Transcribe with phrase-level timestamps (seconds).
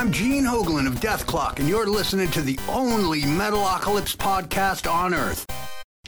[0.00, 5.12] Hi, I'm Gene Hoglan of Dethklok, and you're listening to the only Metalocalypse podcast on
[5.12, 5.46] Earth,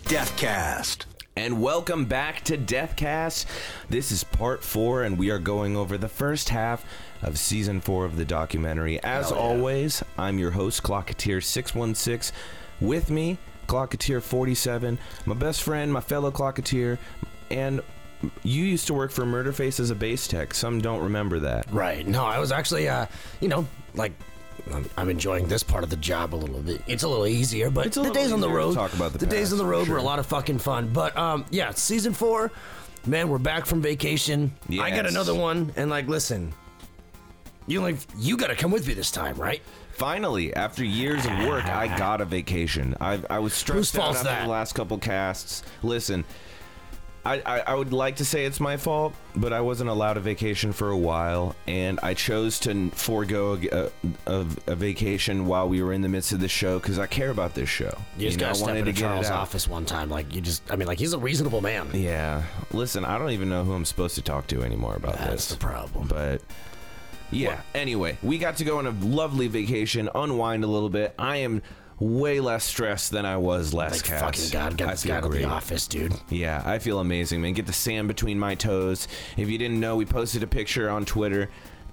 [0.05, 1.05] Dethkast.
[1.37, 3.45] And welcome back to Dethkast.
[3.91, 6.87] This is part four, and we are going over the first half
[7.21, 8.99] of season four of the documentary.
[9.03, 12.33] As always, I'm your host, Klokateer616.
[12.81, 13.37] With me,
[13.67, 16.97] Klokateer47, my best friend, my fellow Klokateer,
[17.51, 17.83] and
[18.43, 20.55] you used to work for Murderface as a bass tech.
[20.55, 21.71] Some don't remember that.
[21.71, 22.07] Right.
[22.07, 23.07] No, I was actually, uh,
[23.41, 24.13] you know, like
[24.73, 26.83] I'm, I'm enjoying this part of the job a little bit.
[26.87, 29.19] It's a little easier, but It's a the days on the road, talk about the
[29.19, 29.95] the days on the road sure.
[29.95, 30.91] were a lot of fucking fun.
[30.93, 32.53] But um, yeah, season four,
[33.07, 34.53] man, we're back from vacation.
[34.81, 36.53] I got another one, and like, listen,
[37.67, 39.63] you only you got to come with me this time, right?
[39.93, 42.97] Finally, after years of work, I got a vacation.
[43.01, 44.45] I, I was stressed out after that?
[44.45, 45.63] the last couple casts.
[45.83, 46.25] Listen,
[47.25, 50.21] I, I, I would like to say it's my fault, but I wasn't allowed a
[50.21, 53.91] vacation for a while, and I chose to forego a,
[54.27, 57.31] a, a vacation while we were in the midst of the show because I care
[57.31, 57.97] about this show.
[58.19, 60.35] You just know, got step wanted into to get it Charles' office one time, like
[60.35, 61.91] you just, I mean, like he's a reasonable man.
[61.95, 65.31] Yeah, listen, I don't even know who I'm supposed to talk to anymore about That's
[65.31, 65.31] this.
[65.31, 66.09] That's the problem.
[66.09, 66.43] But
[67.31, 71.15] yeah, anyway, we got to go on a lovely vacation, unwind a little bit.
[71.19, 71.63] I am
[72.03, 74.25] way less stressed than I was last Like cast.
[74.25, 75.43] fucking God, get I this guy to great.
[75.43, 76.13] the office, dude.
[76.31, 77.53] Yeah, I feel amazing, man.
[77.53, 79.09] Get the sand between my toes.
[79.37, 81.49] If you didn't know, we posted a picture on Twitter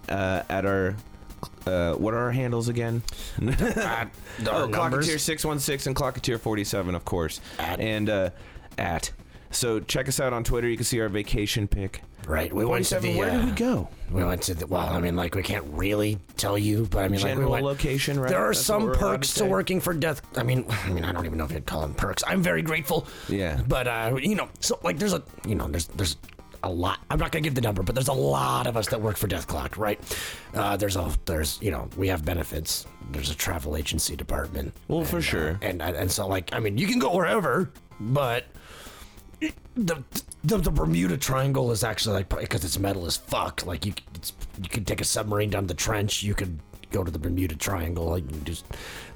[0.08, 0.96] uh, at our.
[1.66, 3.02] Uh, what are our handles again?
[3.42, 3.52] Uh,
[4.42, 4.68] oh.
[4.68, 7.40] Klokateer six one six and Klokateer forty seven, of course.
[7.58, 7.80] At.
[7.80, 8.30] and uh,
[8.78, 9.12] at.
[9.52, 10.68] So check us out on Twitter.
[10.70, 12.04] You can see our vacation pic.
[12.28, 12.54] Right.
[12.54, 13.18] We went to 47, the.
[13.20, 13.90] where uh, did we go?
[14.12, 14.68] We went to the.
[14.68, 17.52] Well, I mean, like we can't really tell you, but I mean, like we General
[17.52, 17.66] went.
[17.66, 18.30] location, right?
[18.30, 19.48] There are That's what some we're allowed perks to say?
[19.48, 20.22] working for death.
[20.38, 22.24] I mean, I mean, I don't even know if you'd call them perks.
[22.28, 23.08] I'm very grateful.
[23.28, 23.60] Yeah.
[23.68, 26.18] But uh, you know, so like, there's a, you know, there's there's
[26.64, 27.00] a lot.
[27.10, 29.28] I'm not gonna give the number, but there's a lot of us that work for
[29.28, 30.00] Dethklok, right?
[30.54, 32.86] Uh, there's a there's you know we have benefits.
[33.12, 34.76] There's a travel agency department.
[34.88, 35.58] Well, for sure.
[35.62, 38.46] And and, and so like I mean, you can go wherever, but
[39.76, 40.04] the,
[40.44, 43.66] the the Bermuda Triangle is actually like because it's metal as fuck.
[43.66, 46.24] Like you, it's, you could take a submarine down the trench.
[46.24, 46.60] You could
[46.92, 48.06] go to the Bermuda Triangle.
[48.06, 48.66] Like you just,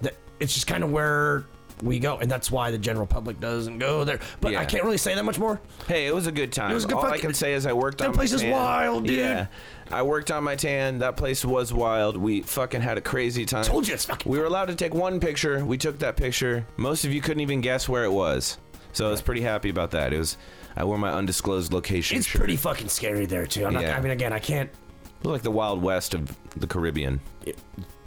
[0.02, 1.46] that it's just kind of where
[1.82, 4.20] we go, and that's why the general public doesn't go there.
[4.40, 4.62] But Yeah.
[4.62, 5.60] I can't really say that much more.
[5.88, 6.72] Hey, it was a good time.
[6.72, 8.36] It was a good All I can say is I worked That on place my
[8.36, 8.52] is tan.
[8.52, 9.18] wild, dude.
[9.18, 9.48] Yeah,
[9.92, 11.00] I worked on my tan.
[11.00, 12.16] That place was wild.
[12.16, 13.64] We fucking had a crazy time.
[13.66, 14.32] Told you it's fucking.
[14.32, 15.66] We were allowed to take one picture.
[15.66, 16.66] We took that picture.
[16.78, 18.60] Most of you couldn't even guess where it was.
[18.94, 20.14] So I was pretty happy about that.
[20.14, 20.38] It was
[20.76, 22.40] I wore my undisclosed location It's shirt.
[22.40, 23.66] pretty fucking scary there too.
[23.66, 23.98] I'm not, Yeah.
[23.98, 24.70] I mean, again, I can't.
[24.70, 27.20] It looked like the Wild West of the Caribbean.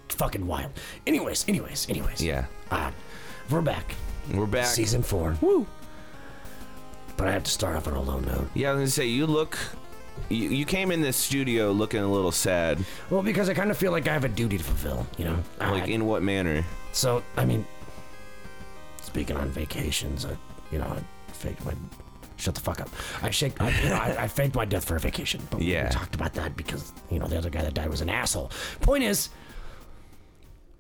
[0.09, 0.71] Fucking wild.
[1.07, 2.23] Anyways, anyways, anyways.
[2.23, 2.47] Yeah.
[2.71, 2.91] Uh,
[3.51, 3.95] we're back.
[4.33, 4.67] We're back.
[4.67, 5.37] Season four.
[5.41, 5.67] Woo.
[7.17, 8.49] But I have to start off on a low note.
[8.55, 9.59] Yeah, I was gonna say you look.
[10.29, 12.83] You, you came in this studio looking a little sad.
[13.11, 15.39] Well, because I kind of feel like I have a duty to fulfill, you know.
[15.61, 16.65] Like I- in what manner?
[16.93, 17.67] so, I mean,
[19.03, 20.31] speaking on vacations, I,
[20.77, 21.73] you know, I faked my.
[22.39, 22.91] Shut the fuck up.
[23.23, 23.59] I shake.
[23.63, 25.41] I, you know, I, I faked my death for a vacation.
[25.51, 25.85] But we- Yeah.
[25.85, 28.51] we talked about that because you know the other guy that died was an asshole.
[28.83, 29.31] Point is,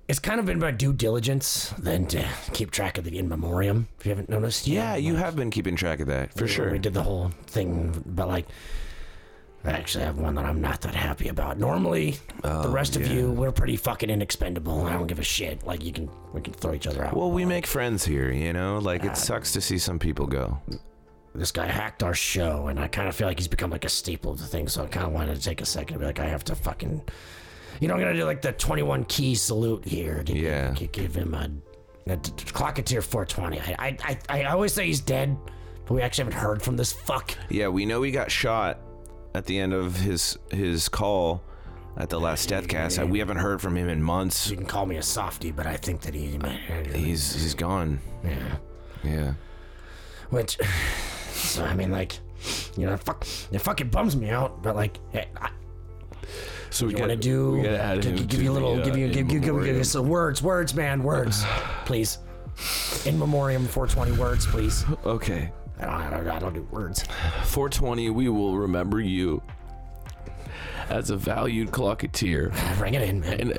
[0.06, 3.88] it's kind of been my due diligence then to keep track of the in memoriam.
[3.98, 6.70] If you haven't noticed, Yeah, you have been keeping track of that for sure.
[6.70, 8.46] We did the whole thing, but like,
[9.66, 11.58] I actually have one that I'm not that happy about.
[11.58, 12.12] Normally,
[12.42, 14.84] the oh, rest of Oh, you, we're pretty fucking inexpendable.
[14.86, 15.66] I don't give a shit.
[15.66, 17.16] Like, you can, we can throw each other out.
[17.16, 18.78] Well, we make friends here, you know.
[18.78, 19.14] Like it ah.
[19.14, 20.56] sucks to see some people go.
[21.34, 23.88] this guy hacked our show, and I kind of feel like he's become like a
[23.88, 24.68] staple of the thing.
[24.68, 26.54] So I kind of wanted to take a second to be like, I have to
[26.54, 27.02] fucking,
[27.80, 30.22] you know, I'm gonna do like the 21 key salute here.
[30.22, 30.70] To Yeah.
[30.74, 31.50] give, give him a,
[32.12, 33.60] a Klokateer 420.
[33.60, 35.36] I, I, I, I always say he's dead,
[35.86, 37.34] but we actually haven't heard from this fuck.
[37.48, 38.78] Yeah, we know he got shot
[39.36, 41.42] at the end of his his call
[41.98, 43.06] at the last Dethkast.
[43.08, 44.50] We haven't heard from him in months.
[44.50, 46.38] You can call me a softie, but I think that he,
[46.94, 48.00] He's he's gone.
[48.24, 48.56] yeah.
[49.04, 49.34] Yeah.
[50.30, 50.58] Which,
[51.32, 52.18] so I mean, like,
[52.76, 54.62] you know, fuck, it fucking bums me out.
[54.62, 55.50] But like, hey, I,
[56.70, 57.52] So we you got want to do?
[57.52, 59.12] We gotta add give, him give to you a little, the, uh, give you, in
[59.12, 59.76] give, give, give, give memoriam.
[59.76, 61.44] you some words, words, man, words,
[61.84, 62.18] please.
[63.04, 64.84] In memoriam, 420 words, please.
[65.04, 65.52] Okay.
[65.78, 67.04] I don't, I don't, I don't do words.
[67.44, 69.42] 420, we will remember you
[70.88, 72.52] as a valued Klokateer.
[72.78, 73.40] Bring it in, man.
[73.40, 73.58] And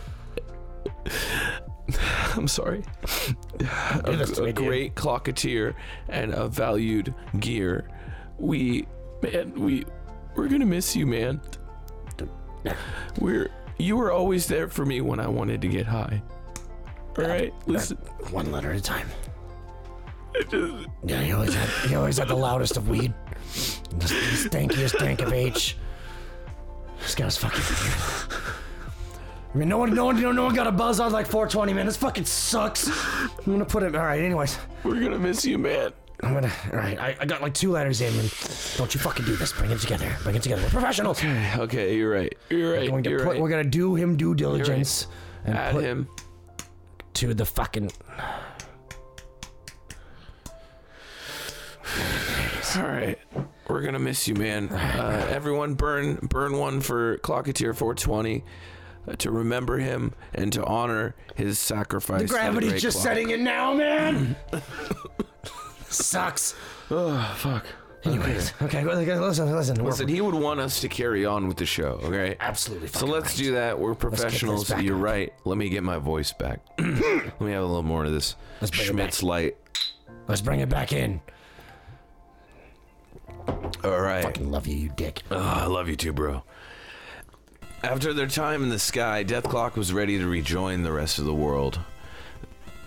[2.36, 2.84] I'm sorry.
[3.60, 5.74] To a great Klokateer
[6.10, 7.88] and a valued gear.
[8.38, 8.88] We,
[9.22, 9.86] man, we,
[10.36, 11.42] we're gonna miss you, man.
[13.20, 16.22] We're, you were always there for me when I wanted to get high.
[17.18, 17.98] All right, listen.
[18.32, 19.08] One letter at a time.
[21.04, 23.14] Yeah, he always had, he always had the loudest of weed.
[23.90, 25.78] The stankiest dank of H.
[27.00, 27.62] This guy's fucking.
[29.54, 31.86] I mean, no one, no one, no one got a buzz on like 420, man.
[31.86, 32.88] This fucking sucks.
[32.90, 33.96] I'm gonna put it.
[33.96, 34.20] All right.
[34.22, 35.94] Anyways, We're gonna miss you, man.
[36.22, 36.52] I'm gonna.
[36.72, 37.00] All right.
[37.00, 38.32] I, I got like two letters in, and
[38.78, 39.54] don't you fucking do this.
[39.54, 40.14] Bring it together.
[40.24, 40.62] Bring it together.
[40.64, 41.24] We're professionals.
[41.24, 42.36] Okay, you're right.
[42.50, 42.82] You're right.
[42.82, 43.42] We're, going to You're put, right.
[43.42, 45.08] we're gonna do him due diligence
[45.46, 46.08] and Add put him.
[47.16, 47.92] to the fucking.
[52.76, 53.18] All right.
[53.68, 54.70] We're gonna miss you, man.
[54.70, 58.44] Uh, everyone, burn burn one for Klokateer 420
[59.08, 62.22] uh, to remember him and to honor his sacrifice.
[62.22, 63.08] to the Gravity's great just clock.
[63.08, 64.36] setting in now, man.
[65.90, 66.56] Sucks.
[66.92, 67.66] Oh fuck.
[68.04, 68.86] Anyways, okay.
[68.86, 69.76] well, okay, Listen, listen.
[69.78, 72.00] we're- Listen, he would want us to carry on with the show.
[72.04, 72.38] Okay.
[72.40, 72.88] absolutely.
[72.88, 73.38] So let's right.
[73.38, 73.80] do that.
[73.80, 74.70] We're professionals.
[74.80, 75.04] You're up.
[75.04, 75.34] right.
[75.44, 76.60] Let me get my voice back.
[76.80, 79.58] Let me have a little more of this Let's bring it Schmidt's light.
[80.28, 81.20] Let's bring it back in.
[83.84, 84.24] All right.
[84.24, 85.22] Fucking love you, you dick.
[85.32, 86.44] Oh, I love you too, bro.
[87.84, 91.34] After their time in the sky, Dethklok was ready to rejoin the rest of the
[91.34, 91.80] world.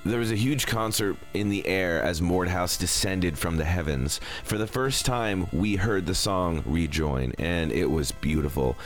[0.05, 4.19] There was a huge concert in the air as Mordhaus descended from the heavens.
[4.45, 8.77] For the first time, we heard the song Rejoin, and it was beautiful.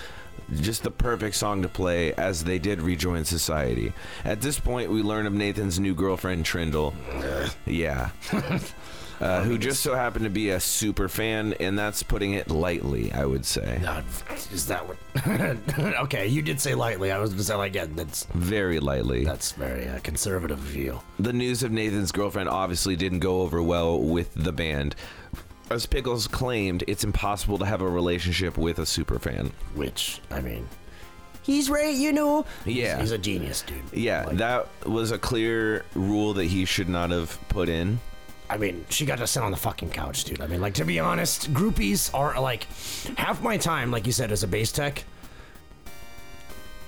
[0.56, 3.92] Just the perfect song to play as they did rejoin society.
[4.24, 6.92] At this point, we learn of Nathan's new girlfriend, Trindle.
[7.64, 8.10] yeah.
[9.20, 13.12] Uh, who just so happened to be a super fan, and that's putting it lightly,
[13.12, 13.80] I would say.
[13.86, 14.02] Uh,
[14.52, 14.96] is that what?
[16.04, 17.12] okay, you did say lightly.
[17.12, 19.24] I was gonna say like, yeah, that's Very lightly.
[19.24, 21.00] that's very uh, conservative of you.
[21.18, 24.96] The news of Nathan's girlfriend obviously didn't go over well with the band.
[25.70, 29.50] As Pickles claimed, it's impossible to have a relationship with a superfan.
[29.74, 30.68] Which I mean,
[31.42, 31.94] he's right.
[31.94, 32.44] You know.
[32.66, 32.94] Yeah.
[32.94, 33.80] he's, he's a genius, dude.
[33.92, 38.00] Yeah, Like, that was a clear rule that he should not have put in.
[38.54, 40.40] I mean, she got to sit on the fucking couch, dude.
[40.40, 42.68] I mean, like to be honest, groupies are like
[43.18, 45.02] half my time, like you said, as a base tech.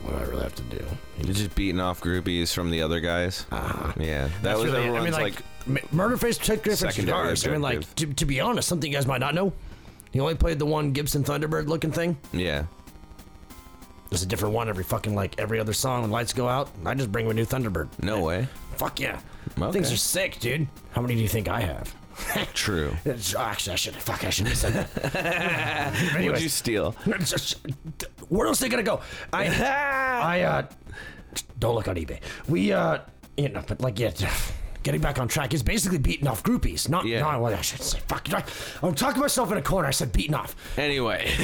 [0.03, 0.85] What do I really have to do?
[1.21, 3.47] You're just beating off groupies from the other guys.
[3.51, 3.93] Uh-huh.
[3.99, 7.23] Yeah, that That's was really- everyone's I mean, like, like, M- Murderface took different secondary
[7.35, 7.47] guitars.
[7.47, 9.53] I mean, like to, to be honest, something you guys might not know.
[10.13, 12.17] He only played the one Gibson Thunderbird looking thing.
[12.33, 12.67] yeah.
[14.17, 16.71] There's a different one every fucking like every other song when lights go out.
[16.87, 17.91] I just bring him a new Thunderbird.
[18.03, 18.49] No way.
[18.79, 19.21] Fuck yeah.
[19.61, 19.73] Okay.
[19.73, 20.67] Things are sick, dude.
[20.93, 21.95] How many do you think I have?
[22.55, 22.97] True.
[23.05, 23.95] It's- actually, I should.
[23.95, 25.93] Fuck, I should have said that.
[25.93, 26.93] What'd Anyways, you steal?
[28.31, 29.03] where else they gonna go?
[29.35, 30.67] I, I, uh,
[31.59, 32.21] don't look on eBay.
[32.49, 33.01] We, uh,
[33.37, 34.13] you know, but like, yeah,
[34.87, 36.89] getting back on track is basically beating off groupies.
[36.89, 37.19] Not, Yeah.
[37.19, 37.99] not what I should say.
[38.07, 38.29] Fuck,
[38.85, 39.89] I'm talking myself in a corner.
[39.89, 40.55] I said beating off.
[40.79, 41.25] Anyway,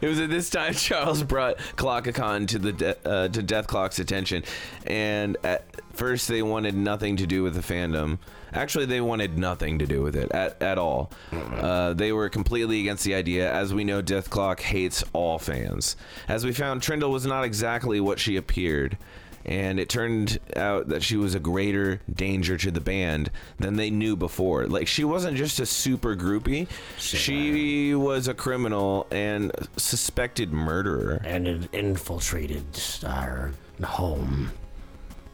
[0.00, 4.44] it was at this time Charles brought Clockacon to the de- uh, to Dethklok's attention,
[4.86, 5.64] and at
[5.94, 8.18] first they wanted nothing to do with the fandom.
[8.52, 11.10] Actually, they wanted nothing to do with it at, at all.
[11.32, 13.52] Uh, they were completely against the idea.
[13.52, 15.96] As we know, Dethklok hates all fans.
[16.28, 18.96] As we found, Trindle was not exactly what she appeared.
[19.44, 23.90] And it turned out that she was a greater danger to the band than they
[23.90, 24.66] knew before.
[24.66, 26.68] Like, she wasn't just a super groupie,
[26.98, 31.20] she was a criminal and suspected murderer.
[31.24, 32.64] And it infiltrated
[33.06, 34.52] our home,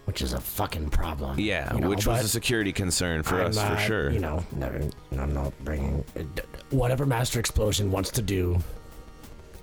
[0.04, 1.38] which is a fucking problem.
[1.40, 4.10] Yeah, you know, which was but a security concern for I'm, us, for uh, sure.
[4.10, 6.04] You know, never, I'm not bringing
[6.70, 8.62] whatever Master Explosion wants to do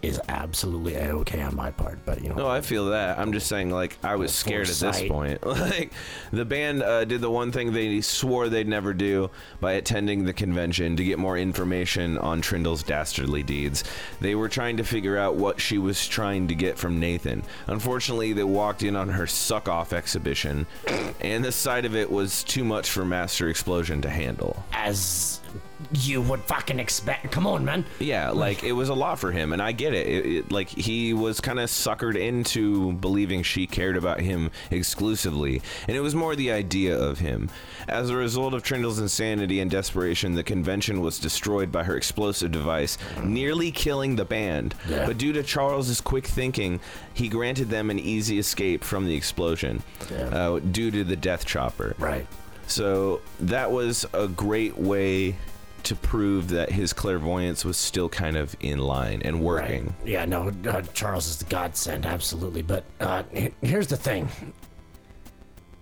[0.03, 1.97] is absolutely a okay on my part.
[2.05, 3.17] But you know, No, I feel that.
[3.17, 5.09] I'm just saying, like, I was scared at this foresight.
[5.09, 5.45] point.
[5.45, 5.93] like,
[6.31, 9.31] the band uh, did the one thing they swore they'd never do
[9.61, 13.85] by attending the convention to get more information on Trindle's dastardly deeds.
[14.19, 17.41] They were trying to figure out what she was trying to get from Nathan.
[17.67, 20.67] Unfortunately, they walked in on her suck off exhibition,
[21.21, 24.63] and the sight of it was too much for Master Explosion to handle.
[24.73, 25.39] as
[25.95, 27.31] you would fucking expect.
[27.31, 27.85] Come on, man.
[27.99, 30.07] Yeah, like it was a lot for him, and I get it.
[30.07, 35.61] it, it like he was kind of suckered into believing she cared about him exclusively,
[35.87, 37.49] and it was more the idea of him.
[37.87, 42.51] As a result of Trindle's insanity and desperation, the convention was destroyed by her explosive
[42.51, 44.75] device, nearly killing the band.
[44.87, 45.05] Yeah.
[45.05, 46.79] But due to Charles's quick thinking,
[47.13, 50.27] he granted them an easy escape from the explosion, Yeah.
[50.27, 51.95] uh, due to the death chopper.
[51.97, 52.27] Right.
[52.67, 55.35] So that was a great way
[55.83, 59.87] to prove that his clairvoyance was still kind of in line and working.
[59.99, 60.07] Right.
[60.07, 62.61] Yeah, no, uh, Charles is the godsend, absolutely.
[62.61, 64.27] But uh, he- here's the thing.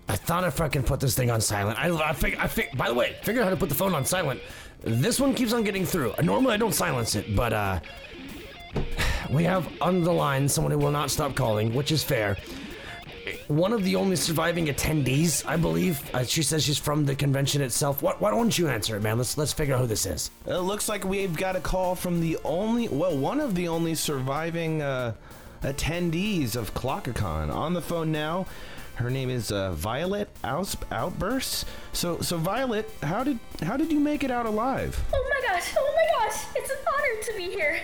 [0.08, 1.78] I thought if I fucking put this thing on silent.
[1.78, 3.94] I, I, fig- I fig- by the way, figured out how to put the phone
[3.94, 4.40] on silent.
[4.82, 6.12] This one keeps on getting through.
[6.22, 7.80] Normally I don't silence it, but uh,
[9.30, 12.36] we have on the line someone who will not stop calling, which is fair.
[13.48, 16.00] One of the only surviving attendees, I believe.
[16.14, 18.02] Uh, she says she's from the convention itself.
[18.02, 19.18] Why, why don't you answer it, man?
[19.18, 20.30] Let's let's figure out who this is.
[20.46, 23.94] It looks like we've got a call from the only, well, one of the only
[23.94, 25.14] surviving uh,
[25.62, 27.52] attendees of ClockACon.
[27.52, 28.46] On the phone now,
[28.96, 31.64] her name is uh, Violet Aus- Outbursts.
[31.92, 35.00] So, so Violet, how did how did you make it out alive?
[35.14, 37.80] Oh my gosh, oh my gosh, it's an honor to be here.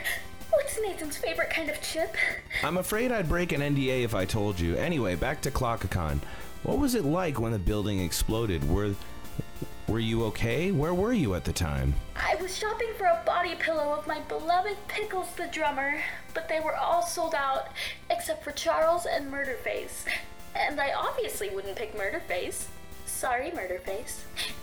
[0.50, 2.14] What's Nathan's favorite kind of chip?
[2.62, 4.76] I'm afraid I'd break an NDA if I told you.
[4.76, 6.21] Anyway, back to ClockACon.
[6.62, 8.69] What was it like when the building exploded?
[8.69, 8.95] Were
[9.87, 10.71] were you okay?
[10.71, 11.95] Where were you at the time?
[12.14, 16.00] I was shopping for a body pillow of my beloved Pickles the drummer,
[16.35, 17.69] but they were all sold out
[18.11, 20.05] except for Charles and Murderface.
[20.55, 22.67] And I obviously wouldn't pick Murderface.
[23.18, 24.20] Sorry, Murderface.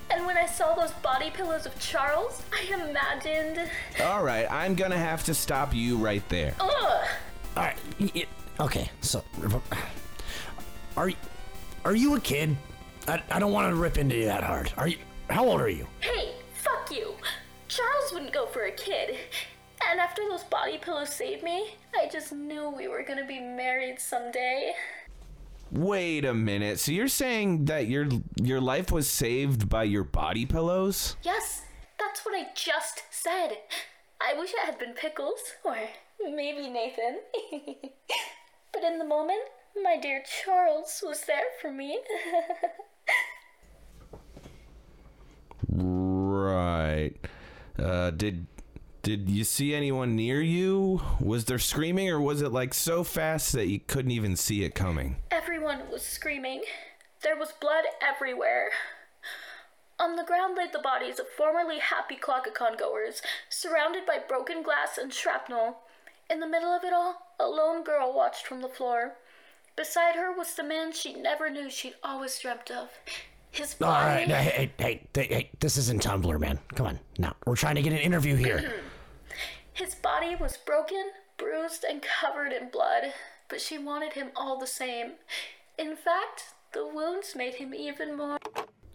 [0.09, 3.69] And when I saw those body pillows of Charles, I imagined.
[4.01, 6.55] All right, I'm gonna have to stop you right there.
[6.61, 7.05] Ugh!
[7.57, 7.75] All right.
[7.99, 8.25] y- y-
[8.61, 8.89] Okay.
[9.01, 9.21] So,
[10.95, 11.15] are y-
[11.83, 12.55] are you a kid?
[13.09, 14.71] I, I don't want to rip into you that hard.
[14.77, 14.99] Are you?
[15.29, 15.85] How old are you?
[15.99, 17.15] Hey, fuck you!
[17.67, 19.17] Charles wouldn't go for a kid.
[19.91, 23.99] And after those body pillows saved me, I just knew we were gonna be married
[23.99, 24.71] someday.
[25.75, 26.79] Wait a minute.
[26.79, 28.07] So you're saying that your
[28.41, 31.17] your life was saved by your body pillows?
[31.21, 31.63] Yes,
[31.99, 33.57] that's what I just said.
[34.21, 35.77] I wish it had been Pickles, or
[36.21, 37.19] maybe Nathan.
[38.71, 39.41] but in the moment,
[39.83, 41.99] my dear Charles was there for me.
[45.67, 47.13] Right.
[47.77, 48.45] Uh, did
[49.05, 50.99] did you see anyone near you?
[51.19, 54.73] Was there screaming, or was it like so fast that you couldn't even see it
[54.73, 55.17] coming?
[55.29, 56.63] Everyone was screaming.
[57.21, 58.69] There was blood everywhere.
[59.99, 64.97] On the ground lay the bodies of formerly happy Clockacon goers, surrounded by broken glass
[64.97, 65.77] and shrapnel.
[66.27, 69.17] In the middle of it all, a lone girl watched from the floor.
[69.75, 72.89] Beside her was the man she never knew she'd always dreamt of.
[73.51, 74.21] His All body.
[74.21, 74.27] right.
[74.27, 76.57] Hey, hey, hey, hey, hey, this isn't Tumblr, man.
[76.73, 76.99] Come on.
[77.19, 78.73] No, we're trying to get an interview here.
[79.75, 83.13] His body was broken, bruised, and covered in blood,
[83.49, 85.11] but she wanted him all the same.
[85.77, 88.37] In fact, the wounds made him even more.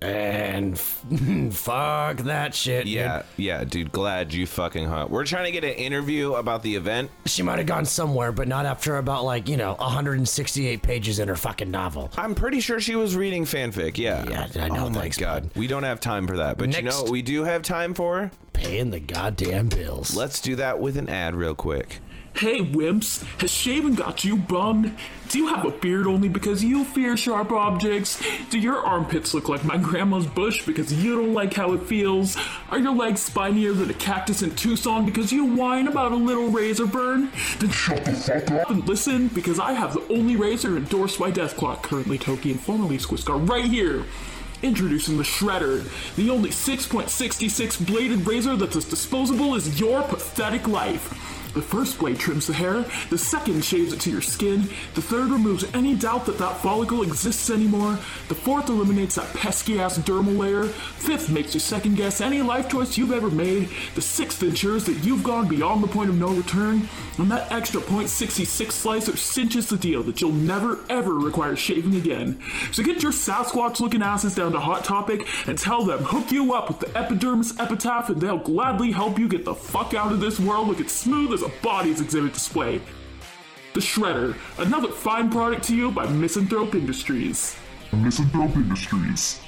[0.03, 1.05] And f-
[1.53, 2.85] fuck that shit.
[2.85, 2.95] dude.
[2.95, 3.93] Yeah, yeah, dude.
[3.93, 5.11] Glad you fucking hot.
[5.11, 7.11] We're trying to get an interview about the event.
[7.27, 11.29] She might have gone somewhere, but not after about like you know 168 pages in
[11.29, 12.11] her fucking novel.
[12.17, 13.99] I'm pretty sure she was reading fanfic.
[13.99, 14.25] Yeah.
[14.27, 15.53] Yeah, I know, Oh my thanks, god, bud.
[15.57, 16.57] we don't have time for that.
[16.57, 18.31] But you know what we do have time for?
[18.61, 20.15] Paying the goddamn bills.
[20.15, 21.99] Let's do that with an ad real quick.
[22.35, 24.95] Hey, wimps, has shaving got you bummed?
[25.31, 28.23] Do you have a beard only because you fear sharp objects?
[28.51, 32.37] Do your armpits look like my grandma's bush because you don't like how it feels?
[32.71, 36.51] Are your legs spinier than a cactus in Tucson because you whine about a little
[36.51, 37.33] razor burn?
[37.61, 41.33] Then shut the fuck up and listen because I have the only razor endorsed by
[41.33, 44.05] Dethklok, currently Toki and formerly Skwisgaar, right here.
[44.63, 45.85] Introducing the Shredder,
[46.17, 51.40] the only 6.66 bladed razor that's as disposable as your pathetic life.
[51.55, 54.63] The first blade trims the hair, the second shaves it to your skin,
[54.95, 59.81] the third removes any doubt that that follicle exists anymore, the fourth eliminates that pesky
[59.81, 64.03] ass dermal layer, fifth makes you second guess any life choice you've ever made, the
[64.03, 66.89] sixth ensures that you've gone beyond the point of no return,
[67.19, 72.41] and that extra .66 slicer cinches the deal that you'll never ever require shaving again.
[72.73, 76.55] So get your Sasquatch looking asses down to Hot Topic and tell them hook you
[76.55, 80.21] up with the epidermis epitaph and they'll gladly help you get the fuck out of
[80.21, 82.81] this world looking smooth as a body's exhibit display.
[83.75, 87.57] The Shredder, another fine product to you by Misanthrope Industries.
[87.93, 89.41] Misanthrope Industries.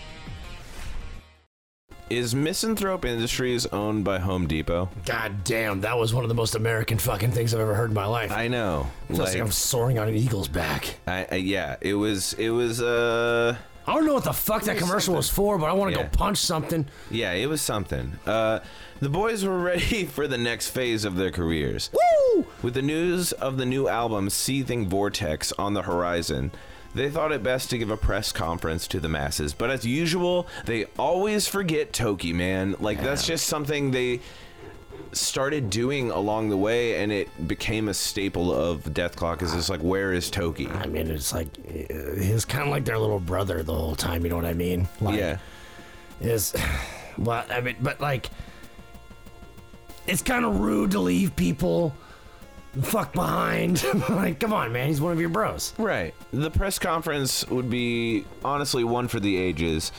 [2.10, 4.90] Is Misanthrope Industries owned by Home Depot?
[5.06, 7.94] God damn, that was one of the most American fucking things I've ever heard in
[7.94, 8.30] my life.
[8.30, 8.86] I know.
[9.08, 10.94] Feels like, I'm soaring on an eagle's back.
[11.06, 12.34] I, I, yeah, it was.
[12.34, 12.82] It was.
[12.82, 15.98] Uh, I don't know what the fuck that commercial was for, but I want to
[16.00, 16.06] Yeah.
[16.06, 16.86] go punch something.
[17.10, 18.18] yeah, it was something.
[18.26, 18.60] Uh,
[19.00, 21.90] the boys were ready for the next phase of their careers.
[21.92, 22.46] Woo!
[22.62, 26.52] With the news of the new album "Seething Vortex" on the horizon,
[26.94, 29.54] they thought it best to give a press conference to the masses.
[29.54, 32.76] But as usual, they always forget Toki, man.
[32.78, 34.20] Like that's just something they
[35.12, 39.42] started doing along the way, and it became a staple of Dethklok.
[39.42, 40.68] Is just like, where is Toki?
[40.68, 44.24] I mean, it's like uh, he's kind of like their little brother the whole time.
[44.24, 44.88] You know what I mean?
[45.00, 45.38] Like, Yeah.
[46.20, 46.54] Is
[47.18, 48.30] well, I mean, but like,
[50.06, 51.94] it's kind of rude to leave people
[52.80, 53.84] fuck behind.
[54.10, 55.74] like, come on, man, he's one of your bros.
[55.78, 56.14] Right.
[56.32, 59.92] The press conference would be honestly one for the ages.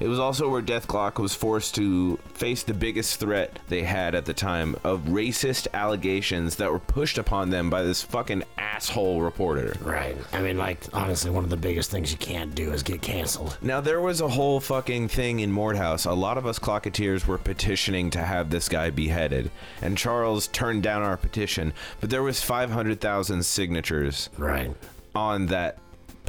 [0.00, 4.24] It was also where Dethklok was forced to face the biggest threat they had at
[4.24, 9.76] the time of racist allegations that were pushed upon them by this fucking asshole reporter.
[9.82, 10.16] Right.
[10.32, 13.58] I mean, like, honestly, one of the biggest things you can't do is get canceled.
[13.60, 16.06] Now there was a whole fucking thing in Mordhaus.
[16.10, 19.50] A lot of us Klokateers were petitioning to have this guy beheaded,
[19.82, 21.74] and Charles turned down our petition.
[22.00, 24.74] But there was 500,000 signatures Right.
[25.14, 25.76] on that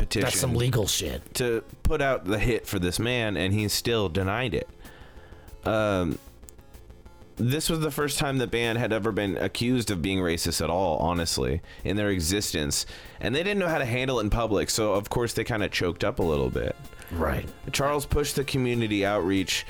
[0.02, 1.34] petition That's some legal shit.
[1.36, 4.68] to put out the hit for this man, and he still denied it.
[5.66, 6.18] Um,
[7.36, 10.70] this was the first time the band had ever been accused of being racist at
[10.70, 12.86] all, honestly, in their existence.
[13.20, 15.64] And they didn't know how to handle it in public, so of course they kind
[15.64, 16.76] of choked up a little bit.
[17.12, 17.48] Right.
[17.72, 19.66] Charles pushed the community outreach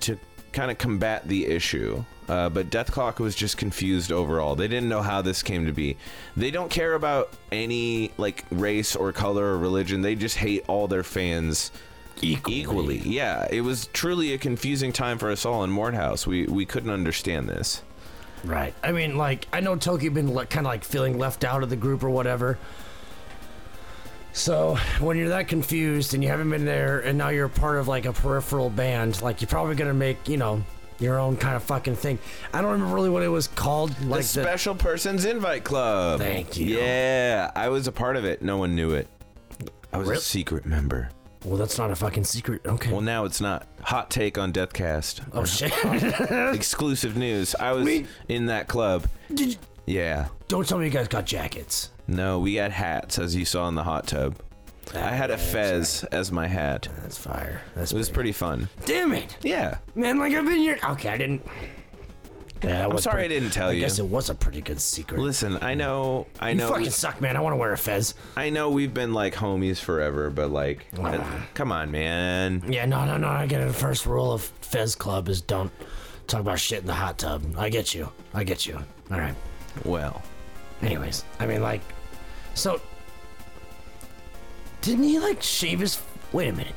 [0.00, 0.18] to
[0.52, 2.04] kind of combat the issue.
[2.28, 4.56] Uh, but Dethklok was just confused overall.
[4.56, 5.96] They didn't know how this came to be.
[6.36, 10.02] They don't care about any like race or color or religion.
[10.02, 11.70] They just hate all their fans
[12.20, 12.98] equally.
[12.98, 16.26] Yeah, it was truly a confusing time for us all in Mordhaus.
[16.26, 17.82] We we couldn't understand this.
[18.44, 18.74] Right.
[18.82, 21.70] I mean, like, I know Toki been le- kind of like feeling left out of
[21.70, 22.58] the group or whatever.
[24.36, 27.88] So when you're that confused and you haven't been there, and now you're part of
[27.88, 30.62] like a peripheral band, like you're probably gonna make, you know,
[30.98, 32.18] your own kind of fucking thing.
[32.52, 33.98] I don't remember really what it was called.
[34.04, 36.20] Like the Special Persons Invite Club.
[36.20, 36.66] Thank you.
[36.78, 38.42] Yeah, I was a part of it.
[38.42, 39.08] No one knew it.
[39.92, 40.18] I was Really?
[40.18, 41.08] a secret member.
[41.44, 42.60] well, that's not a fucking secret.
[42.66, 42.92] Okay.
[42.92, 43.66] Well, now it's not.
[43.82, 45.22] Hot take on Dethkast.
[45.32, 45.72] oh shit.
[46.54, 47.54] Exclusive news.
[47.54, 48.06] I was Wait.
[48.28, 49.06] in that club.
[49.32, 50.28] Did you- Yeah.
[50.48, 51.90] don't tell me you guys got jackets.
[52.08, 54.36] No, we had hats, as you saw in the hot tub.
[54.94, 56.88] I had a fez as my hat.
[57.02, 57.62] That's fire.
[57.74, 58.68] That's It was pretty fun.
[58.84, 59.78] Damn it, Yeah.
[59.96, 60.18] man!
[60.18, 60.78] Like I've been here.
[60.90, 61.44] Okay, I didn't.
[62.62, 63.72] Yeah, I'm sorry I didn't tell you.
[63.72, 63.80] I you.
[63.80, 65.20] guess it was a pretty good secret.
[65.20, 67.36] Listen, I know, I you know, fucking suck, man.
[67.36, 68.14] I want to wear a fez.
[68.36, 70.86] I know we've been like homies forever, but like,
[71.54, 72.62] come on, man.
[72.66, 73.28] Yeah, no, no, no.
[73.28, 73.66] I get it.
[73.66, 75.70] The first rule of Fez Club is don't
[76.28, 77.42] talk about shit in the hot tub.
[77.58, 78.08] I get you.
[78.32, 78.78] I get you.
[79.10, 79.34] All right.
[79.84, 80.22] Well,
[80.82, 81.80] Anyways, I mean, like,
[82.54, 82.80] so
[84.82, 86.00] didn't he like shave his?
[86.32, 86.74] Wait a minute.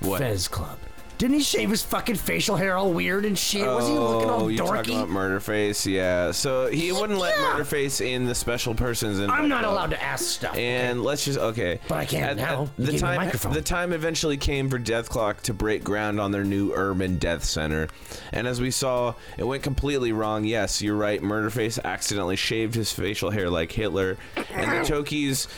[0.00, 0.18] what?
[0.18, 0.78] Fez Club.
[1.18, 3.66] Didn't he shave his fucking facial hair all weird and shit?
[3.66, 4.76] was he looking all Oh, you're dorky?
[4.76, 6.30] talking about Murderface, yeah.
[6.30, 7.54] So he wouldn't let Yeah.
[7.54, 9.18] Murderface in the special persons.
[9.18, 10.54] In I'm not allowed to ask stuff.
[10.56, 11.80] And let's just okay.
[11.88, 12.68] But I can now.
[12.76, 13.52] You the gave me a time, microphone.
[13.54, 17.88] the time eventually came for Dethklok to break ground on their new urban death center,
[18.32, 20.44] and as we saw, it went completely wrong.
[20.44, 21.22] Yes, you're right.
[21.22, 24.18] Murderface accidentally shaved his facial hair like Hitler,
[24.50, 25.48] and the Toki's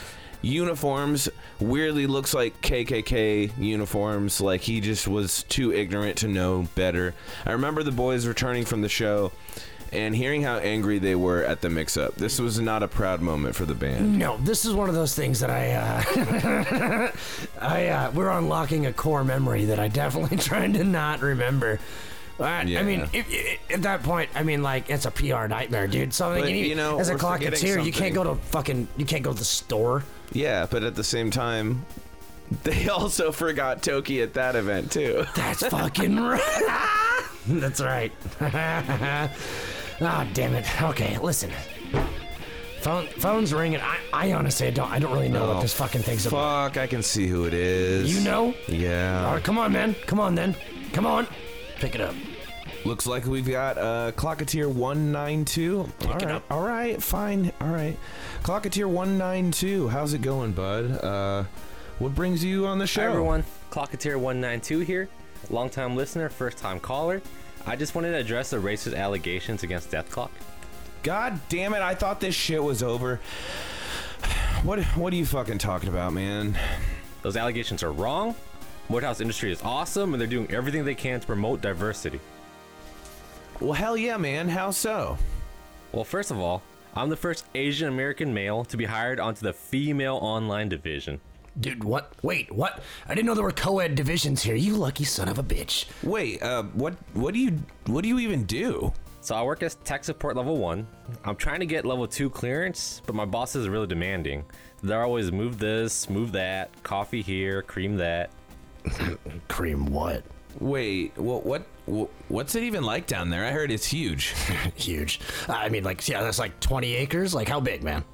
[0.43, 1.29] uniforms
[1.61, 4.41] weirdly looks like KKK uniforms.
[4.41, 7.15] Like he just was too ignorant to know better.
[7.45, 9.33] I remember the boys returning from the show.
[9.91, 13.57] And hearing how angry they were at the mix-up, this was not a proud moment
[13.57, 14.19] for the band.
[14.19, 17.11] No, this is one of those things that I, uh,
[17.63, 21.81] I, uh, we're unlocking a core memory that I definitely trying to not remember.
[22.41, 22.83] I Yeah.
[22.83, 26.15] mean, if, if, at that point, I mean, like, it's a PR nightmare, dude.
[26.15, 29.23] Something But, you, you know, as a Klokateer, you can't go to fucking, you can't
[29.23, 30.05] go to the store.
[30.33, 31.85] Yeah, but at the same time,
[32.63, 35.25] they also forgot Toki at that event too.
[35.35, 36.85] That's fucking right.
[37.49, 38.13] That's right.
[38.41, 40.83] Ah, damn it.
[40.83, 41.51] Okay, listen.
[42.83, 43.81] Phone, phone's ringing.
[43.81, 44.91] I, I honestly don't.
[44.91, 46.73] I don't really know what this fucking thing's about.
[46.75, 48.17] Fuck, I can see who it is.
[48.17, 48.55] You know?
[48.69, 49.27] Yeah.
[49.27, 49.95] All right, come on, man.
[50.07, 50.55] Come on, then.
[50.93, 51.27] Come on.
[51.79, 52.15] Pick it up.
[52.85, 55.79] Looks like we've got uh, Klokateer 192.
[55.79, 56.23] All right.
[56.25, 56.45] up.
[56.51, 57.53] All right, fine.
[57.61, 57.97] All right.
[58.43, 59.89] Klokateer 192.
[59.89, 60.91] How's it going, bud?
[61.05, 61.45] Uh,
[61.99, 63.03] what brings you on the show?
[63.03, 65.09] Hi everyone, Klokateer192 here,
[65.51, 67.21] longtime listener, first time caller.
[67.67, 70.31] I just wanted to address the racist allegations against Dethklok.
[71.03, 73.21] God damn it, I thought this shit was over.
[74.65, 76.59] What what are you fucking talking about, man?
[77.23, 78.35] Those allegations are wrong.
[78.89, 82.21] Woodhouse Industry is awesome and they're doing everything they can to promote diversity.
[83.61, 84.49] Well, hell yeah, man.
[84.49, 85.19] How so?
[85.93, 86.63] Well, first of all,
[86.95, 91.21] I'm the first Asian American male to be hired onto the female online division.
[91.61, 92.13] Dude, what?
[92.23, 92.81] Wait, what?
[93.07, 94.55] I didn't know there were co-ed divisions here.
[94.55, 95.87] You lucky son of a bitch.
[96.03, 98.93] Wait, uh, what what do you what do you even do?
[99.21, 100.87] So I work as tech support level one.
[101.25, 104.45] I'm trying to get level two clearance, but my boss is really demanding.
[104.83, 108.31] They're always move this, move that, coffee here, cream that.
[109.49, 110.23] Cream what?
[110.61, 113.45] Wait, what what wh- what's it even like down there?
[113.45, 114.35] I heard it's huge.
[114.77, 115.21] Huge.
[115.49, 117.35] I mean, like, yeah, that's like 20 acres.
[117.35, 118.05] Like, how big, man?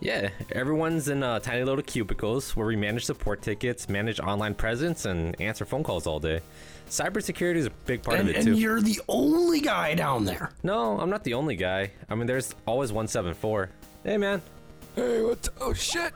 [0.00, 5.06] Yeah, everyone's in uh, tiny little cubicles where we manage support tickets, manage online presence,
[5.06, 6.40] and answer phone calls all day.
[6.90, 8.60] Cybersecurity is a big part And, of it and too.
[8.60, 10.50] you're the only guy down there.
[10.62, 11.92] No, I'm not the only guy.
[12.10, 13.70] I mean, there's always 174.
[14.04, 14.42] Hey, man.
[14.94, 15.48] Hey, what?
[15.60, 16.12] Oh shit!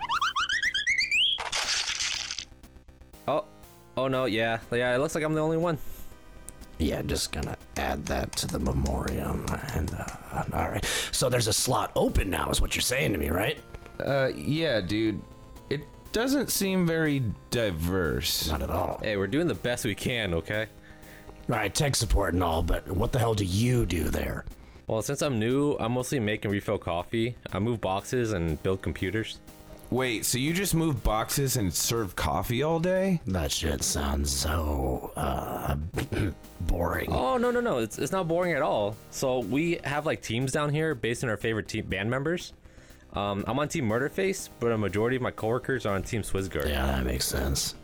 [3.99, 4.95] Oh, no, yeah, yeah.
[4.95, 5.77] It looks like I'm the only one.
[6.79, 9.45] Yeah, just gonna add that to the memoriam.
[9.75, 13.19] And uh, all right, so there's a slot open now, is what you're saying to
[13.19, 13.59] me, right?
[13.99, 15.21] Uh, yeah, dude.
[15.69, 15.81] It
[16.13, 18.49] doesn't seem very diverse.
[18.49, 19.01] Not at all.
[19.03, 20.69] Hey, we're doing the best we can, okay?
[21.51, 24.45] All right, tech support and all, but what the hell do you do there?
[24.87, 27.35] Well, since I'm new, I'm mostly making refill coffee.
[27.53, 29.41] I move boxes and build computers.
[29.91, 33.21] Wait, so you just move boxes and serve coffee all day?
[33.27, 35.77] That shit sounds so uh
[36.63, 37.11] boring.
[37.11, 37.79] Oh no no no!
[37.79, 38.97] It's it's not boring at all.
[39.11, 42.53] So we have like teams down here based on our favorite team band members.
[43.15, 46.69] Um, I'm on Team Murderface, but a majority of my coworkers are on Team Skwisgaar.
[46.69, 47.75] Yeah, that makes sense.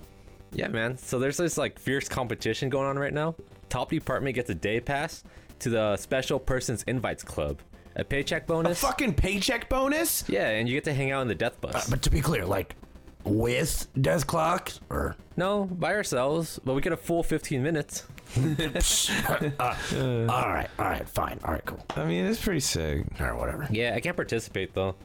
[0.52, 0.98] Yeah, man.
[0.98, 3.34] So there's this like fierce competition going on right now.
[3.70, 5.24] Top department gets a day pass
[5.60, 7.58] to the Special Persons Invites Club,
[7.96, 8.82] a paycheck bonus.
[8.82, 10.24] A fucking paycheck bonus?
[10.28, 11.74] yeah, and you get to hang out in the Death Bus.
[11.74, 12.76] Uh, but to be clear, like
[13.24, 18.04] with Dethklok or no, by ourselves, but we get a full 15 minutes.
[18.36, 23.04] Uh, uh, all right, all right, fine, all right, cool, I mean, it's pretty sick.
[23.20, 23.68] all right, whatever.
[23.70, 24.96] Yeah, I can't participate though.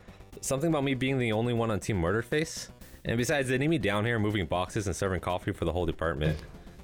[0.42, 2.70] Something about me being the only one on Team Murderface.
[3.06, 5.86] And besides, they need me down here moving boxes and serving coffee for the whole
[5.86, 6.38] department.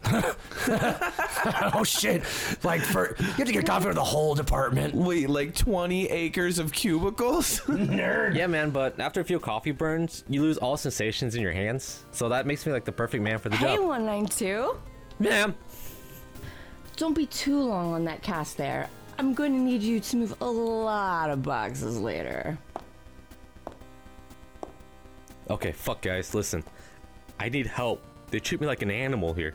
[1.73, 2.23] oh shit!
[2.63, 4.93] Like for you have to get coffee for the whole department.
[4.93, 7.59] Wait, like 20 acres of cubicles?
[7.67, 8.35] Nerd.
[8.35, 12.05] Yeah, man, but after a few coffee burns, you lose all sensations in your hands.
[12.11, 13.87] So that makes me like the perfect man for the Hey, job.
[13.87, 14.77] 192.
[15.19, 15.55] Ma'am.
[16.97, 18.89] Don't be too long on that cast there.
[19.17, 22.57] I'm going to need you to move a lot of boxes later.
[25.49, 26.63] Okay, fuck, guys, listen.
[27.39, 28.03] I need help.
[28.31, 29.53] They treat me like an animal here.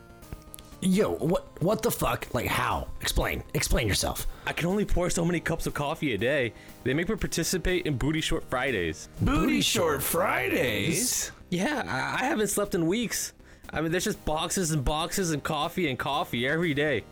[0.83, 2.27] Yo, what what the fuck?
[2.33, 2.89] Like how?
[3.03, 3.43] Explain.
[3.53, 4.27] Explain yourself.
[4.47, 6.55] I can only pour so many cups of coffee a day.
[6.85, 9.11] They make me participate in Booty Short Fridays.
[9.21, 11.33] Booty Short Fridays?
[11.51, 13.35] Yeah, I, I haven't slept in weeks.
[13.73, 17.05] I mean, there's just boxes and boxes and coffee and coffee every day.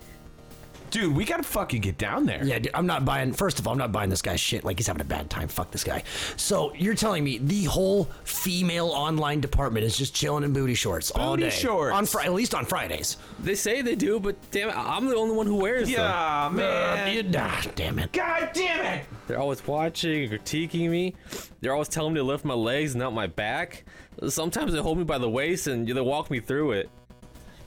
[0.89, 2.43] Dude, we gotta fucking get down there.
[2.43, 3.33] Yeah, dude, I'm not buying.
[3.33, 4.63] First of all, I'm not buying this guy's shit.
[4.63, 5.47] Like he's having a bad time.
[5.47, 6.03] Fuck this guy.
[6.35, 11.11] So you're telling me the whole female online department is just chilling in booty shorts
[11.11, 11.93] all Booty day shorts.
[11.95, 13.17] on Fri- at least on Fridays.
[13.39, 15.99] They say they do, but damn it, I'm the only one who wears them.
[15.99, 17.13] Yeah, man.
[17.15, 18.11] You- ah, damn it.
[18.11, 19.05] God damn it.
[19.27, 21.15] They're always watching and critiquing me.
[21.61, 23.83] They're always telling me to lift my legs, and not my back.
[24.27, 26.89] Sometimes they hold me by the waist and they walk me through it.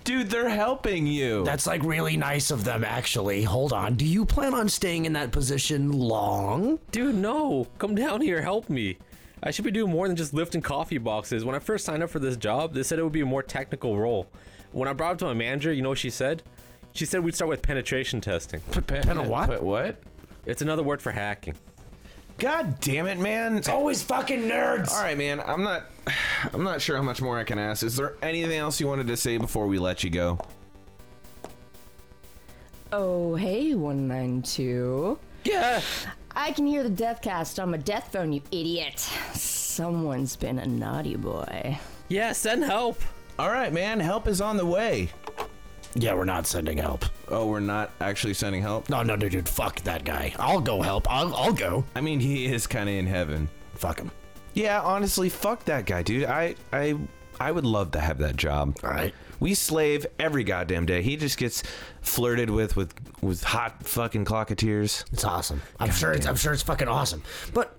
[0.04, 1.44] Dude, they're helping you.
[1.44, 3.44] That's like really nice of them, actually.
[3.44, 3.94] Hold on.
[3.94, 6.80] Do you plan on staying in that position long?
[6.90, 7.68] Dude, no.
[7.78, 8.98] Come down here, help me.
[9.44, 11.44] I should be doing more than just lifting coffee boxes.
[11.44, 13.42] When I first signed up for this job, they said it would be a more
[13.42, 14.28] technical role.
[14.72, 16.42] When I brought it to my manager, you know what she said?
[16.94, 18.60] She said we'd start with penetration testing.
[18.86, 19.48] Pen a what?
[19.48, 20.02] Wait, what?
[20.46, 21.54] It's another word for hacking.
[22.38, 23.56] God damn it, man.
[23.56, 24.90] It's always fucking nerds.
[24.90, 25.40] All right, man.
[25.40, 25.84] I'm not.
[26.52, 27.82] I'm not sure how much more I can ask.
[27.82, 30.38] Is there anything else you wanted to say before we let you go?
[32.92, 35.18] Oh, hey, 192.
[35.44, 35.80] Yeah.
[36.34, 38.98] I can hear the death cast on my death phone, you idiot.
[39.32, 41.78] Someone's been a naughty boy.
[42.08, 43.00] Yeah, send help.
[43.38, 44.00] All right, man.
[44.00, 45.10] Help is on the way.
[45.94, 47.04] Yeah, we're not sending help.
[47.28, 48.88] Oh, we're not actually sending help.
[48.88, 49.48] No, no, no, dude.
[49.48, 50.34] Fuck that guy.
[50.38, 51.10] I'll go help.
[51.10, 51.84] I'll, I'll go.
[51.94, 53.48] I mean, he is kind of in heaven.
[53.74, 54.10] Fuck him.
[54.54, 56.24] Yeah, honestly, fuck that guy, dude.
[56.24, 56.96] I, I,
[57.40, 58.78] I would love to have that job.
[58.82, 59.14] All right.
[59.40, 61.02] We slave every goddamn day.
[61.02, 61.62] He just gets
[62.00, 65.04] flirted with with with hot fucking Klokateers.
[65.12, 65.60] It's awesome.
[65.80, 66.12] I'm sure.
[66.12, 67.24] It's, I'm sure it's fucking awesome.
[67.52, 67.76] But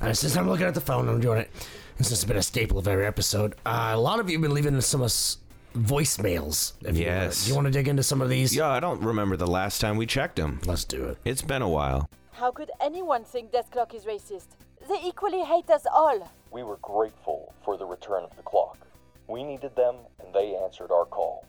[0.00, 1.50] uh, since I'm looking at the phone, I'm doing it.
[1.98, 3.56] This has been a staple of every episode.
[3.66, 5.36] Uh, a lot of you have been leaving some of us
[5.78, 6.72] voicemails.
[6.82, 7.44] If you wanna- Yes.
[7.44, 8.54] do you want to dig into some of these?
[8.54, 10.60] Yeah, I don't remember the last time we checked him.
[10.66, 11.18] Let's do it.
[11.24, 12.08] It's been a while.
[12.32, 14.48] How could anyone think Dethklok is racist?
[14.88, 16.28] They equally hate us all.
[16.50, 18.78] We were grateful for the return of the clock.
[19.26, 21.44] We needed them, and they answered our call.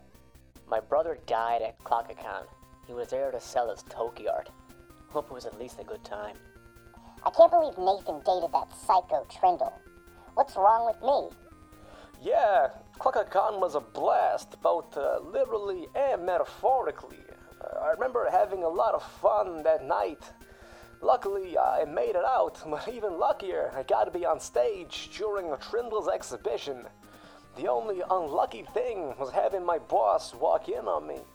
[0.68, 2.44] My brother died at Clockacon.
[2.88, 4.50] He was there to sell his Toki art.
[5.10, 6.36] Hope it was at least a good time.
[7.26, 9.74] I can't believe Nathan dated that psycho Trindle.
[10.36, 11.36] What's wrong with me?
[12.22, 17.23] Yeah, Clockacon was a blast, both uh, literally and metaphorically.
[17.62, 20.21] Uh, I remember having a lot of fun that night.
[21.01, 25.49] Luckily, I made it out, but even luckier, I got to be on stage during
[25.49, 26.85] a Trindle's exhibition.
[27.55, 31.19] The only unlucky thing was having my boss walk in on me.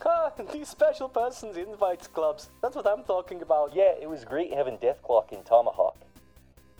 [0.00, 2.50] Huh, these special persons invites clubs.
[2.60, 3.74] That's what I'm talking about.
[3.74, 5.96] Yeah, it was great having Dethklok in Tomahawk.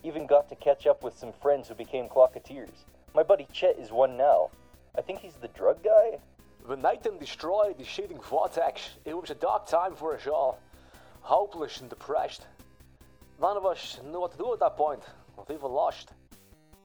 [0.03, 2.85] Even got to catch up with some friends who became Klokateers.
[3.15, 4.51] My buddy Chet is one now.
[4.99, 6.19] I think he's the drug guy.
[6.67, 10.59] When Nathan destroyed the shooting vortex, it was a dark time for us all.
[11.21, 12.47] Hopeless and depressed.
[13.41, 15.03] None of us knew what to do at that point.
[15.49, 16.13] We were lost.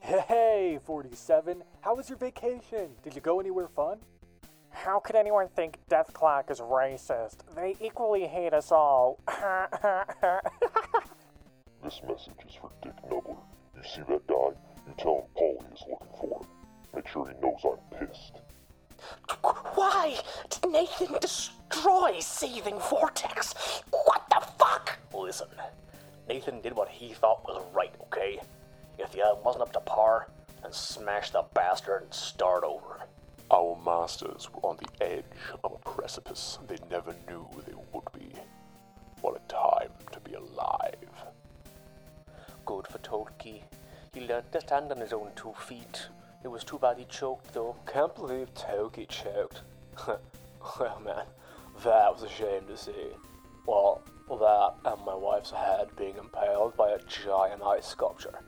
[0.02, 1.64] Hey, 47.
[1.82, 2.90] How was your vacation?
[3.04, 3.98] Did you go anywhere fun?
[4.70, 7.38] How could anyone think Dethklok is racist?
[7.56, 9.20] They equally hate us all.
[11.82, 13.38] This message is for Dick Knubbler.
[13.76, 14.69] You see that guy?
[14.90, 16.48] You tell him Paulie is looking for him.
[16.96, 18.40] Make sure he knows I'm pissed.
[19.76, 20.18] Why
[20.50, 23.84] did Nathan destroy Seething Vortex?
[23.92, 24.98] What the fuck?
[25.14, 25.50] Listen,
[26.28, 28.40] Nathan did what he thought was right, okay?
[28.98, 30.30] If the other wasn't up to par,
[30.64, 33.02] then smash the bastard and start over.
[33.52, 35.24] Our masters were on the edge
[35.64, 38.34] of a precipice they never knew they would be.
[39.22, 40.96] What a time to be alive.
[42.66, 43.64] Good for Toki.
[44.14, 46.08] He learned to stand on his own two feet.
[46.44, 47.76] It was too bad he choked, though.
[47.86, 49.62] Can't believe Toki choked.
[50.08, 51.26] well, man,
[51.84, 53.12] that was a shame to see.
[53.68, 58.40] Well, that and my wife's head being impaled by a giant ice sculpture.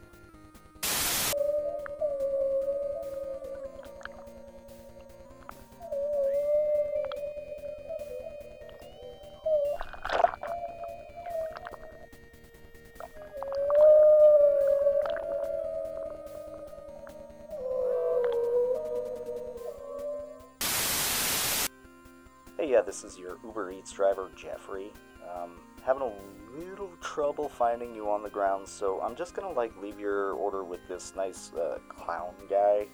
[23.01, 24.91] This is your Uber Eats driver, Jeffrey.
[25.23, 26.11] Um, having a
[26.59, 30.63] little trouble finding you on the ground, so I'm just gonna like leave your order
[30.63, 32.87] with this nice uh, clown guy.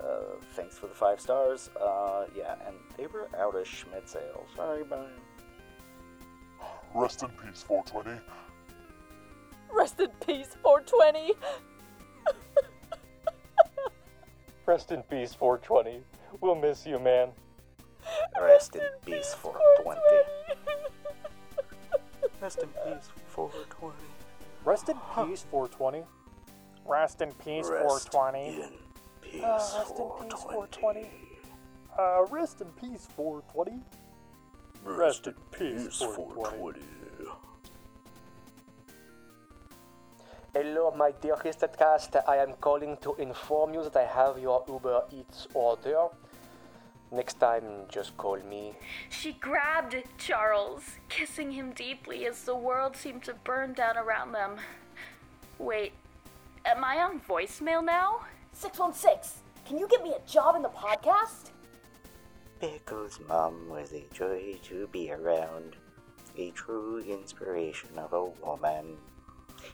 [0.00, 1.70] Uh, thanks for the five stars.
[1.80, 4.48] Uh, yeah, and they were out of Schmidt sales.
[4.56, 5.06] Sorry, bye.
[6.94, 8.20] Rest in peace, 420.
[9.72, 11.34] Rest in peace, 420.
[14.66, 16.02] Rest in peace, 420.
[16.40, 17.30] We'll miss you, man.
[18.40, 20.00] Rest in peace, 420.
[22.40, 23.94] Rest in peace, 420.
[24.64, 26.04] Rest in peace, 420.
[26.86, 28.62] Rest in peace, Rest 420.
[28.62, 28.72] in
[29.20, 31.10] peace, Uh, rest in peace, 420.
[31.98, 33.82] Uh, rest in peace, 420.
[34.84, 36.80] Rest in peace, 420.
[40.54, 42.16] Hello, my dear cast.
[42.26, 46.08] I am calling to inform you that I have your Uber Eats order.
[47.10, 48.74] Next time, just call me.
[49.08, 54.56] She grabbed Charles, kissing him deeply as the world seemed to burn down around them.
[55.58, 55.92] Wait,
[56.66, 58.20] am I on voicemail now?
[58.52, 61.50] 616, can you get me a job in the podcast?
[62.60, 65.76] Pickle's mom was a joy to be around,
[66.36, 68.96] a true inspiration of a woman.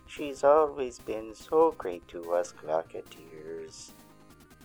[0.07, 3.93] She's always been so great to us Klokateers.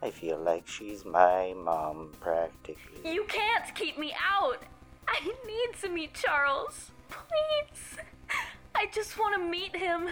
[0.02, 3.12] I feel like she's my mom practically.
[3.14, 4.64] You can't keep me out!
[5.08, 6.92] I need to meet Charles.
[7.10, 7.98] Please!
[8.76, 10.08] I just want to meet him.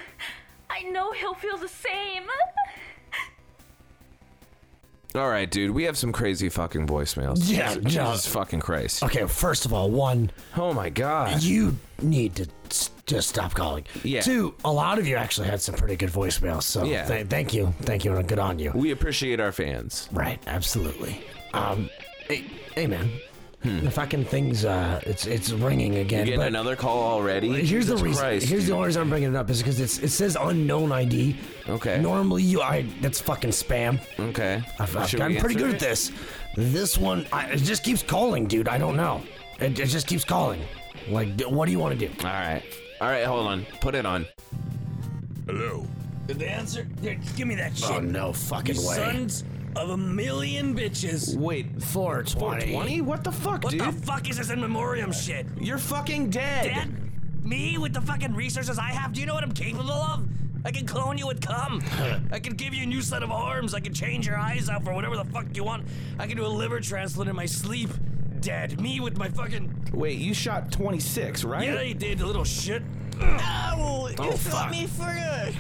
[0.69, 2.23] I know he'll feel the same.
[5.15, 5.71] All right, dude.
[5.71, 7.49] We have some crazy fucking voicemails.
[7.49, 8.31] Yeah, Jesus yeah.
[8.33, 9.03] fucking Christ.
[9.03, 10.29] Okay, first of all, one.
[10.55, 11.41] Oh my god.
[11.41, 13.85] You need to s- just stop calling.
[14.03, 14.21] Yeah.
[14.21, 16.63] Two, a lot of you actually had some pretty good voicemails.
[16.63, 17.05] So Yeah.
[17.07, 18.71] th- thank you, thank you, and good on you.
[18.75, 20.09] We appreciate our fans.
[20.11, 21.23] Right, absolutely.
[21.53, 21.89] Um,
[22.27, 22.43] hey,
[22.75, 23.09] hey man.
[23.63, 26.23] The fucking thing's uh, it's it's ringing You again.
[26.23, 27.65] getting but another call already?
[27.65, 28.21] Here's the reason.
[28.23, 30.93] Christ, here's the only reason I'm bringing it up is because it's it says unknown
[30.93, 31.35] ID.
[31.67, 31.99] Okay.
[31.99, 33.99] Normally, you I that's fucking spam.
[34.29, 34.63] Okay.
[34.79, 35.73] I've, I've gotten pretty good it?
[35.73, 36.11] at this.
[36.55, 38.69] This one, I, it just keeps calling, dude.
[38.69, 39.21] I don't know.
[39.59, 40.61] It, it just keeps calling.
[41.09, 42.13] Like, what do you want to do?
[42.19, 42.63] All right.
[42.99, 43.65] All right, hold on.
[43.79, 44.25] Put it on.
[45.45, 45.85] Hello.
[46.25, 46.87] Did they answer?
[47.01, 47.91] Here, give me that oh, shit.
[47.91, 48.95] Oh no fucking you way.
[48.95, 49.43] Sons
[49.75, 51.35] of a million bitches.
[51.37, 52.73] Wait, 420.
[52.73, 53.01] 420?
[53.01, 53.81] What the fuck, what dude?
[53.81, 55.45] the fuck is this in memoriam shit?
[55.59, 56.65] You're fucking dead.
[56.65, 57.45] Dead?
[57.45, 59.13] Me with the fucking resources I have?
[59.13, 60.27] Do you know what I'm capable of?
[60.65, 61.81] I can clone you with cum.
[62.31, 63.73] I can give you a new set of arms.
[63.73, 65.87] I can change your eyes out for whatever the fuck you want.
[66.19, 67.89] I can do a liver transplant in my sleep.
[68.41, 68.79] Dead.
[68.79, 69.89] Me with my fucking.
[69.93, 71.65] Wait, you shot 26, right?
[71.65, 72.83] Yeah, you did, the little shit.
[73.19, 74.07] Ow!
[74.09, 75.55] You oh, shot me for good.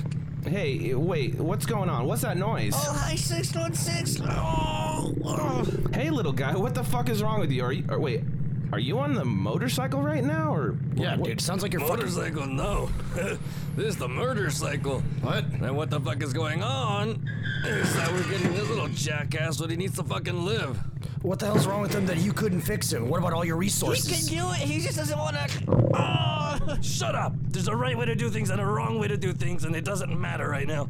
[0.51, 2.05] Hey, wait, what's going on?
[2.05, 2.73] What's that noise?
[2.75, 4.25] Oh, hi, 616.
[4.29, 5.67] Oh, oh.
[5.93, 7.63] Hey, little guy, what the fuck is wrong with you?
[7.63, 8.23] Are you, or wait,
[8.73, 10.77] are you on the motorcycle right now, or?
[10.95, 11.29] Yeah, what?
[11.29, 11.41] dude.
[11.41, 11.97] Sounds like you're fucking.
[11.97, 12.89] Motorcycle, no.
[13.75, 15.01] this is the murder cycle.
[15.21, 15.45] What?
[15.45, 17.27] And what the fuck is going on
[17.65, 20.77] is that we're getting this little jackass what he needs to fucking live.
[21.21, 23.09] What the hell's wrong with him that you couldn't fix him?
[23.09, 24.07] What about all your resources?
[24.07, 24.67] He can do it.
[24.67, 25.71] He just doesn't want to.
[25.71, 27.33] Oh, ah, shut up.
[27.49, 29.75] There's a right way to do things and a wrong way to do things, and
[29.75, 30.87] it doesn't matter right now.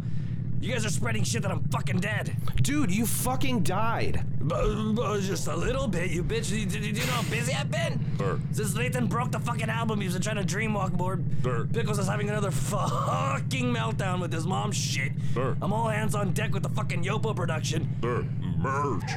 [0.60, 2.36] You guys are spreading shit that I'm fucking dead.
[2.64, 4.24] Dude, you fucking died.
[4.42, 6.52] But, but just a little bit, you bitch.
[6.52, 8.04] You, you, you know how busy I've been?
[8.18, 8.40] Sir.
[8.54, 11.68] Since Nathan broke the fucking album he was trying to dreamwalk board, Sir.
[11.72, 15.12] Pickles is having another fucking meltdown with his mom's shit.
[15.34, 15.56] Sir.
[15.62, 17.88] I'm all hands on deck with the fucking Yopo production.
[18.02, 18.26] Sir,
[18.58, 19.12] merge.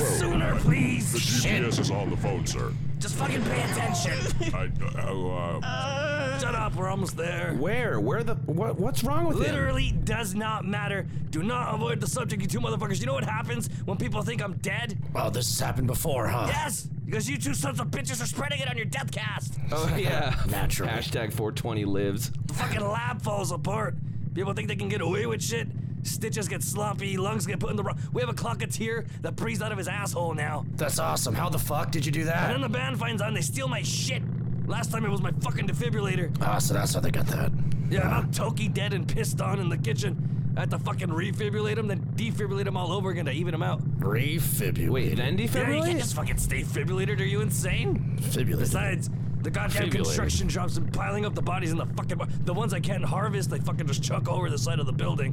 [0.00, 1.12] Sooner, please.
[1.12, 1.62] The Shit.
[1.62, 2.72] GPS is on the phone, sir.
[3.04, 4.54] Just fucking pay attention.
[4.54, 7.52] I, uh, uh, Shut up, we're almost there.
[7.52, 8.00] Where?
[8.00, 8.34] Where the?
[8.46, 8.80] What?
[8.80, 9.42] What's wrong with him?
[9.42, 11.06] Literally does not matter.
[11.28, 13.00] Do not avoid the subject, you two motherfuckers.
[13.00, 14.96] You know what happens when people think I'm dead?
[15.14, 16.46] Oh, this has happened before, huh?
[16.48, 19.58] Yes, because you two sons of bitches are spreading it on your Dethkast.
[19.70, 20.42] Oh yeah.
[20.48, 20.90] Naturally.
[20.90, 22.30] Hashtag 420 lives.
[22.46, 23.96] The fucking lab falls apart.
[24.34, 25.68] People think they can get away with shit.
[26.02, 27.98] Stitches get sloppy, lungs get put in the wrong.
[28.12, 30.66] We have a Klokateer that breathes out of his asshole now.
[30.76, 31.34] That's awesome.
[31.34, 32.44] How the fuck did you do that?
[32.50, 34.22] And then the band finds out and they steal my shit.
[34.66, 36.36] Last time it was my fucking defibrillator.
[36.42, 37.52] Ah, so that's how they got that.
[37.90, 40.52] Yeah, I'm Toki dead and pissed on in the kitchen.
[40.56, 43.62] I had to fucking refibrillate him, then defibrillate him all over again to even him
[43.62, 43.82] out.
[43.98, 44.88] Refibrillate.
[44.90, 47.20] Wait, then Yeah, you can't just fucking stay fibrillated.
[47.20, 48.18] Are you insane?
[48.20, 48.58] Fibrillate.
[48.60, 49.10] Besides,
[49.44, 52.74] the goddamn construction jobs and piling up the bodies in the fucking bar- the ones
[52.74, 55.32] I can't harvest, they fucking just chuck over the side of the building.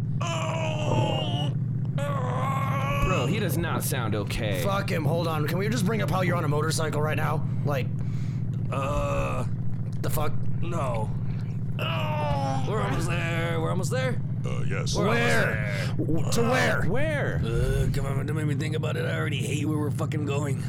[3.08, 4.62] Bro, he does not sound okay.
[4.64, 5.04] Fuck him.
[5.06, 5.48] Hold on.
[5.48, 7.46] Can we just bring up how you're on a motorcycle right now?
[7.66, 7.88] Like,
[8.72, 9.46] Uh,
[10.02, 10.32] the fuck?
[10.62, 11.10] no.
[11.78, 13.60] We're almost there.
[13.60, 14.22] We're almost there.
[14.46, 14.96] uh, yes.
[14.96, 15.74] We're Where?
[15.98, 16.82] almost W- to where?
[16.84, 17.42] Where?
[17.44, 19.06] Uh, come on, don't make me think about it.
[19.06, 20.64] I already hate where we're fucking going.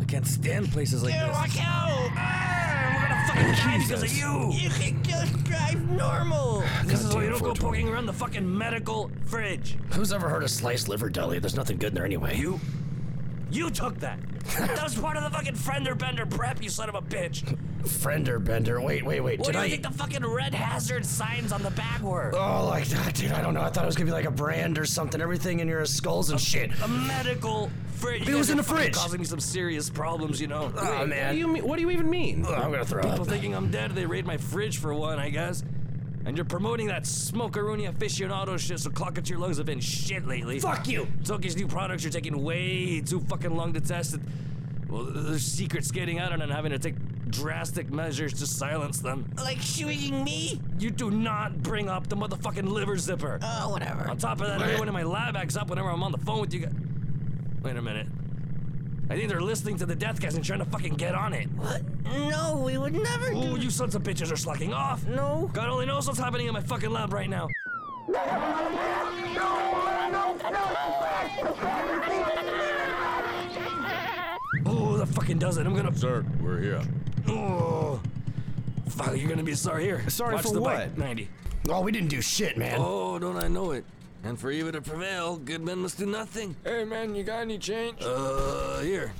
[0.00, 1.32] I can't stand places like this.
[1.32, 2.10] Watch out!
[3.38, 4.52] We're gonna fucking die because of you.
[4.52, 6.62] You can just drive normal.
[6.84, 9.76] This is why you don't go poking around the fucking medical fridge.
[9.92, 11.38] Who's ever heard of sliced liver deli?
[11.38, 12.36] There's nothing good in there anyway.
[12.36, 12.60] You?
[13.50, 14.18] You took that.
[14.58, 17.56] that was part of the fucking Friender Bender prep, you son of a bitch.
[17.82, 18.80] Friender bender.
[18.80, 19.38] Wait, wait, wait.
[19.38, 19.70] What Did do you I?
[19.70, 22.32] think the fucking red hazard signs on the bag were?
[22.34, 23.32] Oh, like that, dude.
[23.32, 23.62] I don't know.
[23.62, 25.20] I thought it was gonna be like a brand or something.
[25.20, 26.70] Everything in your skulls and shit.
[26.82, 28.28] A medical fridge.
[28.28, 28.94] It was in the fridge.
[28.94, 30.72] Causing me some serious problems, you know.
[30.76, 31.26] Oh, ah, man.
[31.26, 31.66] What do you mean?
[31.66, 32.44] What do you even mean?
[32.46, 33.28] Oh, I'm gonna throw People up.
[33.28, 35.62] thinking I'm dead, they raid my fridge for one, I guess.
[36.24, 40.26] And you're promoting that smokeroonie aficionado shit, so clock it your lungs have been shit
[40.26, 40.60] lately.
[40.60, 41.08] Fuck you.
[41.24, 44.20] Toki's new products are taking way too fucking long to test it.
[44.88, 46.96] Well, there's secrets getting out and I'm having to take
[47.30, 49.30] drastic measures to silence them.
[49.36, 50.60] Like shooting me?
[50.78, 53.38] You do not bring up the motherfucking liver zipper.
[53.42, 54.08] Oh, whatever.
[54.08, 56.40] On top of that, everyone in my lab acts up whenever I'm on the phone
[56.40, 56.72] with you guys.
[57.62, 58.06] Wait a minute.
[59.10, 61.48] I think they're listening to the Dethkast and trying to fucking get on it.
[61.56, 61.82] What?
[62.04, 63.62] No, we would never Ooh, do.
[63.62, 65.06] you sons of bitches are slacking off.
[65.06, 65.50] No.
[65.52, 67.48] God only knows what's happening in my fucking lab right now.
[68.08, 68.18] No.
[74.66, 75.66] Oh, that fucking does it.
[75.66, 75.96] I'm gonna.
[75.96, 76.82] Sir, we're here.
[77.28, 78.00] Oh.
[78.88, 80.08] Fuck, you're gonna be sorry here.
[80.08, 80.76] Sorry Watch for the what?
[80.76, 81.28] bike, 90.
[81.68, 82.76] Oh, we didn't do shit, man.
[82.78, 83.84] Oh, don't I know it?
[84.24, 86.56] And for evil to prevail, good men must do nothing.
[86.64, 87.98] Hey man, you got any change?
[88.02, 89.12] Uh, here.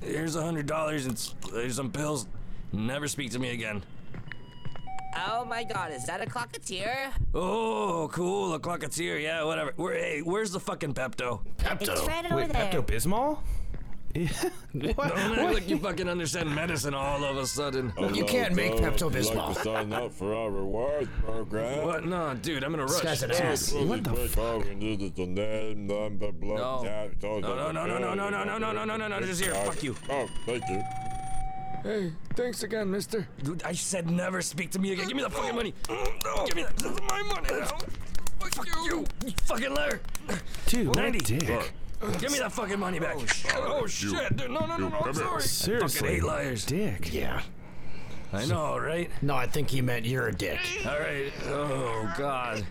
[0.00, 1.34] Here's a hundred dollars and s-
[1.74, 2.26] some pills.
[2.72, 3.82] Never speak to me again.
[5.28, 7.10] Oh my god, is that a Klokateer?
[7.34, 9.22] Oh, cool, a Klokateer.
[9.22, 9.72] Yeah, whatever.
[9.76, 11.40] Where, hey, where's the fucking Pepto?
[11.58, 11.82] Pepto.
[11.92, 12.70] It's right over Wait, there.
[12.70, 13.38] Pepto Bismol?
[14.94, 15.08] What?
[15.14, 17.92] Don't like you fucking understand medicine all of a sudden.
[18.12, 21.86] You can't make Pepto Would you like sign up for our rewards program?
[21.86, 22.04] What?
[22.04, 23.00] No, dude, I'm in a rush.
[23.00, 23.72] guy's an ass.
[23.72, 24.66] What the fuck?
[24.76, 26.82] No.
[26.82, 27.22] No.
[27.22, 29.54] No, no, no, no, no, no, no, no, no, no, no, no, no, just here.
[29.54, 29.96] Fuck you.
[30.10, 30.82] Oh, thank you.
[31.82, 33.26] Hey, thanks again, mister.
[33.42, 35.08] Dude, I said never speak to me again.
[35.08, 35.74] Give me the fucking money.
[35.88, 36.76] Give me that.
[36.76, 37.78] This is my money now.
[38.38, 39.04] Fuck you.
[39.24, 40.00] You fucking liar.
[40.66, 41.18] Dude, Ninety.
[41.18, 41.72] that dick.
[42.18, 43.14] Give me that fucking money back.
[43.16, 43.52] Oh, shit.
[43.56, 45.42] Oh, dude, no, no, no, no, I'm sorry.
[45.42, 46.00] Seriously.
[46.00, 46.64] Fucking hate liars.
[46.64, 47.12] Dick.
[47.12, 47.42] Yeah.
[48.32, 49.10] I know, right?
[49.20, 50.58] No, I think he meant you're a dick.
[50.86, 51.30] All right.
[51.46, 52.64] Oh, God.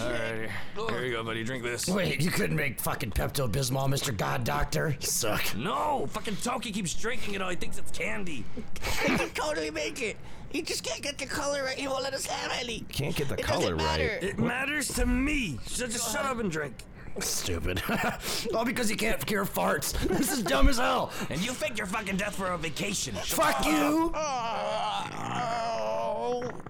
[0.00, 0.50] All right.
[0.90, 1.42] Here you go, buddy.
[1.42, 1.88] Drink this.
[1.88, 4.14] Wait, you couldn't make fucking Pepto Bismol, Mr.
[4.14, 4.90] God Doctor?
[5.00, 5.56] You suck.
[5.56, 7.48] No, fucking Toki keeps drinking it all.
[7.48, 8.44] He thinks it's candy.
[9.08, 10.16] I can totally make it.
[10.50, 11.76] He just can't get the color right.
[11.78, 12.80] He won't let us have any.
[12.90, 14.18] Can't get the It color doesn't matter.
[14.20, 14.22] right.
[14.22, 15.58] It matters to me.
[15.66, 16.74] So just shut up and drink.
[17.20, 17.82] Stupid.
[18.54, 19.92] All because you can't cure farts.
[20.08, 21.10] This is dumb as hell.
[21.30, 23.14] And you faked your fucking death for a vacation.
[23.14, 24.12] Fuck you.
[24.14, 25.76] Oh,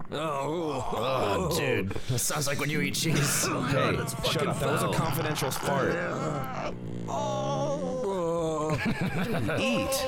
[0.09, 1.89] Oh, dude.
[2.09, 3.45] That sounds like when you eat cheese.
[3.49, 3.97] Oh, hey,
[4.31, 4.59] shut up.
[4.59, 4.93] That was a foul.
[4.93, 5.93] confidential fart.
[7.09, 8.77] Oh.
[9.59, 10.05] Eat.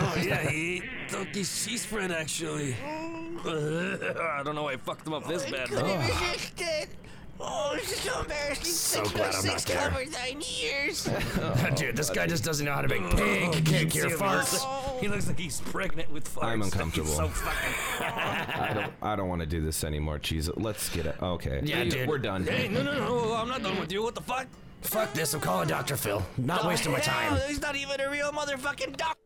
[0.00, 2.74] Oh, yeah, he ate Toki's cheese spread, actually.
[3.44, 5.68] I don't know why I fucked him up this bad.
[5.68, 6.94] Couldn't though.
[7.40, 7.50] Resist it.
[7.50, 8.64] Oh, this is so embarrassing.
[8.64, 9.88] So Six glad I'm six not there.
[9.90, 11.08] covered nine years.
[11.40, 14.64] Oh, dude, this guy just doesn't know how to make Oh, pig can't cure farts.
[15.00, 16.44] He looks like he's pregnant with farts.
[16.44, 17.08] I'm uncomfortable.
[17.08, 18.06] He's so fucking.
[18.62, 18.92] I don't.
[19.02, 20.18] I don't want to do this anymore.
[20.18, 20.50] Cheese.
[20.56, 21.16] Let's get it.
[21.22, 21.60] Okay.
[21.64, 22.08] Yeah, We- dude.
[22.08, 22.44] We're done.
[22.46, 23.34] hey, no, no, no!
[23.34, 24.02] I'm not done with you.
[24.02, 24.46] What the fuck?
[24.80, 25.96] Fuck this, I'm calling Dr.
[25.96, 26.22] Phil.
[26.36, 27.38] Not wasting my time.
[27.48, 29.16] He's not even a real motherfucking doc.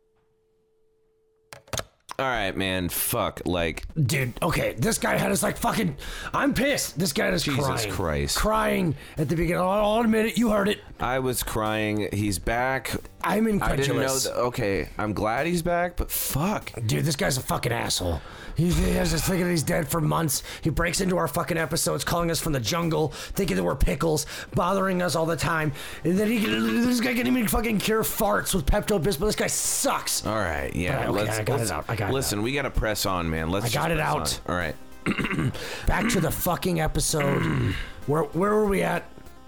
[2.19, 2.89] All right, man.
[2.89, 3.41] Fuck.
[3.47, 5.97] Like, Dude, okay, this guy had us like fucking.
[6.35, 6.99] I'm pissed.
[6.99, 7.79] This guy is Jesus crying.
[7.79, 8.39] Jesus Christ.
[8.39, 9.63] Crying at the beginning.
[9.63, 10.39] I'll, I'll admit it.
[10.39, 10.81] You heard it.
[11.01, 12.09] I was crying.
[12.13, 12.95] He's back.
[13.25, 13.65] I'm I didn't know
[14.03, 14.27] incredulous.
[14.29, 16.73] Okay, I'm glad he's back, but fuck.
[16.87, 18.21] Dude, this guy's a fucking asshole.
[18.57, 20.43] He, he has us thinking that he's dead for months.
[20.61, 24.27] He breaks into our fucking episodes, calling us from the jungle, thinking that we're pickles,
[24.55, 25.73] bothering us all the time.
[26.05, 29.27] And then he, this guy can even fucking cure farts with Pepto Bismol.
[29.27, 30.27] This guy sucks.
[30.27, 31.01] All right, yeah.
[31.01, 31.85] Okay, let's, I got it let's- out.
[31.89, 33.51] I got it listen, we got to press on, man.
[33.51, 33.67] Let's.
[33.67, 34.39] I got it out.
[34.49, 34.53] on.
[34.53, 34.75] All right.
[35.87, 37.43] Back to the fucking episode.
[38.07, 39.05] where where were we at?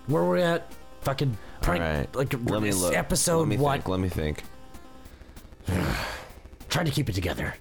[0.06, 0.72] Where were we at?
[1.02, 1.82] Fucking prank.
[1.82, 2.14] All right.
[2.14, 2.94] Like Let me look.
[2.94, 3.72] episode Let me what?
[3.76, 4.42] Think, let me think.
[6.68, 7.54] Trying to keep it together.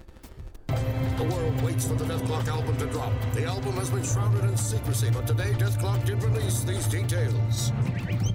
[0.67, 3.13] The world waits for the Dethklok album to drop.
[3.83, 7.73] Has been shrouded in secrecy, but today Death did release these details.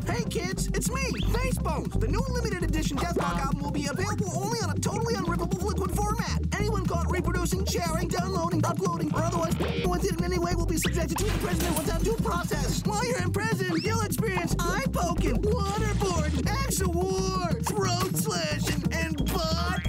[0.07, 1.99] Hey kids, it's me, Facebones.
[1.99, 5.93] The new limited edition Dethklok album will be available only on a totally unrippable liquid
[5.93, 6.43] format.
[6.53, 10.77] Anyone caught reproducing, sharing, downloading, uploading, or otherwise with it in any way will be
[10.77, 12.83] subjected to imprisonment without due process.
[12.85, 19.81] While you're in prison, you'll experience eye poking, waterboarding, actual war, throat slashing, and butt.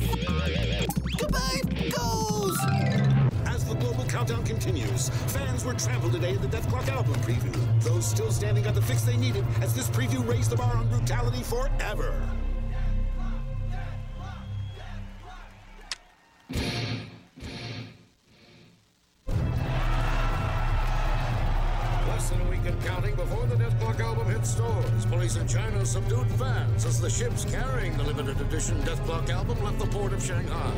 [1.19, 1.61] Goodbye,
[1.97, 3.08] goals.
[4.09, 7.83] Countdown continues, fans were trampled today in the Dethklok album preview.
[7.83, 10.89] Those still standing got the fix they needed as this preview raised the bar on
[10.89, 12.19] brutality forever.
[22.29, 25.05] Less than a week and counting before the Dethklok album hits stores.
[25.07, 29.79] Police in China subdued fans as the ships carrying the limited edition Dethklok album left
[29.79, 30.71] the port of Shanghai.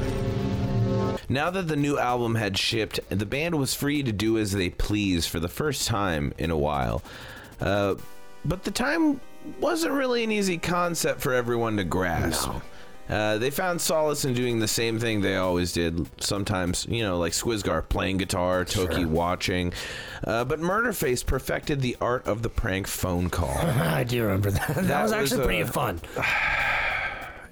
[1.27, 4.69] Now that the new album had shipped, the band was free to do as they
[4.69, 7.03] pleased for the first time in a while.
[7.59, 7.95] Uh,
[8.45, 9.19] but the time
[9.59, 12.49] wasn't really an easy concept for everyone to grasp.
[13.11, 16.09] Uh, they found solace in doing the same thing they always did.
[16.23, 19.73] Sometimes, you know, like Skwisgaar playing guitar, Toki watching.
[20.25, 23.49] Uh, but Murderface perfected the art of the prank phone call.
[23.57, 24.67] I do remember that.
[24.69, 25.99] That, That was was actually pretty a- fun.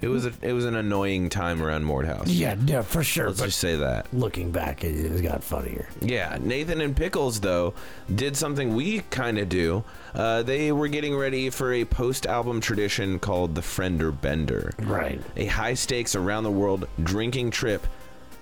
[0.00, 2.24] It was a, it was an annoying time around Mordhaus.
[2.26, 3.26] Yeah, yeah, for sure.
[3.26, 4.06] Let's but just say that.
[4.12, 5.88] looking back, it, it got funnier.
[6.00, 7.74] Yeah, Nathan and Pickles though
[8.14, 9.84] did something we kind of do.
[10.14, 14.72] Uh, they were getting ready for a post-album tradition called the Friender Bender.
[14.80, 15.20] Right.
[15.36, 17.86] A high-stakes around the world drinking trip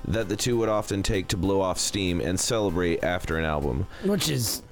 [0.07, 3.87] that the two would often take to blow off steam and celebrate after an album.
[4.05, 4.63] Which is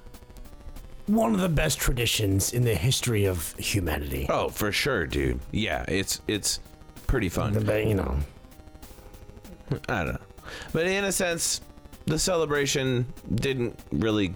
[1.06, 4.26] one of the best traditions in the history of humanity.
[4.28, 5.40] Oh, for sure, dude.
[5.50, 6.60] Yeah, it's it's
[7.06, 7.64] pretty fun.
[7.64, 8.16] But, you know.
[9.88, 10.20] I don't know.
[10.72, 11.60] But in a sense,
[12.06, 14.34] the celebration didn't really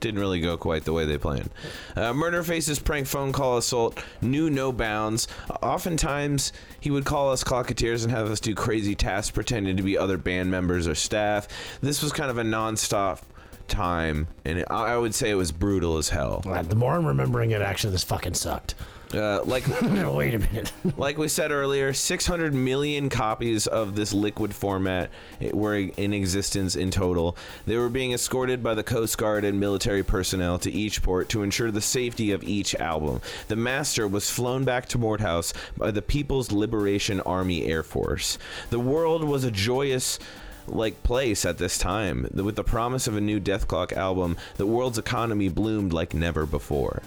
[0.00, 1.48] didn't really go quite the way they planned.
[1.94, 5.28] Uh, Murderface's prank phone call assault knew no bounds.
[5.62, 9.96] Oftentimes, he would call us Klokateers and have us do crazy tasks pretending to be
[9.96, 11.46] other band members or staff.
[11.80, 13.20] This was kind of a nonstop
[13.68, 16.40] time, and it, I I would say it was brutal as hell.
[16.40, 18.74] The more I'm remembering it, actually, this fucking sucked.
[19.14, 20.72] Uh, like, wait a minute.
[20.96, 25.10] like we said earlier, 600 million copies of this liquid format
[25.52, 27.36] were in existence in total.
[27.66, 31.42] They were being escorted by the Coast Guard and military personnel to each port to
[31.42, 33.20] ensure the safety of each album.
[33.48, 38.38] The master was flown back to Mordhaus by the People's Liberation Army Air Force.
[38.70, 40.18] The world was a joyous
[40.66, 42.28] like place at this time.
[42.34, 47.02] With the promise of a new Dethklok album, the world's economy bloomed like never before.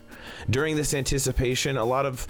[0.49, 2.27] During this anticipation, a lot of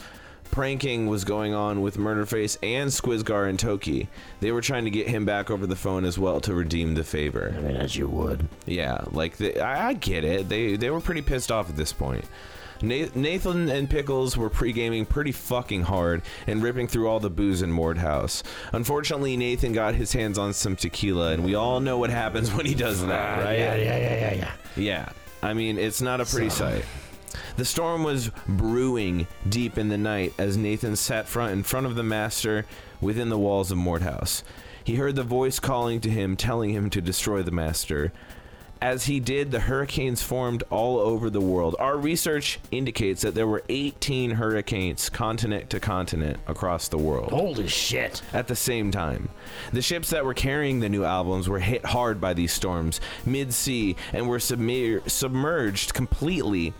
[0.51, 4.07] pranking was going on with Murderface and Skwisgaar and Toki.
[4.39, 7.03] They were trying to get him back over the phone as well to redeem the
[7.03, 7.53] favor.
[7.57, 8.47] I mean, as you would.
[8.65, 10.47] Yeah, like the, I, I get it.
[10.47, 12.25] They they were pretty pissed off at this point.
[12.81, 17.61] Na- Nathan and Pickles were pre-gaming pretty fucking hard and ripping through all the booze
[17.61, 18.43] in Mordhaus.
[18.73, 22.65] Unfortunately, Nathan got his hands on some tequila, and we all know what happens when
[22.65, 23.59] he does that, ah, right?
[23.59, 24.51] Yeah, yeah, yeah, yeah, yeah.
[24.75, 25.09] Yeah.
[25.41, 26.85] I mean, it's not a pretty So- sight.
[27.57, 31.95] The storm was brewing deep in the night as Nathan sat front in front of
[31.95, 32.65] the master
[33.01, 34.41] within the walls of Mordhaus.
[34.83, 38.11] He heard the voice calling to him, telling him to destroy the master.
[38.85, 41.75] As he did, the hurricanes formed all over the world.
[41.79, 47.31] Our research indicates that there were 18 hurricanes, continent to continent, across the world.
[47.31, 48.21] Holy shit.
[48.31, 49.29] At the same time.
[49.73, 53.55] The ships that were carrying the new albums were hit hard by these storms, mid
[53.55, 56.71] sea, and were submer- submerged completely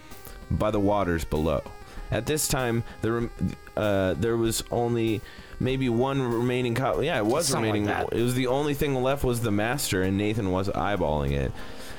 [0.52, 1.64] by the waters below.
[2.12, 3.32] At this time, the
[3.76, 5.22] uh, there was only
[5.60, 7.08] maybe one remaining copy.
[7.08, 8.10] Yeah, it was Something like remaining.
[8.10, 8.16] that.
[8.16, 11.52] It was the only thing left was the master, and Nathan was eyeballing it.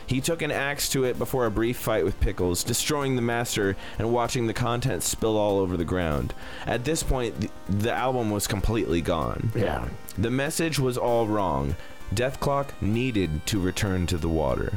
[0.07, 3.77] He took an axe to it before a brief fight with Pickles, destroying the master
[3.99, 6.33] and watching the contents spill all over the ground.
[6.67, 9.51] At this point, the, the album was completely gone.
[9.55, 9.89] Yeah.
[10.17, 11.75] The message was all wrong.
[12.15, 14.75] Dethklok needed to return to the water.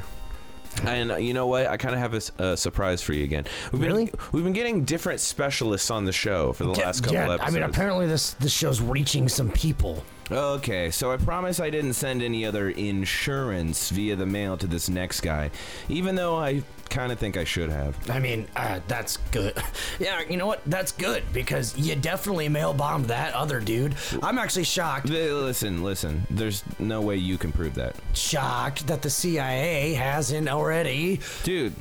[0.83, 1.67] And uh, you know what?
[1.67, 3.45] I kind of have a s- a, surprise for you again.
[3.71, 4.11] We've been, Really?
[4.31, 7.43] We've been getting different specialists on the show for the Yeah, last couple yeah, episodes.
[7.43, 10.03] I mean, apparently this this show's reaching some people.
[10.31, 14.87] Okay, so I promise I didn't send any other insurance via the mail to this
[14.87, 15.49] next guy,
[15.87, 17.97] even though I kind of think I should have.
[18.09, 19.57] I mean, uh, that's good.
[19.99, 20.61] Yeah, you know what?
[20.65, 23.95] That's good because you definitely mail bombed that other dude.
[24.23, 25.09] I'm actually shocked.
[25.09, 26.25] Listen, listen.
[26.29, 27.97] There's no way you can prove that.
[28.13, 31.19] Shocked that the CIA hasn't already.
[31.43, 31.73] Dude,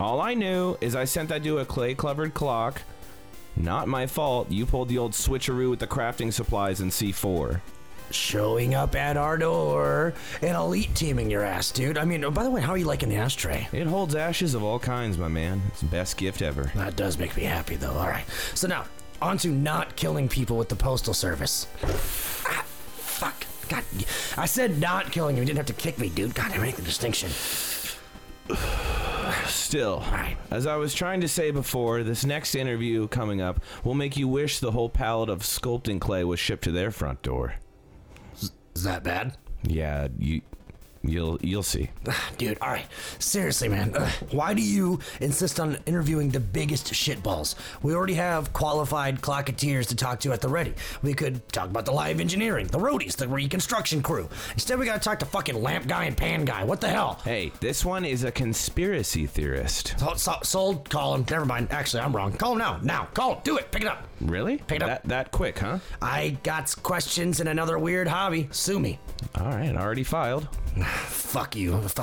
[0.00, 2.82] all I knew is I sent that to a clay covered clock.
[3.54, 4.50] Not my fault.
[4.50, 7.60] You pulled the old switcheroo with the crafting supplies in C4.
[8.10, 11.96] Showing up at our door and elite teaming your ass, dude.
[11.96, 13.68] I mean, oh, by the way, how are you liking the ashtray?
[13.72, 15.62] It holds ashes of all kinds, my man.
[15.68, 16.70] It's the best gift ever.
[16.74, 17.92] That does make me happy, though.
[17.92, 18.24] All right.
[18.54, 18.84] So now,
[19.22, 21.66] on to not killing people with the postal service.
[21.84, 23.46] Ah, fuck.
[23.68, 23.84] God,
[24.36, 25.42] I said not killing you.
[25.42, 26.34] You didn't have to kick me, dude.
[26.34, 27.30] God, I make the distinction.
[29.46, 30.04] Still,
[30.50, 34.28] as I was trying to say before, this next interview coming up will make you
[34.28, 37.54] wish the whole pallet of sculpting clay was shipped to their front door.
[38.74, 39.36] Is that bad?
[39.64, 40.40] Yeah, you,
[41.02, 41.90] you'll you'll see.
[42.38, 42.86] Dude, all right.
[43.18, 43.92] Seriously, man.
[43.96, 44.10] Ugh.
[44.30, 47.54] Why do you insist on interviewing the biggest shitballs?
[47.82, 50.74] We already have qualified Klokateers to talk to at the ready.
[51.02, 54.28] We could talk about the live engineering, the roadies, the reconstruction crew.
[54.54, 56.64] Instead, we gotta talk to fucking lamp guy and pan guy.
[56.64, 57.20] What the hell?
[57.24, 59.94] Hey, this one is a conspiracy theorist.
[59.98, 60.88] So, so, sold.
[60.88, 61.26] Call him.
[61.30, 61.68] Never mind.
[61.70, 62.32] Actually, I'm wrong.
[62.32, 62.80] Call him now.
[62.82, 63.08] Now.
[63.14, 63.40] Call him.
[63.44, 63.70] Do it.
[63.70, 64.08] Pick it up.
[64.26, 64.58] Really?
[64.58, 64.88] Pick it up.
[64.88, 65.78] That that quick, huh?
[66.00, 68.48] I got questions and another weird hobby.
[68.52, 68.98] Sue me.
[69.36, 70.48] All right, already filed.
[71.06, 71.80] Fuck you.
[71.88, 72.02] Fu-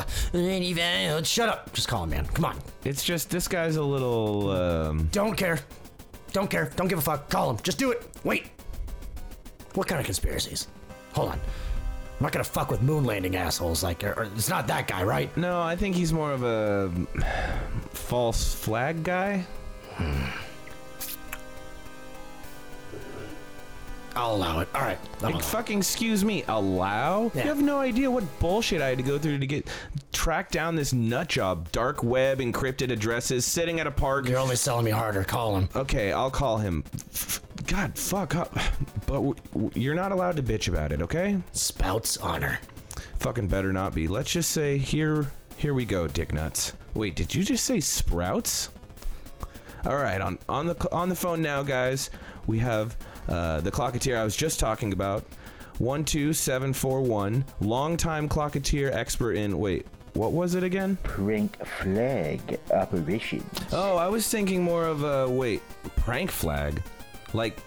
[1.24, 1.74] Shut up.
[1.74, 2.26] Just call him, man.
[2.28, 2.58] Come on.
[2.84, 4.52] It's just this guy's a little.
[4.52, 5.60] Um, Don't care.
[6.34, 6.72] Don't care.
[6.76, 7.30] Don't give a fuck.
[7.30, 7.58] Call him.
[7.64, 8.08] Just do it.
[8.24, 8.48] Wait.
[9.74, 10.68] What kind of conspiracies?
[11.14, 11.40] Hold on.
[11.40, 13.82] I'm not gonna fuck with moon landing assholes.
[13.82, 15.36] Like, or, or- it's not that guy, right?
[15.38, 16.92] no, I think he's more of a
[17.94, 19.46] false flag guy.
[24.16, 24.68] I'll allow it.
[24.76, 24.98] All right.
[25.22, 27.32] Like, fucking excuse me, allow?
[27.34, 27.44] Yeah.
[27.44, 29.68] You have no idea what bullshit I had to go through to get
[30.12, 31.72] track down this nut job.
[31.72, 34.28] Dark web encrypted addresses, sitting at a park.
[34.28, 35.24] You're only selling me harder.
[35.24, 35.70] Call him.
[35.76, 36.84] Okay, I'll call him.
[37.68, 38.54] God, fuck up.
[39.06, 41.38] But w- w- you're not allowed to bitch about it, okay?
[41.52, 42.60] Spouts honor.
[43.20, 44.08] Fucking better not be.
[44.08, 46.74] Let's just say here, here we go, dick nuts.
[46.94, 48.70] Wait, did you just say sprouts?
[49.86, 52.10] All right, on on the on the phone now, guys.
[52.48, 52.98] We have
[53.30, 55.24] uh, the Klokateer I was just talking about.
[55.78, 57.46] One two seven four one.
[57.62, 59.88] Longtime Klokateer expert in wait.
[60.14, 60.98] What was it again?
[61.04, 63.46] Prank flag operation.
[63.72, 65.62] Oh, I was thinking more of a wait,
[65.96, 66.82] prank flag,
[67.32, 67.58] like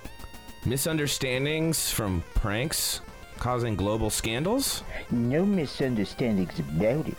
[0.66, 3.00] misunderstandings from pranks
[3.38, 4.84] causing global scandals.
[5.10, 7.16] No misunderstandings about it.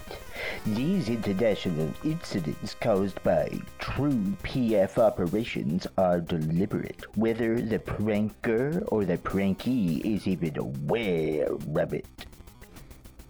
[0.66, 9.18] These international incidents caused by true PF operations are deliberate, whether the pranker or the
[9.18, 12.06] prankee is even aware of it.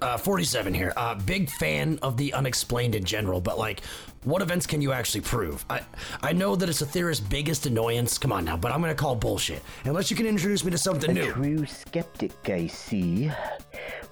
[0.01, 0.91] Uh, 47 here.
[0.97, 3.81] Uh, big fan of the unexplained in general, but like,
[4.25, 5.63] what events can you actually prove?
[5.69, 5.81] I
[6.21, 8.17] I know that it's a theorist's biggest annoyance.
[8.17, 11.11] Come on now, but I'm gonna call bullshit unless you can introduce me to something
[11.11, 11.31] A new.
[11.31, 13.31] true skeptic, I see.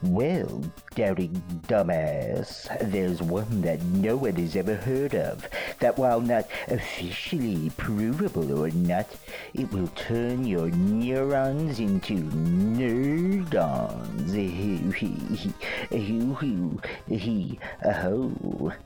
[0.03, 0.63] Well,
[0.95, 5.47] doubting dumbass, there's one that no one has ever heard of.
[5.79, 9.07] That while not officially provable or not,
[9.53, 12.81] it will turn your neurons into nerdons.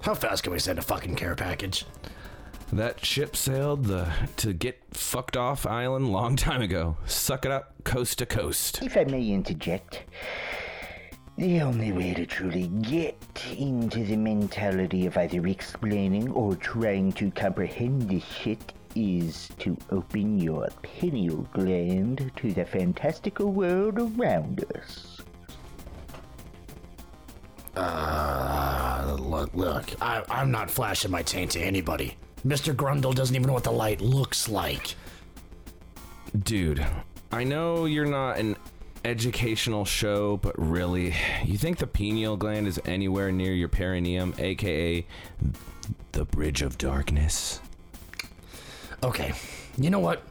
[0.02, 1.86] How fast can we send a fucking care package?
[2.74, 6.98] That ship sailed the to get fucked off island long time ago.
[7.06, 8.82] Suck it up, coast to coast.
[8.82, 10.02] If I may interject,
[11.38, 13.18] the only way to truly get
[13.58, 20.40] into the mentality of either explaining or trying to comprehend this shit is to open
[20.40, 25.22] your pineal gland to the fantastical world around us.
[27.76, 32.16] Uh, look, look I, I'm not flashing my taint to anybody.
[32.48, 32.74] Mr.
[32.74, 34.96] Grundle doesn't even know what the light looks like.
[36.44, 36.86] Dude,
[37.32, 38.56] I know you're not an
[39.06, 41.14] educational show, but really,
[41.46, 45.06] you think the pineal gland is anywhere near your perineum, aka
[46.12, 47.62] the bridge of darkness?
[49.04, 49.34] Okay,
[49.78, 50.24] you know what?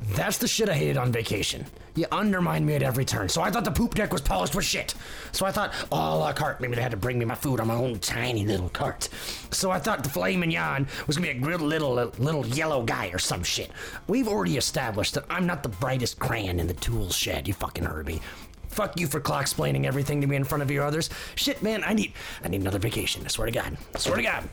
[0.00, 1.66] That's the shit I hated on vacation.
[1.94, 4.64] You undermined me at every turn, so I thought the poop deck was polished with
[4.64, 4.94] shit.
[5.32, 7.58] So I thought, oh, a la carte, maybe they had to bring me my food
[7.58, 9.08] on my own tiny little cart.
[9.50, 12.84] So I thought the filet mignon was gonna be a grilled little uh, little yellow
[12.84, 13.72] guy or some shit.
[14.06, 17.48] We've already established that I'm not the brightest crayon in the tool shed.
[17.48, 18.20] You fucking heard me.
[18.68, 21.10] fuck you for clock explaining everything to me in front of your others.
[21.34, 22.12] Shit, man, I need
[22.44, 23.22] I need another vacation.
[23.24, 23.76] I swear to God.
[23.94, 24.48] I swear to God.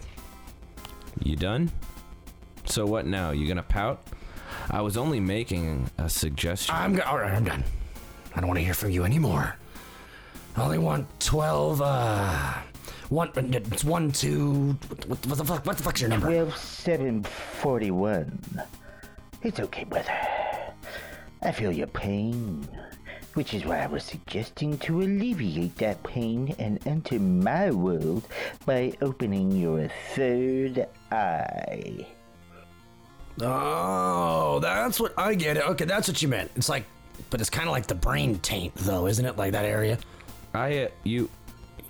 [1.21, 1.71] You done?
[2.65, 3.29] So what now?
[3.29, 4.01] You gonna pout?
[4.69, 6.75] I was only making a suggestion.
[6.75, 7.33] I'm go- all right.
[7.33, 7.63] I'm done.
[8.35, 9.55] I don't want to hear from you anymore.
[10.57, 11.81] I only want twelve.
[11.81, 12.53] Uh,
[13.09, 13.29] one.
[13.35, 14.77] It's one, two.
[15.07, 15.65] What, what the fuck?
[15.65, 16.27] What the fuck's your number?
[16.27, 18.39] Twelve seven forty one.
[19.43, 20.11] It's okay, brother.
[21.43, 22.67] I feel your pain,
[23.35, 28.27] which is why I was suggesting to alleviate that pain and enter my world
[28.65, 32.07] by opening your third eye.
[33.41, 35.63] Oh, that's what I get it.
[35.63, 36.51] Okay, that's what you meant.
[36.55, 36.85] It's like,
[37.29, 39.37] but it's kind of like the brain taint, though, isn't it?
[39.37, 39.97] Like that area.
[40.53, 41.29] I uh, you,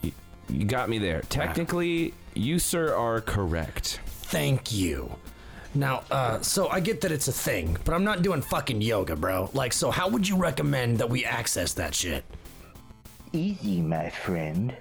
[0.02, 0.12] you
[0.50, 1.22] you got me there.
[1.30, 4.00] Technically, you sir are correct.
[4.06, 5.16] Thank you.
[5.76, 9.16] Now, uh, so I get that it's a thing, but I'm not doing fucking yoga,
[9.16, 9.50] bro.
[9.54, 12.24] Like, so how would you recommend that we access that shit?
[13.34, 14.74] Easy, my friend.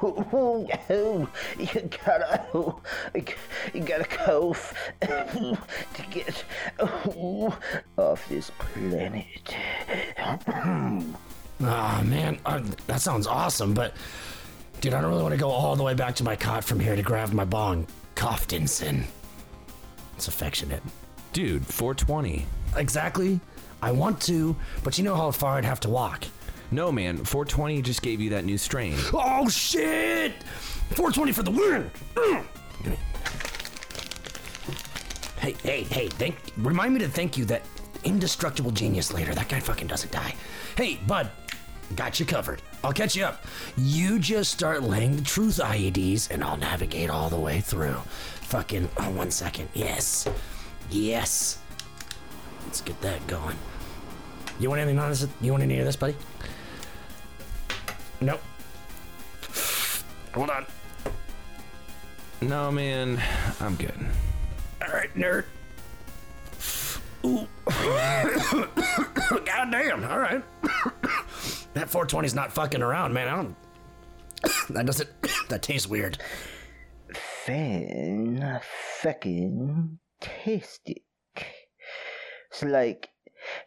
[0.00, 1.28] Oh, oh,
[1.58, 1.66] you
[2.04, 2.80] gotta, oh,
[3.74, 5.58] you gotta cough to
[6.10, 6.44] get
[6.78, 7.58] oh,
[7.96, 9.24] off this planet.
[11.60, 13.94] Ah, man, uh, that sounds awesome, but
[14.80, 16.78] dude, I don't really want to go all the way back to my cot from
[16.78, 17.86] here to grab my bong.
[18.14, 19.04] Coftinson.
[20.16, 20.82] It's affectionate.
[21.32, 22.46] Dude, 420.
[22.76, 23.40] Exactly.
[23.82, 26.24] I want to, but you know how far I'd have to walk.
[26.70, 27.16] No, man.
[27.16, 28.96] 420 just gave you that new strain.
[29.12, 30.32] Oh shit!
[30.90, 31.90] 420 for the win.
[35.38, 36.08] Hey, hey, hey!
[36.08, 36.36] Thank.
[36.58, 37.62] Remind me to thank you that
[38.04, 39.34] indestructible genius later.
[39.34, 40.34] That guy fucking doesn't die.
[40.76, 41.30] Hey, bud,
[41.96, 42.60] got you covered.
[42.84, 43.44] I'll catch you up.
[43.76, 47.96] You just start laying the truth IEDs, and I'll navigate all the way through.
[48.42, 48.88] Fucking.
[48.98, 49.68] Oh, one second.
[49.74, 50.28] Yes,
[50.90, 51.58] yes.
[52.66, 53.56] Let's get that going.
[54.60, 55.26] You want anything on this?
[55.40, 56.16] You want any of this, buddy?
[58.20, 58.40] Nope.
[60.34, 60.66] Hold on.
[62.40, 63.20] No, man.
[63.60, 63.94] I'm good.
[64.82, 65.44] All right, nerd.
[67.24, 67.46] Ooh.
[69.44, 70.04] God damn.
[70.04, 70.42] All right.
[71.74, 73.28] that 420's not fucking around, man.
[73.28, 73.56] I don't.
[74.74, 75.08] that doesn't.
[75.48, 76.18] that tastes weird.
[77.44, 78.60] Fan
[79.00, 81.02] fucking tastic.
[82.50, 83.08] It's like,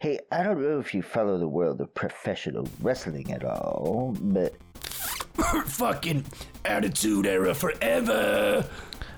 [0.00, 4.54] hey, I don't know if you follow the world of professional wrestling at all, but
[5.66, 6.24] fucking
[6.64, 8.64] attitude era forever.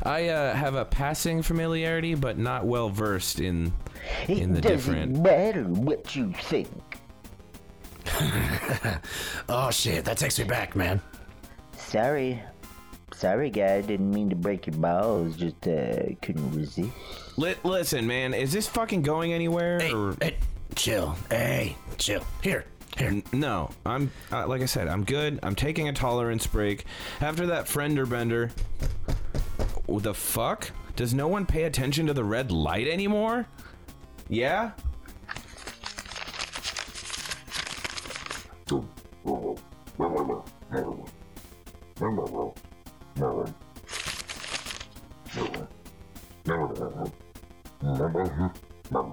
[0.02, 3.72] I uh, have a passing familiarity, but not well versed in
[4.28, 5.22] it in the doesn't different.
[5.22, 6.68] matter what you think.
[9.48, 11.00] oh shit, that takes me back, man.
[11.76, 12.42] Sorry.
[13.14, 13.80] Sorry, guy.
[13.80, 15.36] Didn't mean to break your balls.
[15.36, 16.90] Just uh, couldn't resist.
[17.36, 18.34] Li- listen, man.
[18.34, 19.78] Is this fucking going anywhere?
[19.80, 20.16] Hey, or...
[20.20, 20.36] hey,
[20.74, 21.16] chill.
[21.30, 22.24] Hey, chill.
[22.42, 22.64] Here,
[22.96, 23.22] here.
[23.32, 25.40] No, I'm uh, like I said, I'm good.
[25.42, 26.84] I'm taking a tolerance break
[27.20, 28.50] after that friender bender.
[29.86, 30.70] What the fuck?
[30.96, 33.46] Does no one pay attention to the red light anymore?
[34.28, 34.72] Yeah.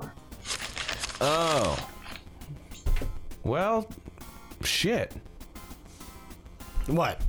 [1.21, 1.77] Oh.
[3.43, 3.87] Well,
[4.63, 5.13] shit.
[6.87, 7.21] What?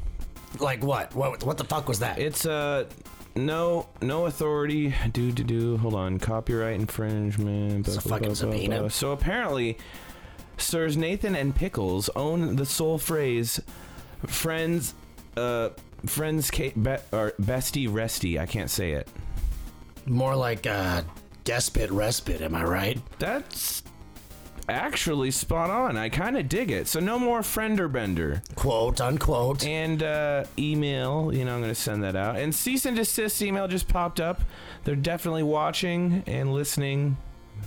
[0.59, 1.15] Like what?
[1.15, 1.43] What?
[1.45, 2.19] What the fuck was that?
[2.19, 2.85] It's uh
[3.35, 8.91] no no authority do do do hold on copyright infringement It's a fucking subpoena.
[8.91, 9.79] so apparently
[10.59, 13.59] sirs nathan and pickles own the sole phrase
[14.27, 14.93] friends
[15.39, 15.71] uh
[16.05, 19.09] friends Kate be, or bestie resty i can't say it
[20.05, 21.01] More like uh,
[21.45, 22.41] despot respite.
[22.41, 23.01] Am I right?
[23.19, 23.83] that's
[24.69, 29.67] actually spot on i kind of dig it so no more friender bender Quote unquote.
[29.67, 31.35] and uh, email.
[31.35, 32.37] You know, I'm going to send that out.
[32.37, 34.41] And cease and desist email just popped up.
[34.85, 37.17] They're definitely watching and listening,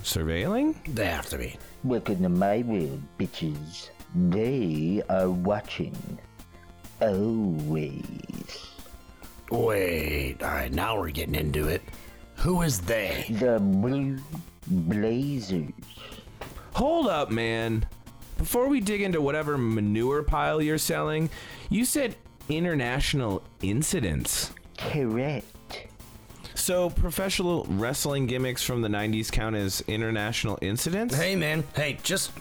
[0.03, 0.75] surveilling.
[0.95, 1.57] They have to be.
[1.83, 3.89] Welcome to my world, bitches.
[4.15, 5.97] They are watching.
[7.01, 8.67] Always.
[9.51, 10.37] Wait.
[10.41, 11.81] All right, now we're getting into it.
[12.45, 13.25] Who is they?
[13.27, 14.19] The Blue
[14.67, 15.73] Blazers.
[16.73, 17.87] Hold up, man.
[18.37, 21.31] Before we dig into whatever manure pile you're selling,
[21.71, 22.15] you said
[22.47, 24.51] international incidents.
[24.77, 25.87] Correct.
[26.53, 31.15] So, professional wrestling gimmicks from the 90s count as international incidents?
[31.15, 31.63] Hey, man.
[31.75, 32.31] Hey, just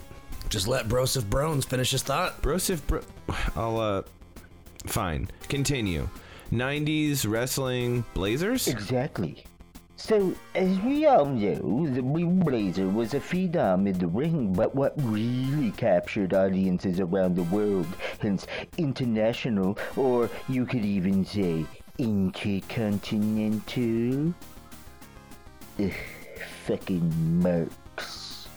[0.51, 2.43] just let Broseph Brones finish his thought.
[2.43, 3.01] Broseph Bro.
[3.57, 4.03] I'll, uh.
[4.85, 5.31] Fine.
[5.49, 6.11] Continue.
[6.53, 8.69] 90s wrestling blazers?
[8.69, 9.47] Exactly.
[10.07, 14.75] So, as we all know, the Blue Blazer was a phenom in the ring, but
[14.75, 17.87] what really captured audiences around the world,
[18.19, 18.47] hence
[18.77, 21.65] international, or you could even say
[21.97, 24.35] intercontinental?
[25.81, 25.91] Ugh,
[26.67, 28.49] fucking marks.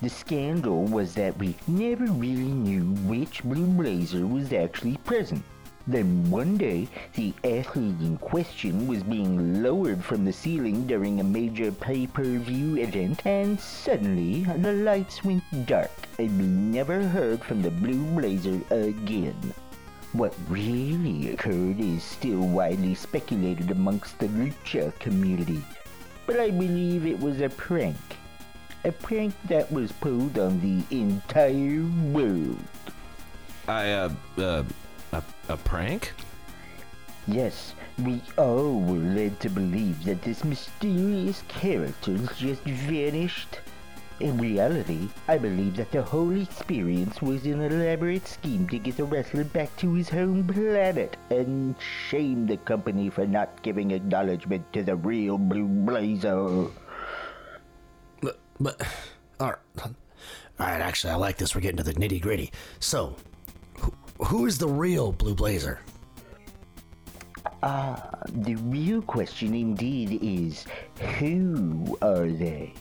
[0.00, 5.42] The scandal was that we never really knew which Blue Blazer was actually present.
[5.86, 11.24] Then one day, the athlete in question was being lowered from the ceiling during a
[11.24, 17.42] major pay per view event, and suddenly the lights went dark, and we never heard
[17.42, 19.54] from the Blue Blazer again.
[20.12, 25.64] What really occurred is still widely speculated amongst the lucha community,
[26.26, 27.96] but I believe it was a prank.
[28.84, 32.58] A prank that was pulled on the entire world.
[33.68, 34.64] I, uh, uh,
[35.50, 36.12] a, a prank?
[37.26, 43.60] Yes, we all were led to believe that this mysterious character just vanished.
[44.20, 49.04] In reality, I believe that the whole experience was an elaborate scheme to get the
[49.04, 54.82] wrestler back to his home planet and shame the company for not giving acknowledgement to
[54.82, 56.66] the real Blue Blazer.
[58.20, 58.82] But, but,
[59.40, 60.80] all right, all right.
[60.82, 61.54] Actually, I like this.
[61.54, 62.52] We're getting to the nitty gritty.
[62.78, 63.16] So,
[64.20, 65.80] who, who is the real Blue Blazer?
[67.62, 70.64] Ah, the real question indeed is
[71.18, 72.72] who are they?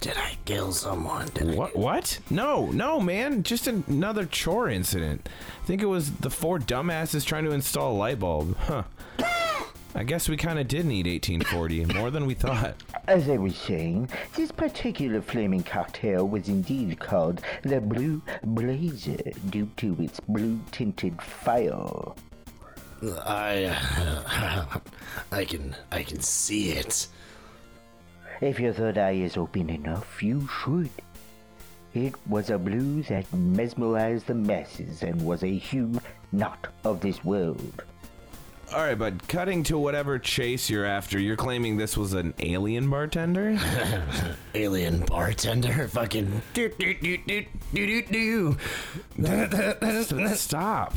[0.00, 1.28] did I kill someone?
[1.34, 1.76] Did What?
[1.76, 2.20] What?
[2.30, 3.42] No, no, man.
[3.42, 5.28] Just another chore incident.
[5.62, 8.56] I think it was the four dumbasses trying to install a light bulb.
[8.56, 8.84] Huh.
[9.94, 12.76] I guess we kind of did need 1840, more than we thought.
[13.10, 19.68] As I was saying, this particular flaming cocktail was indeed called the Blue Blazer due
[19.78, 22.12] to its blue tinted fire.
[23.26, 24.78] I uh,
[25.32, 27.08] I can I can see it.
[28.40, 30.90] If your third eye is open enough, you should.
[31.92, 36.00] It was a blue that mesmerized the masses and was a hue
[36.30, 37.82] not of this world.
[38.72, 42.88] All right, but cutting to whatever chase you're after, you're claiming this was an alien
[42.88, 43.58] bartender?
[44.54, 47.44] Alien bartender, fucking do do do do
[47.74, 48.56] do do
[49.16, 50.34] do.
[50.36, 50.94] Stop.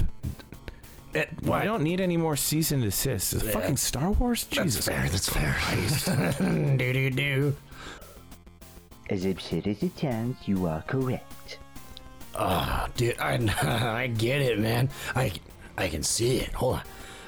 [1.15, 3.33] I don't need any more cease and desist.
[3.33, 4.43] It's fucking Star Wars?
[4.45, 4.85] Jesus.
[4.85, 5.55] fair, that's fair.
[6.77, 7.55] do do do.
[9.09, 11.57] As absurd as it sounds, you are correct.
[12.35, 13.33] Ah, dude, I
[14.01, 14.89] I get it, man.
[15.15, 15.31] I
[15.77, 16.51] I can see it.
[16.53, 16.81] Hold on,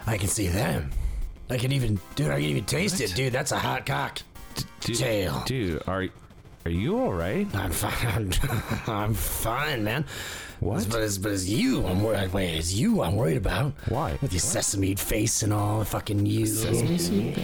[0.07, 0.91] I can see them.
[1.49, 2.29] I can even, dude.
[2.29, 3.33] I can even taste it, dude.
[3.33, 4.19] That's a hot cock
[4.79, 5.43] tail.
[5.45, 6.07] Dude, are
[6.65, 7.47] are you all right?
[7.53, 8.33] I'm fine.
[8.87, 10.05] I'm fine, man.
[10.61, 10.87] What?
[10.89, 11.85] But it's, but it's you.
[11.85, 12.33] I'm worried.
[12.33, 13.03] Wait, it's you.
[13.03, 13.73] I'm worried about.
[13.87, 14.17] Why?
[14.21, 16.47] With your sesame face and all, the fucking you.
[16.47, 17.37] Sesame seed?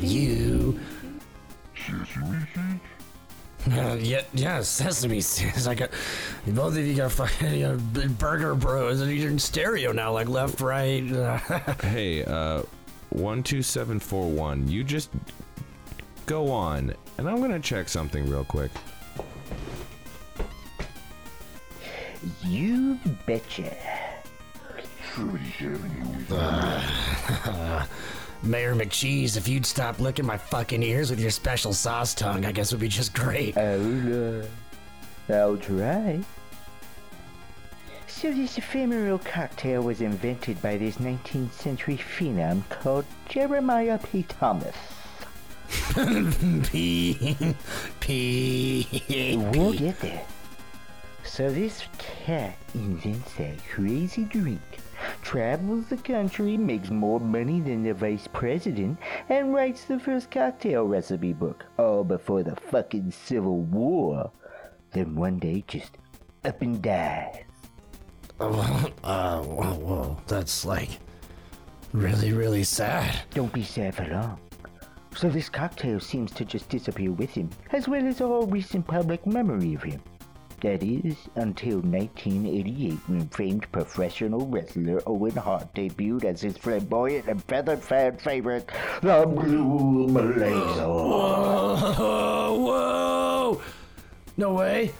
[0.00, 0.78] You.
[3.66, 5.66] Uh, yeah, yeah, sesame seeds.
[5.66, 5.90] I got
[6.46, 10.28] both of you got fucking you know, burger bros, and you're in stereo now, like
[10.28, 11.02] left, right.
[11.82, 12.62] Hey, uh,
[13.10, 15.10] 12741, you just
[16.26, 18.70] go on, and I'm gonna check something real quick.
[22.44, 23.74] You betcha.
[28.42, 32.52] Mayor McCheese, if you'd stop licking my fucking ears with your special sauce tongue, I
[32.52, 33.56] guess it would be just great.
[33.56, 34.42] Oh,
[35.28, 36.20] uh, I'll try.
[38.06, 44.24] So this ephemeral cocktail was invented by this 19th century phenom called Jeremiah P.
[44.24, 44.74] Thomas.
[46.70, 47.36] P.
[48.00, 49.36] P.
[49.36, 50.24] We'll get there.
[51.24, 54.60] So this cat invents that crazy drink,
[55.22, 60.84] travels the country, makes more money than the vice president, and writes the first cocktail
[60.84, 64.30] recipe book, all before the fucking Civil War.
[64.92, 65.98] Then one day just
[66.44, 67.44] up and dies.
[68.40, 70.98] Oh, uh, whoa, whoa, that's like
[71.92, 73.20] really, really sad.
[73.34, 74.40] Don't be sad for long.
[75.16, 79.26] So this cocktail seems to just disappear with him, as well as all recent public
[79.26, 80.00] memory of him.
[80.60, 87.40] That is, until 1988, when famed professional wrestler Owen Hart debuted as his flamboyant and
[87.44, 88.68] feathered fan favorite,
[89.00, 90.84] the Blue Blazer.
[90.88, 93.62] Whoa, whoa!
[94.36, 94.90] No way.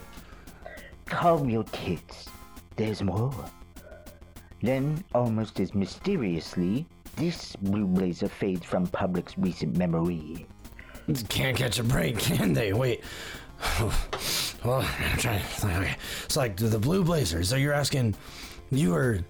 [1.06, 2.28] Calm your tits.
[2.76, 3.34] There's more.
[4.62, 6.86] Then, almost as mysteriously,
[7.16, 10.46] this Blue Blazer fades from public's recent memory.
[11.28, 12.72] Can't catch a break, can they?
[12.72, 13.02] Wait.
[14.68, 15.42] Well, I'm trying.
[15.64, 17.48] Okay, it's like the Blue Blazers.
[17.48, 18.14] So you're asking,
[18.70, 19.20] you were,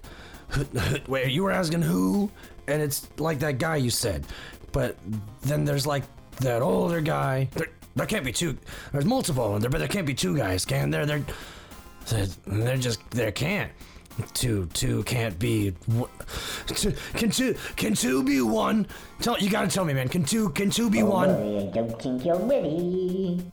[1.07, 2.29] wait, you were asking who?
[2.67, 4.25] And it's like that guy you said,
[4.73, 4.97] but
[5.41, 6.03] then there's like
[6.41, 7.47] that older guy.
[7.53, 8.57] There, there can't be two.
[8.91, 11.05] There's multiple, there, but there can't be two guys, can there?
[11.05, 11.23] They're,
[12.07, 13.71] they're, they're just there can't.
[14.33, 15.73] Two, two can't be.
[16.67, 18.85] Two, can two, can two be one?
[19.21, 20.09] Tell you gotta tell me, man.
[20.09, 21.29] Can two, can two be oh, one?
[21.29, 23.49] I don't think you're ready.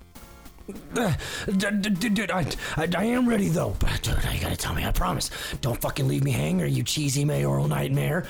[0.96, 1.12] Uh,
[1.46, 2.44] Dude, I,
[2.76, 3.76] I, I am ready though.
[3.78, 4.84] But dude, you gotta tell me.
[4.84, 5.30] I promise.
[5.60, 8.26] Don't fucking leave me hanging, you cheesy mayoral nightmare.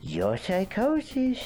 [0.00, 1.38] Your psychosis.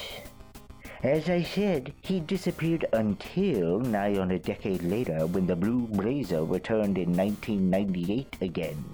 [1.03, 6.45] As I said, he disappeared until nigh on a decade later when the Blue Blazer
[6.45, 8.85] returned in 1998 again.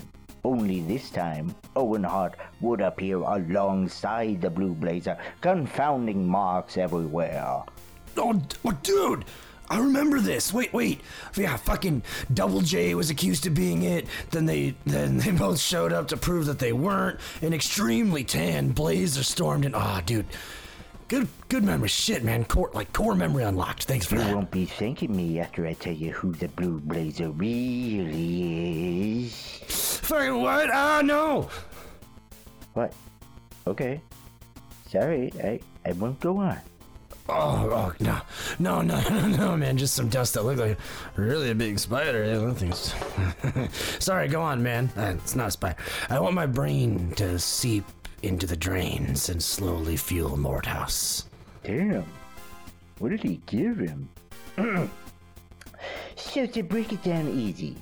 [0.45, 7.63] Only this time, Owen Hart would appear alongside the Blue Blazer, confounding marks everywhere.
[8.19, 9.25] Oh, oh, dude.
[9.71, 10.53] I remember this.
[10.53, 11.01] Wait, wait.
[11.37, 12.03] Yeah, fucking
[12.33, 14.07] Double J was accused of being it.
[14.31, 17.19] Then they then they both showed up to prove that they weren't.
[17.43, 19.75] An extremely tan Blazer stormed in.
[19.75, 20.27] Ah, dude.
[21.09, 21.89] Good good memory.
[21.89, 22.45] Shit, man.
[22.45, 23.85] Core like core memory unlocked.
[23.85, 24.35] Thanks for You that.
[24.35, 29.35] won't be thanking me after I tell you who the Blue Blazer really is.
[30.03, 30.71] Fucking what?
[30.73, 31.49] Ah, no.
[32.75, 32.93] What?
[33.67, 34.01] Okay.
[34.89, 36.59] Sorry, I, I won't go on.
[37.27, 38.21] Oh, oh no,
[38.59, 39.79] no, no, no, man!
[39.79, 40.79] Just some dust that looked like
[41.17, 42.25] really a big spider.
[42.25, 42.95] Yeah, that thing's.
[44.05, 44.91] Sorry, go on, man.
[44.97, 45.77] Uh, it's not a spider.
[46.11, 47.85] I want my brain to seep
[48.23, 51.25] into the drains and slowly fuel Mordhaus.
[51.63, 52.05] Damn.
[52.99, 54.09] What did he give him?
[56.17, 57.77] so to break it down easy,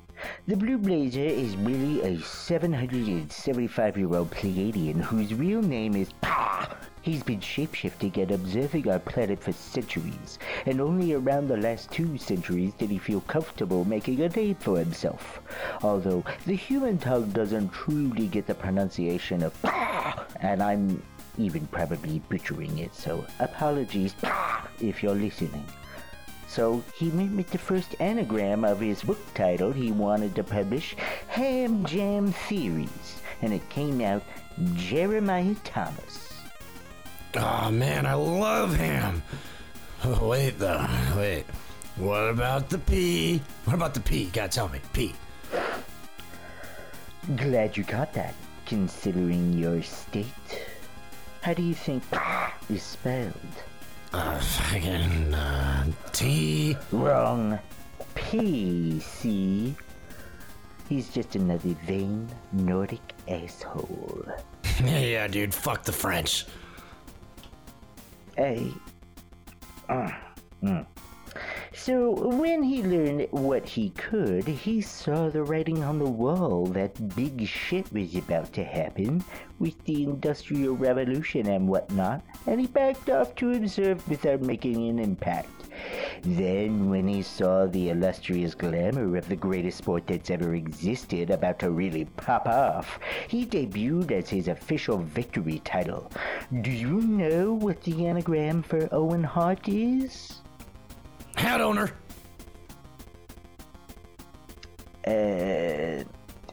[0.47, 6.76] the Blue Blazer is really a 775 year old Pleiadian whose real name is Pa.
[7.03, 12.16] He's been shapeshifting and observing our planet for centuries, and only around the last two
[12.16, 15.40] centuries did he feel comfortable making a name for himself.
[15.82, 19.53] Although the human tongue doesn't truly get the pronunciation of
[20.40, 21.03] and I'm
[21.38, 24.14] even probably butchering it, so apologies
[24.80, 25.66] if you're listening.
[26.46, 30.94] So he with the first anagram of his book title he wanted to publish,
[31.28, 34.22] Ham Jam Theories, and it came out
[34.76, 36.22] Jeremiah Thomas.
[37.37, 39.22] Oh man, I love ham.
[40.05, 41.45] Oh, wait though, wait.
[41.97, 43.41] What about the P?
[43.64, 44.24] What about the P?
[44.24, 44.80] You gotta tell me.
[44.93, 45.14] P.
[47.37, 48.35] Glad you got that,
[48.66, 50.26] considering your state.
[51.41, 52.03] How do you think
[52.70, 53.33] is spelled?
[54.12, 56.76] Uh, fucking, uh, T.
[56.91, 57.59] Wrong.
[58.14, 59.74] P C.
[60.89, 64.24] He's just another vain Nordic asshole.
[64.85, 65.55] Yeah, yeah, dude.
[65.55, 66.45] Fuck the French.
[68.37, 68.72] Hey.
[69.89, 70.11] Uh,
[70.62, 70.87] mm.
[71.74, 77.16] So, when he learned what he could, he saw the writing on the wall that
[77.16, 79.24] big shit was about to happen
[79.59, 84.99] with the Industrial Revolution and whatnot, and he backed off to observe without making an
[84.99, 85.62] impact.
[86.23, 91.59] Then, when he saw the illustrious glamour of the greatest sport that's ever existed about
[91.59, 96.12] to really pop off, he debuted as his official victory title.
[96.61, 100.43] Do you know what the anagram for Owen Hart is?
[101.35, 101.91] Hat owner.
[105.07, 106.05] Uh.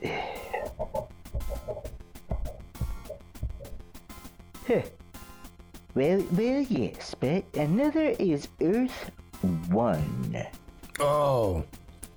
[4.68, 4.82] Huh.
[5.96, 9.10] Well, well, yes, but another is Earth
[9.42, 10.48] One.
[11.00, 11.64] Oh.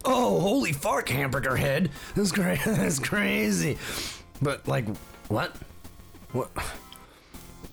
[0.05, 1.91] Oh, holy fark, hamburger head.
[2.17, 2.61] That's great.
[2.65, 3.79] That's crazy.
[4.41, 4.87] But like,
[5.29, 5.55] what?
[6.33, 6.51] What?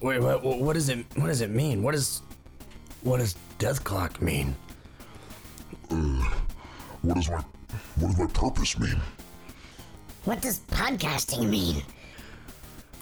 [0.01, 0.43] Wait, what?
[0.43, 1.05] What does it?
[1.15, 1.81] What does it mean?
[1.81, 2.21] What is?
[3.01, 3.35] What is?
[3.57, 4.55] Dethklok mean?
[5.89, 5.95] Uh,
[7.01, 7.43] what does my
[7.97, 9.01] what does my purpose mean?
[10.25, 11.83] What does podcasting mean?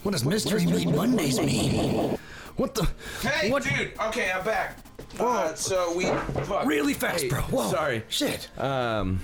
[0.04, 2.18] What does Mystery Meat Mondays mean?
[2.58, 2.88] What the?
[3.22, 3.64] Hey, what?
[3.64, 3.92] dude.
[4.08, 4.78] Okay, I'm back.
[5.20, 6.06] Uh, so we
[6.44, 6.66] fuck.
[6.66, 7.42] Really fast, Hey, bro.
[7.42, 7.70] Whoa.
[7.72, 8.04] Sorry.
[8.10, 8.50] Shit.
[8.60, 9.20] Um,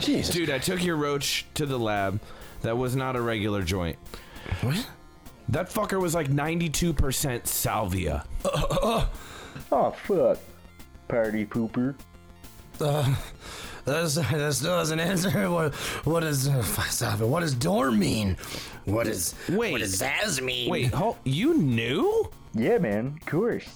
[0.00, 0.34] Jesus.
[0.34, 2.20] dude, I took your roach to the lab.
[2.62, 3.96] That was not a regular joint.
[4.62, 4.86] What?
[5.50, 8.24] That fucker was like 92% salvia.
[8.44, 9.06] Uh,
[9.72, 10.38] Oh fuck,
[11.08, 11.94] party pooper.
[12.80, 13.14] Uh,
[13.90, 15.30] that's, that still doesn't answer.
[15.50, 15.74] What
[16.04, 17.26] what is uh, stop it.
[17.26, 18.36] What does dorm mean?
[18.84, 19.72] What is Wait.
[19.72, 20.70] What does Zaz mean?
[20.70, 22.30] Wait, hold, you knew?
[22.54, 23.68] Yeah, man, of course.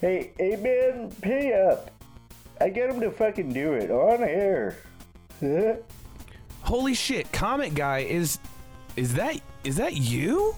[0.00, 1.90] Hey, hey, man, pay up.
[2.60, 4.76] I get him to fucking do it on air.
[5.40, 5.74] Huh?
[6.62, 8.38] Holy shit, Comet Guy is
[8.96, 10.54] is that is that you?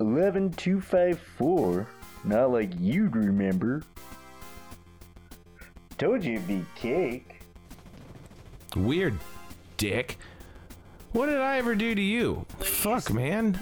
[0.00, 1.86] Eleven two five four.
[2.24, 3.82] Not like you'd remember.
[5.98, 7.40] Told you it'd be cake.
[8.74, 9.16] Weird
[9.76, 10.18] dick.
[11.12, 12.44] What did I ever do to you?
[12.58, 13.60] Fuck, man.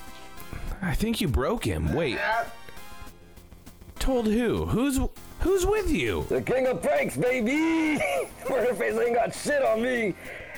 [0.81, 1.93] I think you broke him.
[1.93, 2.19] Wait.
[3.99, 4.65] Told who?
[4.67, 4.99] Who's
[5.41, 6.25] who's with you?
[6.29, 8.03] The king of pranks, baby!
[8.45, 10.15] Murderface ain't got shit on me!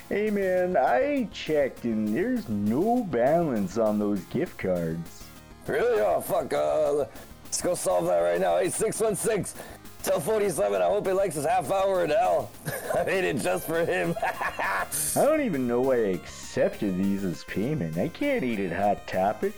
[0.09, 5.25] Hey man, I checked and there's no balance on those gift cards.
[5.67, 6.01] Really?
[6.01, 6.53] Oh, fuck.
[6.53, 7.07] Uh,
[7.45, 8.59] let's go solve that right now.
[8.59, 9.61] Hey, 616.
[10.05, 12.51] Tell 47 I hope he likes his half hour in hell.
[12.95, 14.15] I made it just for him.
[14.23, 17.97] I don't even know why I accepted these as payment.
[17.97, 19.55] I can't eat at Hot Topic.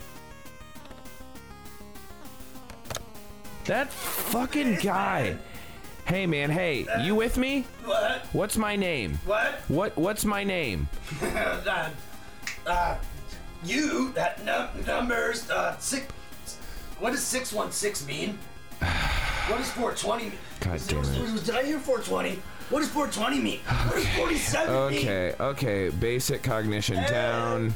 [3.65, 5.37] That fucking guy.
[6.05, 7.65] Hey man, hey, you with me?
[7.83, 8.21] What?
[8.31, 9.19] What's my name?
[9.25, 9.55] What?
[9.67, 10.87] What what's my name?
[11.21, 11.89] uh,
[12.65, 12.97] uh,
[13.65, 16.05] you that num- numbers uh six.
[16.99, 18.39] What does six one six mean?
[18.79, 20.31] What does four twenty?
[20.59, 21.45] God damn it.
[21.45, 22.39] Did I hear four twenty?
[22.69, 23.59] What does four twenty mean?
[23.59, 24.99] What does forty seven mean?
[24.99, 27.73] Okay, okay, basic cognition down.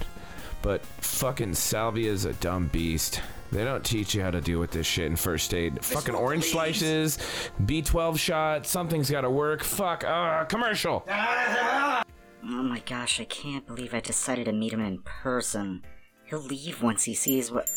[0.61, 3.21] But fucking Salvia's a dumb beast.
[3.51, 5.83] They don't teach you how to deal with this shit in first aid.
[5.83, 7.17] Fucking orange slices,
[7.63, 9.63] B12 shot, something's gotta work.
[9.63, 11.03] Fuck, uh, commercial.
[11.07, 12.03] Oh
[12.43, 15.83] my gosh, I can't believe I decided to meet him in person.
[16.25, 17.69] He'll leave once he sees what.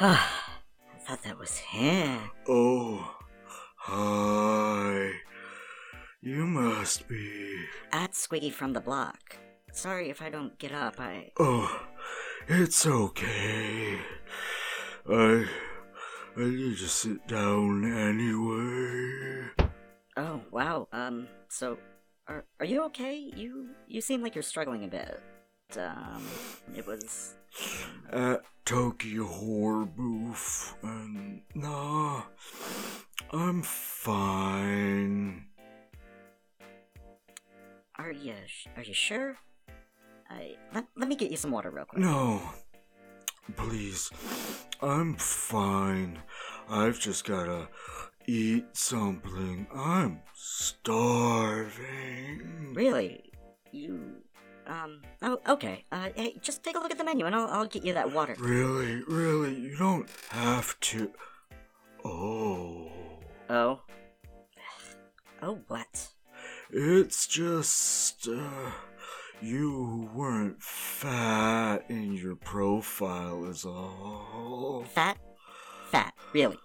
[1.02, 2.30] I thought that was him.
[2.48, 3.16] Oh,
[3.76, 5.10] hi.
[6.20, 7.64] You must be.
[7.90, 9.36] At Squiggy from the block.
[9.72, 11.00] Sorry if I don't get up.
[11.00, 11.32] I.
[11.40, 11.86] Oh,
[12.46, 13.98] it's okay.
[15.10, 15.44] I.
[16.36, 19.68] I need to sit down anyway.
[20.16, 20.86] Oh wow.
[20.92, 21.26] Um.
[21.48, 21.78] So,
[22.28, 23.16] are are you okay?
[23.16, 25.20] You you seem like you're struggling a bit.
[25.76, 26.24] Um.
[26.76, 27.34] It was.
[28.10, 32.22] At Tokyo Horror Booth, and nah,
[33.32, 35.46] I'm fine.
[37.96, 38.34] Are you
[38.76, 39.36] are you sure?
[40.30, 42.00] I let, let me get you some water real quick.
[42.00, 42.40] No,
[43.56, 44.10] please,
[44.80, 46.18] I'm fine.
[46.68, 47.68] I've just gotta
[48.26, 49.66] eat something.
[49.74, 50.82] I'm starving.
[52.74, 53.32] Really?
[53.72, 54.22] You
[54.66, 55.84] um oh okay.
[55.92, 58.12] Uh hey, just take a look at the menu and I'll I'll get you that
[58.12, 58.36] water.
[58.38, 61.10] Really, really, you don't have to.
[62.04, 62.88] Oh.
[63.48, 63.80] Oh.
[65.42, 66.08] Oh what?
[66.74, 68.70] It's just, uh,
[69.42, 74.84] you weren't fat in your profile, is all.
[74.94, 75.18] Fat?
[75.90, 76.56] Fat, really.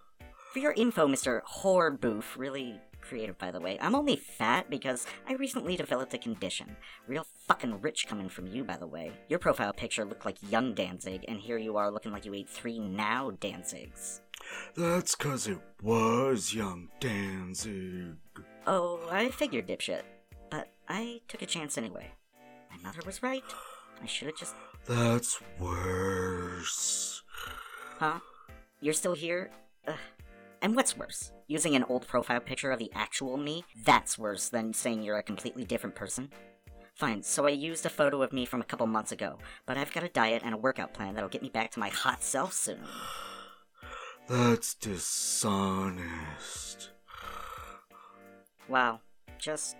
[0.53, 1.41] For your info, Mr.
[1.43, 6.17] Whore Boof, really creative by the way, I'm only fat because I recently developed a
[6.17, 6.75] condition.
[7.07, 9.11] Real fucking rich coming from you, by the way.
[9.29, 12.49] Your profile picture looked like young Danzig, and here you are looking like you ate
[12.49, 14.21] three now Danzigs.
[14.75, 18.17] That's 'cause it was young Danzig.
[18.65, 20.03] Oh, I figured, dipshit.
[20.49, 22.11] But I took a chance anyway.
[22.69, 23.43] My mother was right.
[24.01, 24.55] I should have just.
[24.85, 27.23] That's worse.
[27.99, 28.19] Huh?
[28.79, 29.51] You're still here?
[29.87, 29.95] Ugh.
[30.61, 31.31] And what's worse?
[31.47, 33.63] Using an old profile picture of the actual me?
[33.85, 36.31] That's worse than saying you're a completely different person.
[36.95, 39.37] Fine, so I used a photo of me from a couple months ago,
[39.67, 41.89] but I've got a diet and a workout plan that'll get me back to my
[41.89, 42.79] hot self soon.
[44.27, 46.07] That's dishonest.
[48.67, 49.01] Wow.
[49.37, 49.75] Just.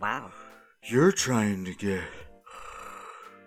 [0.00, 0.30] Wow.
[0.84, 2.04] You're trying to get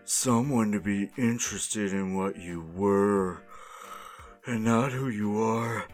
[0.03, 3.43] someone to be interested in what you were
[4.45, 5.85] and not who you are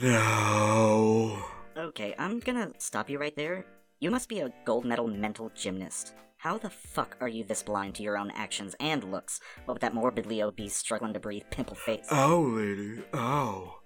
[0.00, 1.44] now.
[1.76, 3.64] Okay, I'm gonna stop you right there.
[4.00, 6.14] You must be a gold medal mental gymnast.
[6.36, 9.40] How the fuck are you this blind to your own actions and looks?
[9.64, 12.06] What with that morbidly obese, struggling to breathe pimple face?
[12.12, 13.76] Ow, lady, ow.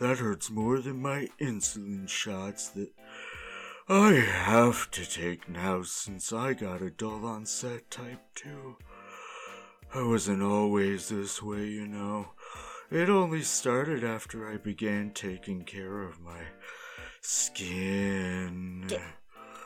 [0.00, 2.90] That hurts more than my insulin shots that
[3.88, 8.76] I have to take now since I got a dull onset type 2.
[9.94, 12.30] I wasn't always this way, you know.
[12.92, 16.42] It only started after I began taking care of my
[17.22, 18.86] skin.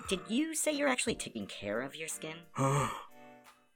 [0.08, 2.36] Did you say you're actually taking care of your skin?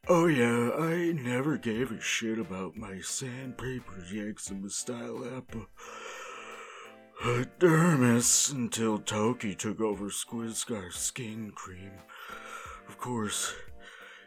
[0.09, 5.23] Oh yeah, I never gave a shit about my sandpaper eczema style
[7.23, 11.93] epidermis uh, until Toki took over Skwisgaar's skin cream.
[12.89, 13.53] Of course,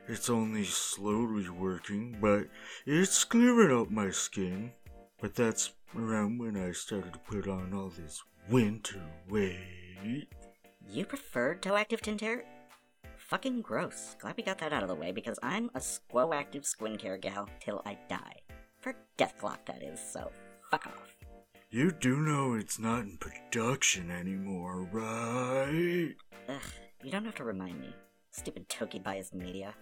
[0.08, 2.50] it's only slowly working, but
[2.86, 4.74] it's clearing up my skin.
[5.24, 9.00] But that's around when I started to put on all this winter
[9.30, 10.28] weight.
[10.92, 12.44] You preferred toe active tint hair?
[13.16, 14.18] Fucking gross.
[14.20, 17.16] Glad we got that out of the way because I'm a squo active skin care
[17.16, 18.42] gal till I die.
[18.82, 20.30] For Dethklok, that is, so
[20.70, 21.16] fuck off.
[21.70, 26.16] You do know it's not in production anymore, right?
[26.50, 26.62] Ugh,
[27.02, 27.96] you don't have to remind me.
[28.32, 29.74] Stupid Toki biased media.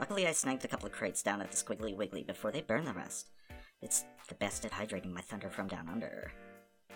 [0.00, 2.86] Luckily, I snagged a couple of crates down at the Squiggly Wiggly before they burn
[2.86, 3.30] the rest.
[3.82, 6.32] It's the best at hydrating my thunder from down under.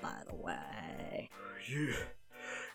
[0.03, 1.31] By the way.
[1.67, 1.95] You,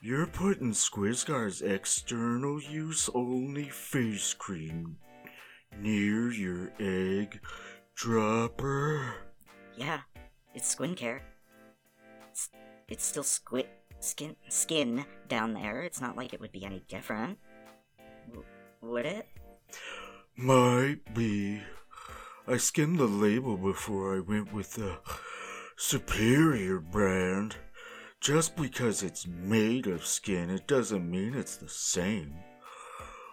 [0.02, 4.98] you're putting Skwisgaar's external use only face cream
[5.78, 7.40] near your egg
[7.96, 9.14] dropper.
[9.76, 10.00] Yeah,
[10.56, 11.22] it's skin care.
[12.32, 12.50] It's,
[12.88, 13.68] it's still squid
[14.00, 15.82] skin skin down there.
[15.82, 17.38] It's not like it would be any different.
[18.28, 18.46] W-
[18.82, 19.28] would it?
[20.36, 21.62] Might be.
[22.50, 24.98] I skimmed the label before I went with the
[25.78, 27.58] superior brand.
[28.20, 32.34] Just because it's made of skin, it doesn't mean it's the same.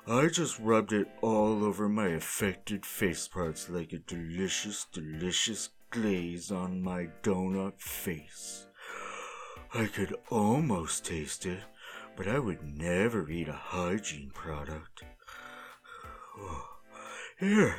[0.06, 6.52] I just rubbed it all over my affected face parts like a delicious, delicious glaze
[6.52, 8.66] on my donut face.
[9.72, 11.60] I could almost taste it,
[12.18, 15.04] but I would never eat a hygiene product.
[17.40, 17.76] Here,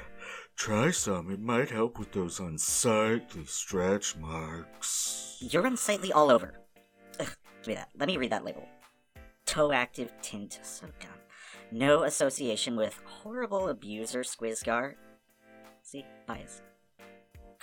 [0.57, 1.31] try some.
[1.31, 5.37] It might help with those unsightly stretch marks.
[5.39, 6.59] You're unsightly all over.
[7.19, 7.29] Ugh,
[7.61, 7.89] give me that.
[7.97, 8.67] Let me read that label.
[9.45, 10.59] Toe active tint.
[10.63, 11.11] So dumb.
[11.71, 14.95] No association with horrible abuser Skwisgaar.
[15.83, 16.05] See?
[16.25, 16.61] Bias.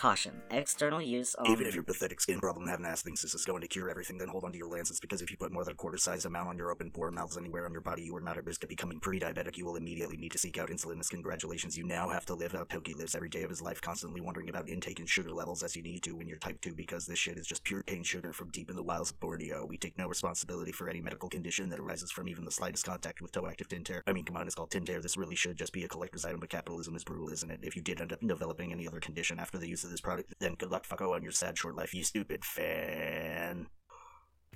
[0.04, 0.42] Caution.
[0.50, 1.34] External use.
[1.46, 4.18] Even if your pathetic skin problem haven't asked thinks this is going to cure everything,
[4.18, 6.26] then hold on to your lancets because if you put more than a quarter sized
[6.26, 8.62] amount on your open pore mouths anywhere on your body, you are not at risk
[8.62, 9.56] of becoming pre diabetic.
[9.56, 11.08] You will immediately need to seek out insulin.
[11.08, 14.20] Congratulations, you now have to live how Toki lives every day of his life, constantly
[14.20, 17.06] wondering about intake and sugar levels as you need to when you're type 2 because
[17.06, 19.64] this shit is just pure cane sugar from deep in the wilds of Borneo.
[19.64, 23.22] We take no responsibility for any medical condition that arises from even the slightest contact
[23.22, 24.02] with toe active tint hair.
[24.06, 25.00] I mean, come on, it's called tint hair.
[25.00, 27.60] This really should just be a collector's item, but capitalism is brutal, isn't it?
[27.62, 30.34] If you did end up developing any other condition after the use of this product,
[30.40, 33.68] then good luck, fucko, on your sad short life, you stupid fan.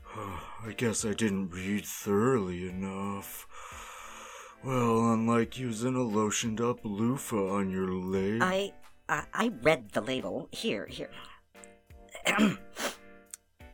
[0.67, 3.47] I guess I didn't read thoroughly enough.
[4.65, 8.43] Well, unlike using a lotioned up loofah on your leg.
[8.43, 8.73] I,
[9.09, 10.49] I I read the label.
[10.51, 11.11] Here, here.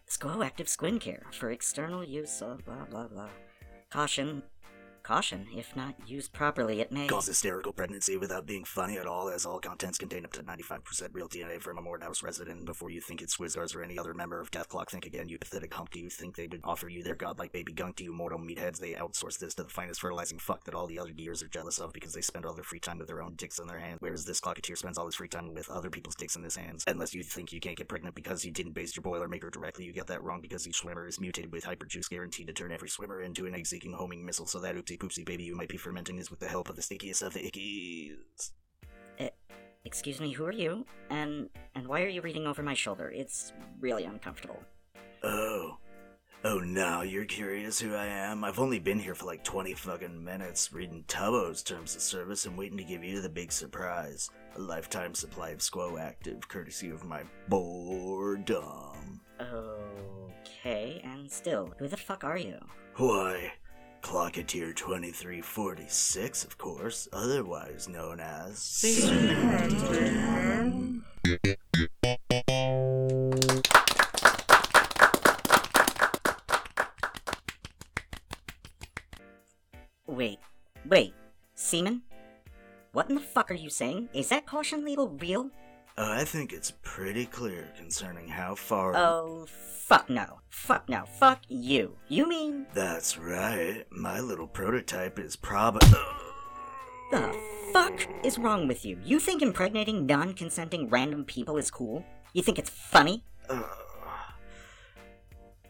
[0.08, 3.30] Squo active skin care for external use of blah blah blah.
[3.90, 4.42] Caution.
[5.04, 9.28] Caution, if not used properly, it may Cause hysterical pregnancy without being funny at all,
[9.28, 12.64] as all contents contain up to 95% real DNA from a Mordhaus resident.
[12.64, 15.74] Before you think it's Skwisgaar's or any other member of Dethklok, think again, you pathetic
[15.74, 15.90] hump.
[15.90, 18.78] Do you think they would offer you their godlike baby gunk to you mortal meatheads?
[18.78, 21.78] They outsource this to the finest fertilizing fuck that all the other gears are jealous
[21.78, 23.98] of because they spend all their free time with their own dicks in their hands,
[24.00, 26.82] whereas this Klokateer spends all his free time with other people's dicks in his hands.
[26.86, 29.92] Unless you think you can't get pregnant because you didn't base your Boilermaker directly, you
[29.92, 33.20] get that wrong because each swimmer is mutated with hyperjuice guaranteed to turn every swimmer
[33.20, 36.30] into an egg-seeking homing missile so that oopsie poopsie baby you might be fermenting is
[36.30, 38.50] with the help of the stickiest of the ickies.
[39.20, 39.28] Uh,
[39.84, 40.86] excuse me, who are you?
[41.10, 43.10] And and why are you reading over my shoulder?
[43.10, 44.62] It's really uncomfortable.
[45.22, 45.78] Oh.
[46.46, 48.44] Oh, now you're curious who I am?
[48.44, 52.58] I've only been here for like 20 fucking minutes reading Tubbo's terms of service and
[52.58, 54.28] waiting to give you the big surprise.
[54.56, 59.22] A lifetime supply of Squo Active, courtesy of my boredom.
[59.40, 62.58] Okay, and still, who the fuck are you?
[62.96, 63.50] Why,
[64.04, 68.84] Klokateer 2346, of course, otherwise known as.
[80.06, 80.38] Wait,
[80.84, 81.14] wait,
[81.54, 82.02] Seaman?
[82.92, 84.10] What in the fuck are you saying?
[84.12, 85.50] Is that caution label real?
[85.96, 88.96] Uh, I think it's pretty clear concerning how far.
[88.96, 90.40] Oh, fuck no.
[90.50, 91.04] Fuck no.
[91.20, 91.96] Fuck you.
[92.08, 92.66] You mean.
[92.74, 93.84] That's right.
[93.90, 95.80] My little prototype is prob.
[97.10, 97.32] The
[97.72, 98.98] fuck is wrong with you?
[99.04, 102.04] You think impregnating non consenting random people is cool?
[102.32, 103.22] You think it's funny?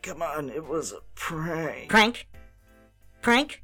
[0.01, 1.89] come on, it was a prank.
[1.91, 2.29] Prank?
[3.21, 3.64] Prank?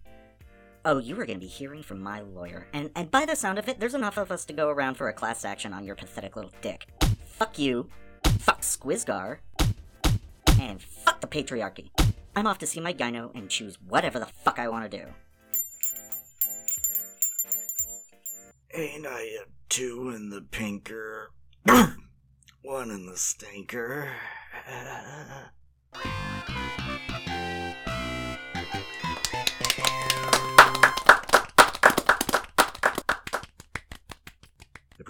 [0.82, 2.66] Oh, you are going to be hearing from my lawyer.
[2.72, 5.08] And, and by the sound of it, there's enough of us to go around for
[5.08, 6.86] a class action on your pathetic little dick.
[7.26, 7.90] Fuck you.
[8.38, 9.38] Fuck Skwisgaar.
[10.58, 11.90] And fuck the patriarchy.
[12.34, 15.04] I'm off to see my gyno and choose whatever the fuck I want to do.
[18.72, 21.32] Ain't I a two in the pinker?
[22.62, 24.14] One in the stinker.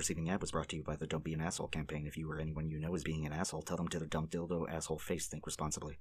[0.01, 2.07] preceding ad was brought to you by the Don't Be an Asshole campaign.
[2.07, 4.29] If you or anyone you know is being an asshole, tell them to their dumb
[4.29, 5.27] dildo asshole face.
[5.27, 5.99] Think responsibly.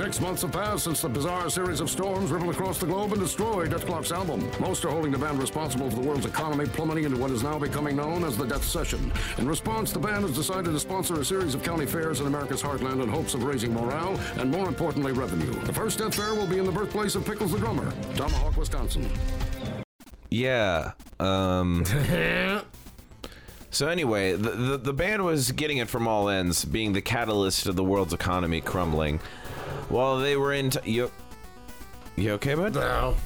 [0.00, 3.20] Six months have passed since the bizarre series of storms rippled across the globe and
[3.20, 4.50] destroyed Dethklok's album.
[4.58, 7.58] Most are holding the band responsible for the world's economy plummeting into what is now
[7.58, 9.12] becoming known as the Death Session.
[9.36, 12.62] In response, the band has decided to sponsor a series of county fairs in America's
[12.62, 15.52] heartland in hopes of raising morale and, more importantly, revenue.
[15.66, 19.06] The first Death Fair will be in the birthplace of Pickles the drummer, Tomahawk, Wisconsin.
[20.30, 20.92] Yeah.
[21.18, 21.84] Um.
[23.70, 27.66] so anyway, the, the the band was getting it from all ends, being the catalyst
[27.66, 29.20] of the world's economy crumbling.
[29.90, 31.10] While they were in, t- you,
[32.16, 32.74] you okay, bud?
[32.74, 33.16] No.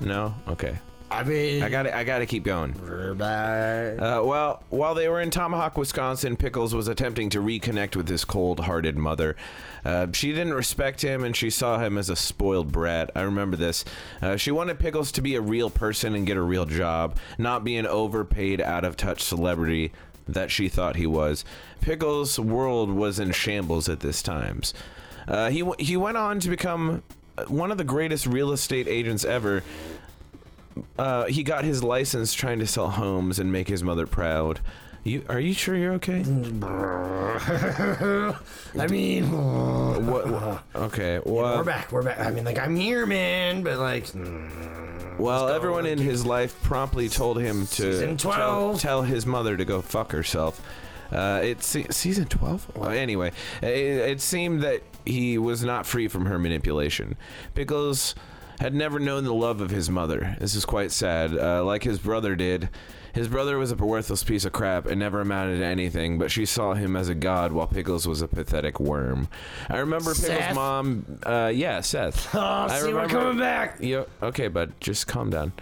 [0.00, 0.34] No.
[0.48, 0.76] Okay.
[1.10, 2.72] I mean, I got I got to keep going.
[4.00, 8.24] Uh, well, while they were in Tomahawk, Wisconsin, Pickles was attempting to reconnect with his
[8.24, 9.36] cold-hearted mother.
[9.84, 13.10] Uh, she didn't respect him, and she saw him as a spoiled brat.
[13.14, 13.84] I remember this.
[14.20, 17.62] Uh, she wanted Pickles to be a real person and get a real job, not
[17.62, 19.92] be an overpaid, out-of-touch celebrity
[20.26, 21.44] that she thought he was.
[21.80, 24.74] Pickles' world was in shambles at this times.
[25.28, 27.02] Uh, he w- he went on to become
[27.48, 29.62] one of the greatest real estate agents ever.
[30.98, 34.60] Uh, he got his license trying to sell homes and make his mother proud.
[35.04, 36.20] You are you sure you're okay?
[38.78, 39.30] I mean,
[40.06, 41.20] what, what- Okay.
[41.24, 41.92] Well, we're back.
[41.92, 42.20] We're back.
[42.20, 44.06] I mean, like, I'm here, man, but like,
[45.18, 49.64] Well, everyone in his life promptly told him to Season tell, tell his mother to
[49.64, 50.60] go fuck herself.
[51.12, 52.72] Uh, it's se- season 12?
[52.76, 53.30] Well, anyway,
[53.62, 57.16] it, it seemed that he was not free from her manipulation.
[57.54, 58.14] Pickles
[58.60, 60.36] had never known the love of his mother.
[60.40, 61.36] This is quite sad.
[61.36, 62.68] Uh, like his brother did.
[63.12, 66.44] His brother was a worthless piece of crap and never amounted to anything, but she
[66.44, 69.28] saw him as a god while Pickles was a pathetic worm.
[69.70, 71.20] I remember Pickles' mom.
[71.22, 72.34] Uh, yeah, Seth.
[72.34, 73.80] Oh, I see, we're coming back.
[73.80, 75.52] Yo, okay, bud, just calm down.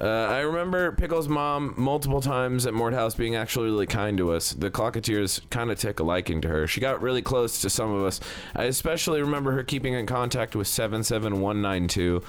[0.00, 4.52] Uh, I remember Pickle's mom multiple times at Mordhaus being actually really kind to us.
[4.52, 6.66] The Klokateers kind of took a liking to her.
[6.66, 8.18] She got really close to some of us.
[8.56, 12.22] I especially remember her keeping in contact with 77192.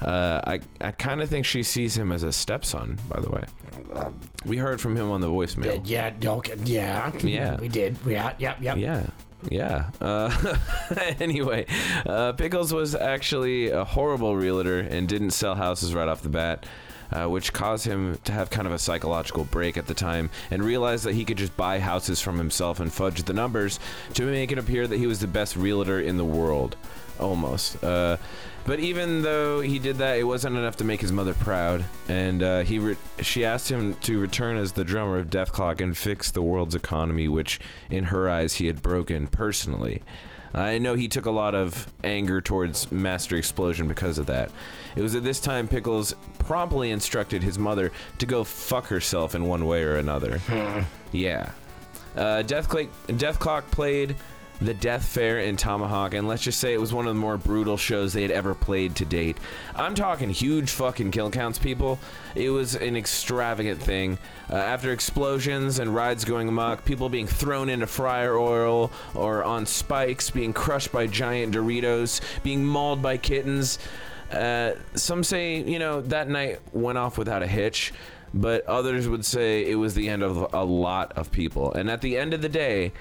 [0.00, 3.44] Uh, I, I kind of think she sees him as a stepson, by the way.
[4.46, 5.82] We heard from him on the voicemail.
[5.84, 7.56] yeah, okay, yeah, Yeah.
[7.60, 8.02] we did.
[8.04, 8.76] We, yeah, yep, yep.
[8.78, 9.06] Yeah.
[9.48, 9.90] Yeah.
[10.00, 10.56] Uh,
[11.20, 11.66] anyway,
[12.06, 16.66] uh, Pickles was actually a horrible realtor and didn't sell houses right off the bat.
[17.12, 20.62] Uh, which caused him to have kind of a psychological break at the time and
[20.62, 23.80] realize that he could just buy houses from himself and fudge the numbers
[24.14, 26.76] to make it appear that he was the best realtor in the world.
[27.18, 27.82] Almost.
[27.82, 28.16] Uh,
[28.64, 32.42] but even though he did that, it wasn't enough to make his mother proud, and
[32.42, 36.30] uh, he re- she asked him to return as the drummer of Dethklok and fix
[36.30, 37.58] the world's economy, which
[37.90, 40.02] in her eyes he had broken personally.
[40.52, 44.50] I know he took a lot of anger towards Master Explosion because of that.
[44.96, 49.44] It was at this time Pickles promptly instructed his mother to go fuck herself in
[49.46, 50.40] one way or another.
[51.12, 51.50] yeah.
[52.16, 52.68] Uh, Death
[53.38, 54.16] Clock played
[54.60, 57.38] the Death Fair in Tomahawk, and let's just say it was one of the more
[57.38, 59.38] brutal shows they had ever played to date.
[59.74, 61.98] I'm talking huge fucking kill counts, people.
[62.34, 64.18] It was an extravagant thing.
[64.50, 69.64] Uh, after explosions and rides going amok, people being thrown into fryer oil or on
[69.64, 73.78] spikes, being crushed by giant Doritos, being mauled by kittens.
[74.30, 77.92] Uh, some say, you know, that night went off without a hitch,
[78.34, 81.72] but others would say it was the end of a lot of people.
[81.72, 82.92] And at the end of the day,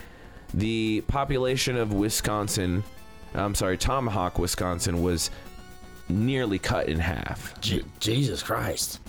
[0.54, 2.84] the population of Wisconsin,
[3.34, 5.30] I'm sorry, Tomahawk, Wisconsin, was
[6.08, 7.60] nearly cut in half.
[8.00, 9.00] Jesus Christ.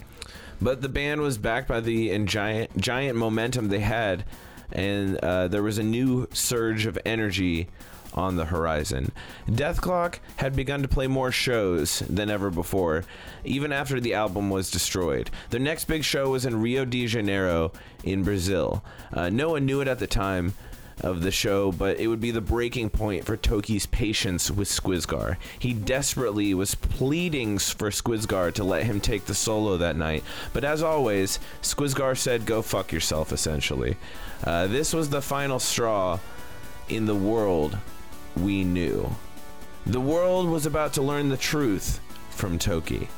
[0.60, 4.24] But the band was backed by the giant giant momentum they had,
[4.72, 7.68] and uh, there was a new surge of energy
[8.12, 9.12] on the horizon.
[9.48, 13.04] Dethklok had begun to play more shows than ever before,
[13.44, 15.30] even after the album was destroyed.
[15.50, 17.72] Their next big show was in Rio de Janeiro
[18.04, 18.84] in Brazil.
[19.12, 20.54] Uh, no one knew it at the time.
[21.02, 25.38] Of the show, but it would be the breaking point for Toki's patience with Skwisgaar.
[25.58, 30.62] He desperately was pleading for Skwisgaar to let him take the solo that night, but
[30.62, 33.96] as always, Skwisgaar said, Go fuck yourself, essentially.
[34.44, 36.18] Uh, this was the final straw
[36.90, 37.78] in the world
[38.36, 39.10] we knew.
[39.86, 42.00] The world was about to learn the truth
[42.30, 43.08] from Toki.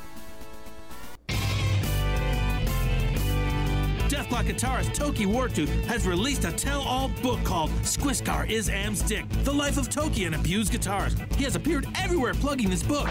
[4.41, 9.77] Guitarist Toki Wartooth has released a tell-all book called Skwisgaar is Am's Dick, The Life
[9.77, 11.33] of Toki, an Abused Guitarist.
[11.35, 13.09] He has appeared everywhere plugging this book.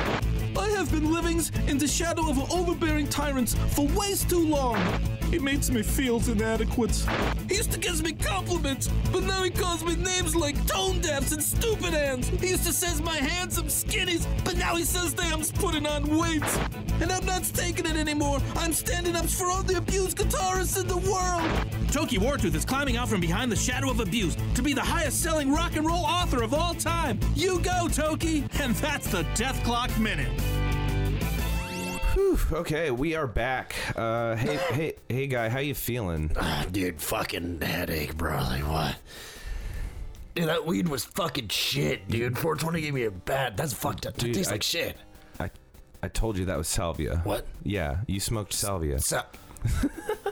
[0.58, 4.78] I have been living in the shadow of overbearing tyrants for ways too long.
[5.30, 6.96] He makes me feel inadequate.
[7.48, 11.32] He used to give me compliments, but now he calls me names like tone deafs
[11.32, 12.28] and stupid hands.
[12.28, 15.86] He used to says my hands handsome skinnies, but now he says that I'm putting
[15.86, 16.44] on weight.
[17.02, 18.40] And I'm not taking it anymore.
[18.56, 21.11] I'm standing up for all the abused guitarists in the world.
[21.92, 25.22] Toki Wartooth is climbing out from behind the shadow of abuse to be the highest
[25.22, 27.20] selling rock and roll author of all time.
[27.36, 28.46] You go, Toki!
[28.62, 30.30] And that's the Dethklok Minute.
[32.14, 33.76] Whew, okay, we are back.
[33.96, 36.32] Uh, hey, hey, hey, guy, how you feeling?
[36.40, 38.36] Ah, dude, fucking headache, bro.
[38.38, 38.96] Like what?
[40.36, 42.38] Dude, that weed was fucking shit, dude.
[42.38, 43.58] 420 gave me a bad.
[43.58, 44.14] That's fucked up.
[44.16, 44.96] That Dude, tastes I- like shit.
[45.42, 45.50] I,
[46.02, 47.18] I told you that was salvia.
[47.26, 47.46] What?
[47.64, 49.00] Yeah, you smoked salvia.
[49.00, 49.24] Sa-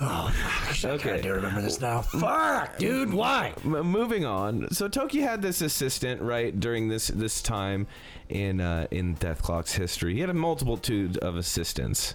[0.00, 1.12] oh, gosh, okay.
[1.14, 2.02] I do remember this now.
[2.02, 3.12] Fuck, dude.
[3.12, 3.54] Why?
[3.64, 4.68] M- moving on.
[4.70, 7.86] So Toki had this assistant right during this this time
[8.28, 10.14] in uh, in Dethklok's history.
[10.14, 12.14] He had a multitude of assistants,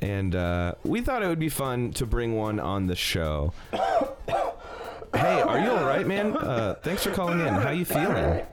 [0.00, 3.52] and uh, we thought it would be fun to bring one on the show.
[3.72, 6.36] hey, are you all right, man?
[6.36, 7.48] Uh, thanks for calling in.
[7.48, 8.46] How you feeling?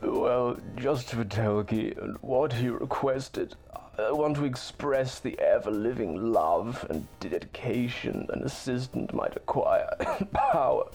[0.00, 3.56] Well, just for Toki and what he requested,
[3.98, 9.88] I want to express the ever living love and dedication an assistant might acquire
[10.32, 10.88] power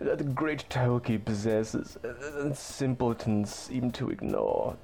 [0.00, 4.76] that the great Toki possesses and simpletons seem to ignore.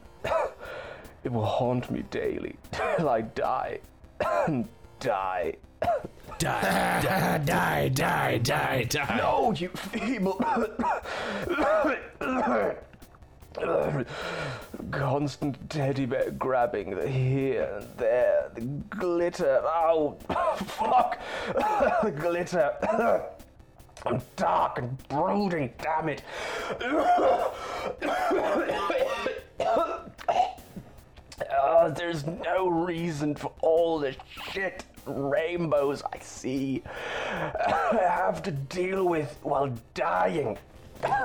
[1.24, 3.80] It will haunt me daily till I die
[5.02, 5.56] die.
[6.38, 9.16] Die, die, die, die, die, die.
[9.16, 10.38] No, you feeble.
[14.90, 19.60] Constant teddy bear grabbing the here and there, the glitter.
[19.64, 20.16] Oh,
[20.56, 21.18] fuck!
[22.02, 22.74] the glitter.
[24.04, 26.22] I'm dark and brooding, damn it.
[31.62, 34.16] Uh, there's no reason for all the
[34.50, 36.82] shit rainbows I see.
[37.26, 40.58] I have to deal with while dying.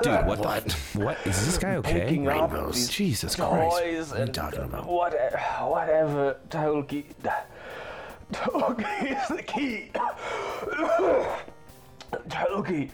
[0.02, 0.72] Dude, what the?
[0.94, 2.00] What is this guy okay?
[2.00, 4.12] Picking up these Jesus toys Christ!
[4.12, 4.32] and
[4.86, 7.04] Whatever, whatever, Tolkien.
[8.32, 9.90] Tolkien is the key.
[12.28, 12.90] Tolkien,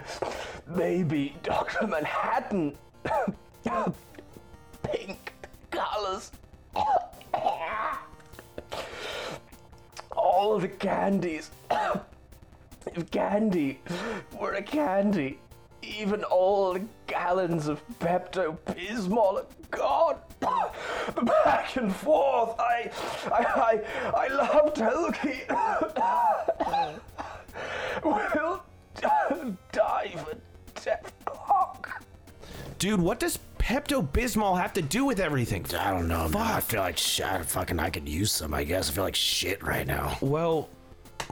[0.66, 1.86] maybe Dr.
[1.86, 2.76] Manhattan.
[4.82, 5.32] Pink
[5.70, 6.32] colors.
[10.12, 11.50] All the candies.
[12.86, 13.80] if candy
[14.38, 15.38] were a candy,
[15.84, 20.16] even all the gallons of Pepto Bismol are gone.
[21.24, 22.54] Back and forth.
[22.58, 22.90] I,
[23.32, 23.80] I,
[24.14, 25.48] I, I love Tolkien.
[28.04, 28.62] will
[29.72, 30.36] die for
[30.82, 32.02] death clock.
[32.78, 35.64] Dude, what does Pepto Bismol have to do with everything?
[35.78, 36.28] I don't know.
[36.28, 36.42] Man.
[36.42, 37.26] I feel like shit.
[37.26, 38.52] I fucking I could use some.
[38.52, 40.18] I guess I feel like shit right now.
[40.20, 40.68] Well,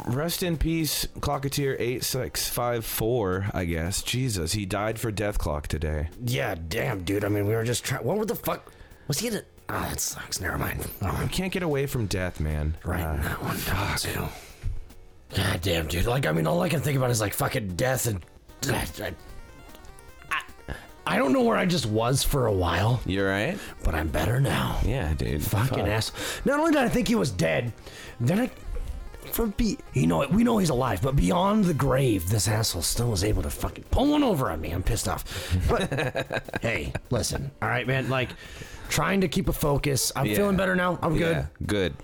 [0.06, 3.46] rest in peace, Klokateer eight six five four.
[3.52, 6.08] I guess Jesus, he died for Death Clock today.
[6.24, 7.24] Yeah, damn, dude.
[7.24, 8.04] I mean, we were just trying.
[8.04, 8.72] What were the fuck?
[9.08, 9.46] Was he in it?
[9.68, 10.40] Oh, that sucks.
[10.40, 10.86] Never mind.
[11.02, 12.76] Oh, You can't get away from death, man.
[12.84, 14.26] right Uh, that one down too.
[15.34, 16.04] God damn, dude.
[16.06, 18.24] Like, I mean, all I can think about is like fucking death and.
[18.68, 20.74] I, I,
[21.04, 23.00] I don't know where I just was for a while.
[23.06, 24.78] You're right, but I'm better now.
[24.84, 25.42] Yeah, dude.
[25.42, 25.88] Fucking Fuck.
[25.88, 26.12] ass.
[26.44, 27.72] Not only did I think he was dead,
[28.20, 28.50] then I.
[29.32, 33.10] From be, you know, we know he's alive, but beyond the grave, this asshole still
[33.10, 34.70] was able to fucking pull one over on me.
[34.72, 35.24] I'm pissed off.
[35.68, 38.10] But hey, listen, all right, man.
[38.10, 38.28] Like,
[38.90, 40.12] trying to keep a focus.
[40.14, 40.34] I'm Yeah.
[40.36, 40.98] feeling better now.
[41.02, 41.36] I'm good.
[41.36, 41.94] Yeah, good.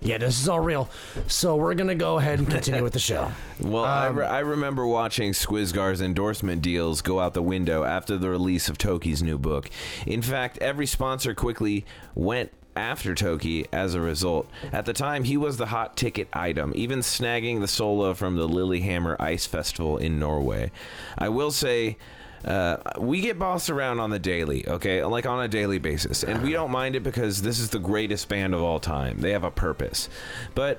[0.00, 0.90] Yeah, this is all real.
[1.28, 3.32] So we're gonna go ahead and continue with the show.
[3.60, 8.18] Well, I, Um, re- I remember watching Skwisgaar's endorsement deals go out the window after
[8.18, 9.70] the release of Toki's new book.
[10.06, 14.48] In fact, every sponsor quickly went after Toki as a result.
[14.72, 18.46] At the time, he was the hot ticket item, even snagging the solo from the
[18.48, 20.70] Lillehammer Ice Festival in Norway.
[21.18, 21.96] I will say.
[22.44, 25.02] Uh, we get bossed around on the daily, okay?
[25.02, 26.22] Like on a daily basis.
[26.22, 29.20] And we don't mind it because this is the greatest band of all time.
[29.22, 30.10] They have a purpose.
[30.54, 30.78] But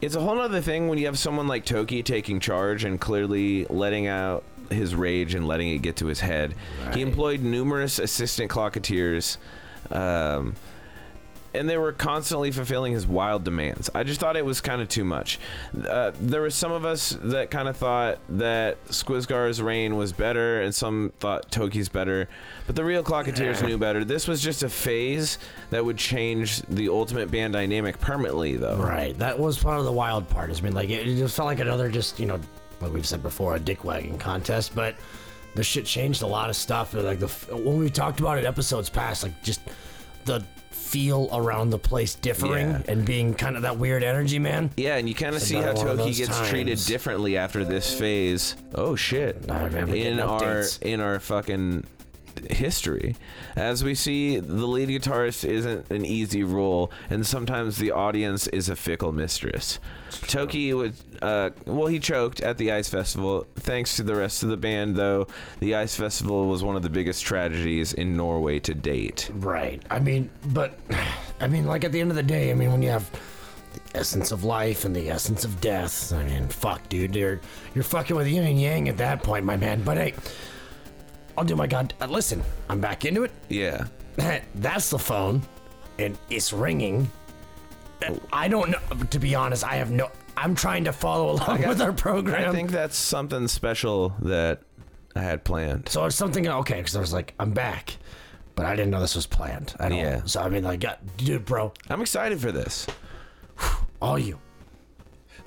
[0.00, 3.64] It's a whole other thing when you have someone like Toki taking charge and clearly
[3.66, 6.54] letting out his rage and letting it get to his head.
[6.92, 9.36] He employed numerous assistant Klokateers,
[9.90, 10.54] um,
[11.54, 13.90] and they were constantly fulfilling his wild demands.
[13.94, 15.38] I just thought it was kind of too much.
[15.88, 20.62] Uh, there were some of us that kind of thought that Skwisgaar's reign was better,
[20.62, 22.28] and some thought Toki's better,
[22.66, 24.04] but the real Klokateers knew better.
[24.04, 25.38] This was just a phase
[25.70, 28.76] that would change the ultimate band dynamic permanently, though.
[28.76, 29.16] Right.
[29.18, 30.50] That was part of the wild part.
[30.50, 32.40] I mean, like it, it just felt like another just you know,
[32.80, 34.74] like we've said before, a dick wagging contest.
[34.74, 34.96] But
[35.54, 36.94] the shit changed a lot of stuff.
[36.94, 39.60] Like the when we talked about it episodes past, like just
[40.24, 40.44] the
[40.94, 42.82] feel around the place differing Yeah.
[42.86, 44.70] and being kind of that weird energy, man.
[44.76, 47.64] Yeah, and you kind of see how another one of Toki gets treated differently after
[47.64, 48.54] this phase.
[48.76, 49.44] Oh shit!
[49.48, 51.82] in our in our fucking
[52.50, 53.16] history,
[53.56, 58.68] as we see, the lead guitarist isn't an easy role, and sometimes the audience is
[58.68, 59.78] a fickle mistress.
[60.26, 63.46] Toki would, uh, well, he choked at the Ice Festival.
[63.56, 65.26] Thanks to the rest of the band, though,
[65.60, 69.30] the Ice Festival was one of the biggest tragedies in Norway to date.
[69.34, 69.82] Right.
[69.90, 70.78] I mean, but
[71.40, 73.10] I mean, like at the end of the day, I mean, when you have
[73.72, 77.40] the essence of life and the essence of death, I mean, fuck, dude, you're
[77.74, 79.82] you're fucking with yin and yang at that point, my man.
[79.82, 80.14] But hey,
[81.36, 81.94] I'll do my god.
[82.00, 83.32] Uh, listen, I'm back into it.
[83.48, 83.86] Yeah.
[84.54, 85.42] That's the phone,
[85.98, 87.10] and it's ringing.
[88.06, 88.78] Uh, I don't know.
[89.10, 90.10] To be honest, I have no.
[90.36, 92.48] I'm trying to follow along got- with our program.
[92.48, 94.62] I think that's something special that
[95.14, 95.88] I had planned.
[95.88, 97.96] So it's something okay because I was like, I'm back,
[98.56, 100.20] but I didn't know this was planned at Yeah.
[100.22, 100.26] all.
[100.28, 102.86] So I mean, like, God, dude, bro, I'm excited for this.
[104.02, 104.38] all you.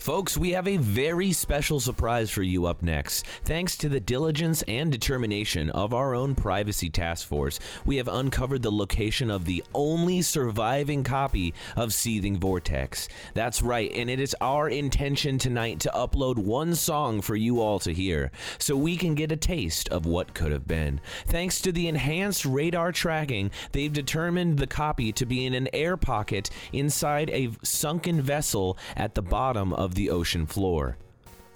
[0.07, 3.25] Folks, we have a very special surprise for you up next.
[3.43, 8.61] Thanks to the diligence and determination of our own privacy task force, we have uncovered
[8.61, 13.09] the location of the only surviving copy of Seething Vortex.
[13.34, 17.79] That's right, and it is our intention tonight to upload one song for you all
[17.79, 21.01] to hear, so we can get a taste of what could have been.
[21.25, 25.97] Thanks to the enhanced radar tracking, they've determined the copy to be in an air
[25.97, 30.95] pocket inside a sunken vessel at the bottom of the ocean floor.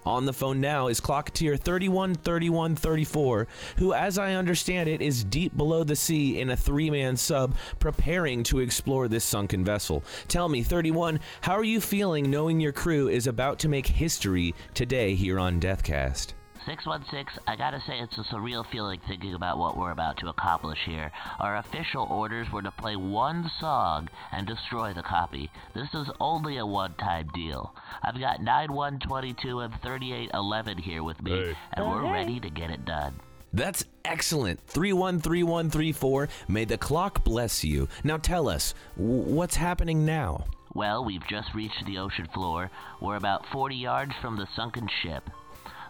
[0.04, 3.48] On the phone now is Klokateer 313134,
[3.78, 7.56] who, as I understand it, is deep below the sea in a three man sub
[7.80, 10.04] preparing to explore this sunken vessel.
[10.28, 14.56] Tell me, 31, how are you feeling knowing your crew is about to make history
[14.74, 16.34] today here on Dethkast?
[16.66, 20.80] 616, I gotta say it's a surreal feeling thinking about what we're about to accomplish
[20.86, 21.12] here.
[21.40, 25.50] Our official orders were to play one song and destroy the copy.
[25.74, 27.74] This is only a one time deal.
[28.04, 31.56] I've got 9122 and 3811 here with me, Hey.
[31.74, 32.12] and we're oh, Hey.
[32.14, 33.20] ready to get it done.
[33.54, 34.62] That's excellent.
[34.68, 37.88] 313134, may the clock bless you.
[38.04, 40.46] Now tell us, what's happening now?
[40.74, 42.72] Well, we've just reached the ocean floor.
[43.02, 45.30] We're about 40 yards from the sunken ship.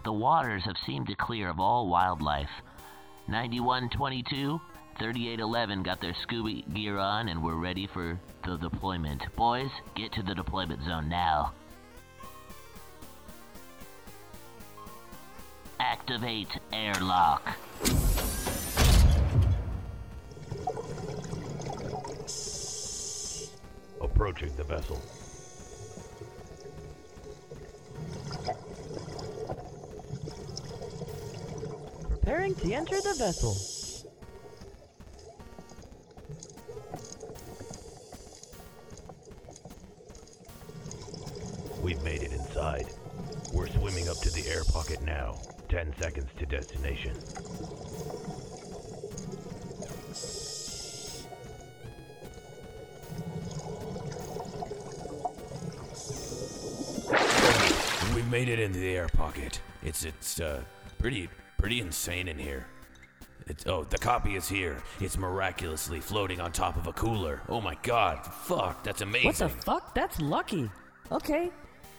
[0.03, 2.49] The waters have seemed to clear of all wildlife.
[3.27, 4.59] 9122,
[4.97, 9.23] 3811 got their scuba gear on and we're ready for the deployment.
[9.35, 11.53] Boys, get to the deployment zone now.
[15.79, 17.57] Activate airlock.
[24.01, 24.99] Approaching the vessel.
[32.22, 33.57] Preparing to enter the vessel.
[41.81, 42.85] We've made it inside.
[43.53, 45.39] We're swimming up to the air pocket now.
[45.68, 47.15] Ten seconds to destination.
[58.14, 59.60] We've made it into the air pocket.
[59.81, 60.61] It's it's uh
[60.99, 61.27] pretty
[61.61, 62.65] pretty insane in here.
[63.45, 64.81] It's oh the copy is here.
[64.99, 67.41] It's miraculously floating on top of a cooler.
[67.49, 69.27] Oh my god, fuck, that's amazing.
[69.27, 69.93] What the fuck?
[69.93, 70.71] That's lucky.
[71.11, 71.51] Okay.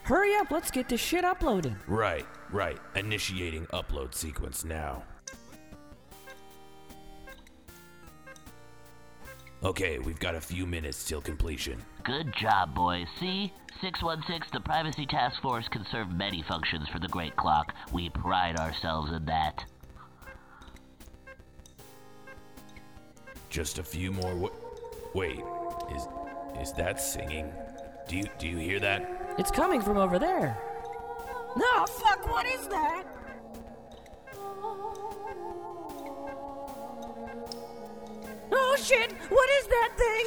[0.02, 1.76] Hurry up, let's get this shit uploaded.
[1.86, 2.78] right, right.
[2.96, 5.04] Initiating upload sequence now.
[9.64, 11.80] Okay, we've got a few minutes till completion.
[12.04, 13.06] Good job, boys.
[13.20, 13.52] See?
[13.80, 17.72] 616, the Privacy Task Force can serve many functions for the Great Clock.
[17.92, 19.64] We pride ourselves in that.
[23.50, 24.30] Just a few more.
[24.30, 24.52] W-
[25.14, 25.40] Wait,
[25.94, 26.08] is
[26.60, 27.52] is that singing?
[28.08, 29.34] Do you do you hear that?
[29.38, 30.56] It's coming from over there.
[31.56, 33.04] No, fuck, what is that?
[38.54, 40.26] Oh shit, what is that thing?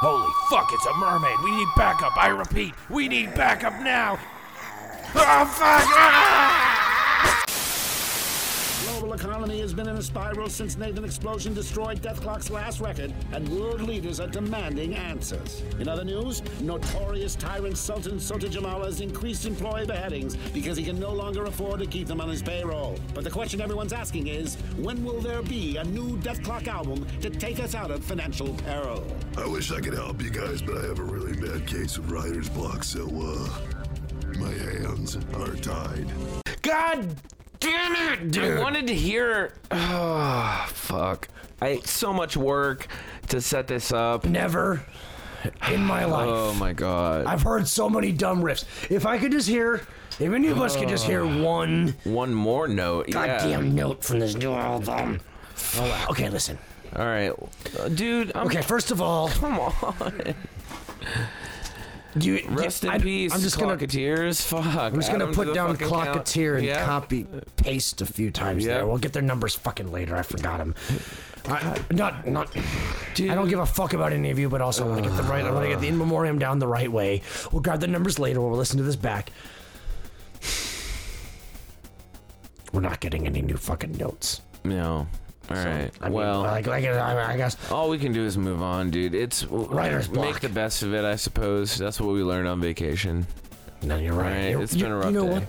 [0.00, 1.36] Holy fuck, it's a mermaid.
[1.44, 2.16] We need backup.
[2.16, 4.18] I repeat, we need backup now.
[5.14, 5.84] Oh, fuck.
[5.92, 6.69] Ah!
[9.10, 13.48] Global economy has been in a spiral since Nathan Explosion destroyed Dethklok's last record, and
[13.48, 15.64] world leaders are demanding answers.
[15.80, 21.12] In other news, notorious tyrant Sultan Sotajamal has increased employee beheadings because he can no
[21.12, 23.00] longer afford to keep them on his payroll.
[23.12, 27.30] But the question everyone's asking is, when will there be a new Dethklok album to
[27.30, 29.04] take us out of financial peril?
[29.36, 32.12] I wish I could help you guys, but I have a really bad case of
[32.12, 33.48] writer's block, so, uh,
[34.38, 36.06] my hands are tied.
[36.62, 37.08] God
[37.60, 38.58] damn it, dude.
[38.58, 39.54] I wanted to hear.
[39.70, 41.28] Oh, fuck.
[41.62, 42.86] I so much work
[43.28, 44.24] to set this up.
[44.24, 44.82] Never
[45.70, 46.28] in my life.
[46.30, 47.26] Oh my god.
[47.26, 48.64] I've heard so many dumb riffs.
[48.90, 49.82] If I could just hear,
[50.18, 53.08] if any of us could just hear one one more note.
[53.08, 53.26] yeah.
[53.38, 55.20] goddamn note from this new album.
[55.76, 56.06] Oh, wow.
[56.10, 56.58] Okay, listen.
[56.96, 57.32] All right,
[57.78, 58.32] Uh, dude.
[58.34, 60.34] I'm, Okay, first of all, come on.
[62.18, 64.42] You, Rest in I- peace, I'm just gonna Klokateers.
[64.42, 64.64] Fuck.
[64.66, 65.76] I'm just gonna put down.
[65.76, 66.84] Klokateer and Yeah.
[66.84, 67.26] copy
[67.56, 68.74] paste a few times Yeah.
[68.78, 68.86] there.
[68.86, 70.16] We'll get their numbers fucking later.
[70.16, 70.74] I forgot them.
[71.48, 72.54] I, not not.
[72.56, 75.16] I don't give a fuck about any of you, but also I want to get
[75.16, 75.44] the right.
[75.44, 77.22] I want to get the in memoriam down the right way.
[77.52, 78.40] We'll grab the numbers later.
[78.40, 79.30] We'll listen to this back.
[82.72, 84.40] We're not getting any new fucking notes.
[84.64, 85.06] No.
[85.50, 85.90] All right.
[86.00, 88.90] I mean, well, like, like, I, I guess all we can do is move on,
[88.90, 89.14] dude.
[89.14, 90.40] It's Writer's make block.
[90.40, 91.76] the best of it, I suppose.
[91.76, 93.26] That's what we learned on vacation.
[93.82, 94.44] No, you're right.
[94.44, 95.46] All You're- it's you- been a rough you know day.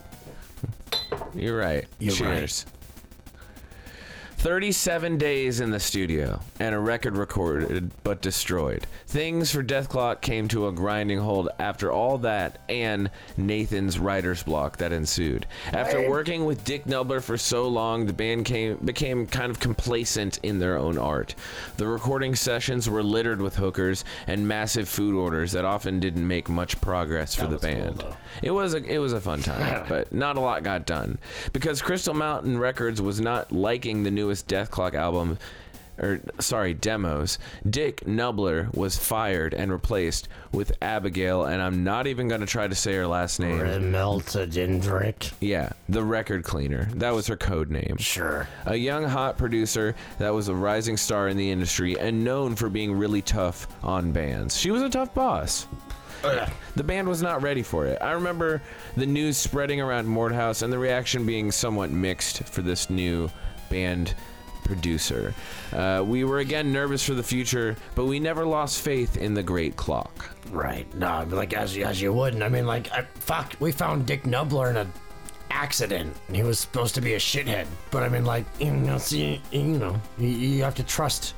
[1.36, 1.86] You're right.
[2.00, 2.66] You're right.
[4.42, 4.52] Cheers.
[4.52, 8.88] 37 days in the studio and a record recorded but destroyed.
[9.06, 14.78] Things for Dethklok came to a grinding halt after all that and Nathan's writer's block
[14.78, 15.46] that ensued.
[15.72, 20.40] After working with Dick Knubbler for so long, the band came, became kind of complacent
[20.42, 21.36] in their own art.
[21.78, 26.50] The recording sessions were littered with hookers and massive food orders that often didn't make
[26.50, 28.04] much progress for the band.
[28.42, 31.20] it was a it was a fun time, but not a lot got done
[31.54, 35.38] because Crystal Mountain Records was not liking the newest Dethklok album
[36.00, 37.38] or sorry, demos.
[37.70, 42.74] Dick Knubbler was fired and replaced with Abigail, and I'm not even gonna try to
[42.74, 43.60] say her last name.
[43.60, 45.34] Remeltindrinc.
[45.42, 46.86] Yeah, the record cleaner.
[46.96, 47.98] That was her code name.
[48.00, 48.48] Sure.
[48.66, 52.70] A young, hot producer that was a rising star in the industry and known for
[52.70, 54.58] being really tough on bands.
[54.58, 55.68] She was a tough boss.
[56.76, 57.98] The band was not ready for it.
[58.02, 58.62] I remember
[58.96, 63.30] the news spreading around Mordhaus and the reaction being somewhat mixed for this new
[63.72, 64.14] band
[64.64, 65.34] producer.
[65.74, 69.42] Uh, we were again nervous for the future, but we never lost faith in the
[69.44, 70.36] great clock.
[70.52, 70.94] Right.
[70.96, 72.44] No, like as you, as you wouldn't.
[72.44, 74.88] I mean, like, I, fuck, we found Dick Knubbler in a
[75.50, 76.16] accident.
[76.28, 79.42] and He was supposed to be a shithead, but I mean, like, you know, see,
[79.52, 81.34] you know, you, you have to trust.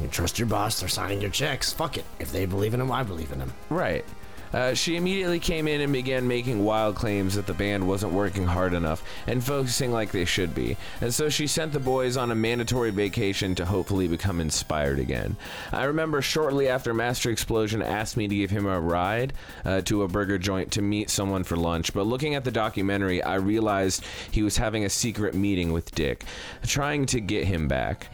[0.00, 0.80] You trust your boss.
[0.80, 1.72] They're signing your checks.
[1.72, 2.04] Fuck it.
[2.18, 3.52] If they believe in him, I believe in him.
[3.70, 4.04] Right.
[4.52, 8.46] Uh, she immediately came in and began making wild claims that the band wasn't working
[8.46, 10.76] hard enough and focusing like they should be.
[11.00, 15.36] And so she sent the boys on a mandatory vacation to hopefully become inspired again.
[15.72, 19.32] I remember shortly after Master Explosion asked me to give him a ride
[19.64, 23.22] uh, to a burger joint to meet someone for lunch, but looking at the documentary,
[23.22, 26.24] I realized he was having a secret meeting with Dick,
[26.66, 28.08] trying to get him back.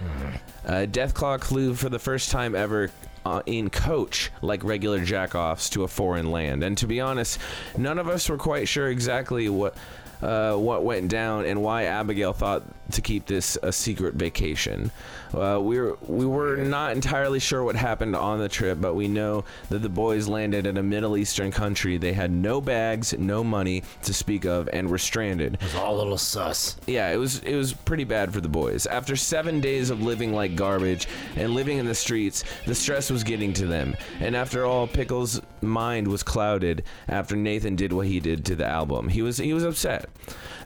[0.66, 2.90] Uh, Death Clock flew for the first time ever
[3.24, 6.62] uh, in coach like regular jackoffs to a foreign land.
[6.62, 7.38] And to be honest,
[7.76, 9.76] none of us were quite sure exactly what.
[10.20, 12.62] Uh, what went down and why Abigail thought
[12.92, 14.90] to keep this a secret vacation.
[15.34, 19.08] Uh, we were we were not entirely sure what happened on the trip, but we
[19.08, 21.96] know that the boys landed in a Middle Eastern country.
[21.96, 25.54] They had no bags, no money to speak of, and were stranded.
[25.54, 26.76] It was all a little sus.
[26.86, 28.86] Yeah, it was it was pretty bad for the boys.
[28.86, 33.24] After seven days of living like garbage and living in the streets, the stress was
[33.24, 33.96] getting to them.
[34.20, 38.66] And after all, Pickles' mind was clouded after Nathan did what he did to the
[38.66, 39.08] album.
[39.08, 40.08] He was he was upset.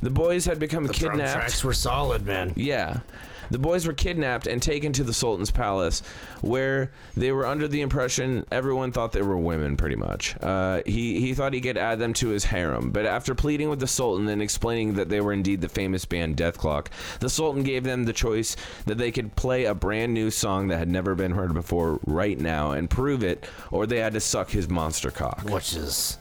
[0.03, 1.33] The boys had become The drum kidnapped.
[1.35, 2.53] tracks were solid, man.
[2.57, 3.01] Yeah.
[3.49, 6.03] The boys were kidnapped and taken to the Sultan's palace,
[6.41, 10.35] where they were under the impression everyone thought they were women, pretty much.
[10.43, 13.79] Uh, he, he thought he could add them to his harem, but after pleading with
[13.79, 16.89] the Sultan and explaining that they were indeed the famous band Dethklok,
[17.21, 18.57] the Sultan gave them the choice
[18.87, 22.41] that they could play a brand new song that had never been heard before right
[22.41, 25.43] now and prove it, or they had to suck his monster cock.
[25.49, 26.19] Which is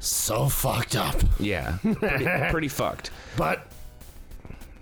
[0.00, 1.14] so fucked up.
[1.38, 3.10] Yeah, pretty, pretty fucked.
[3.36, 3.66] But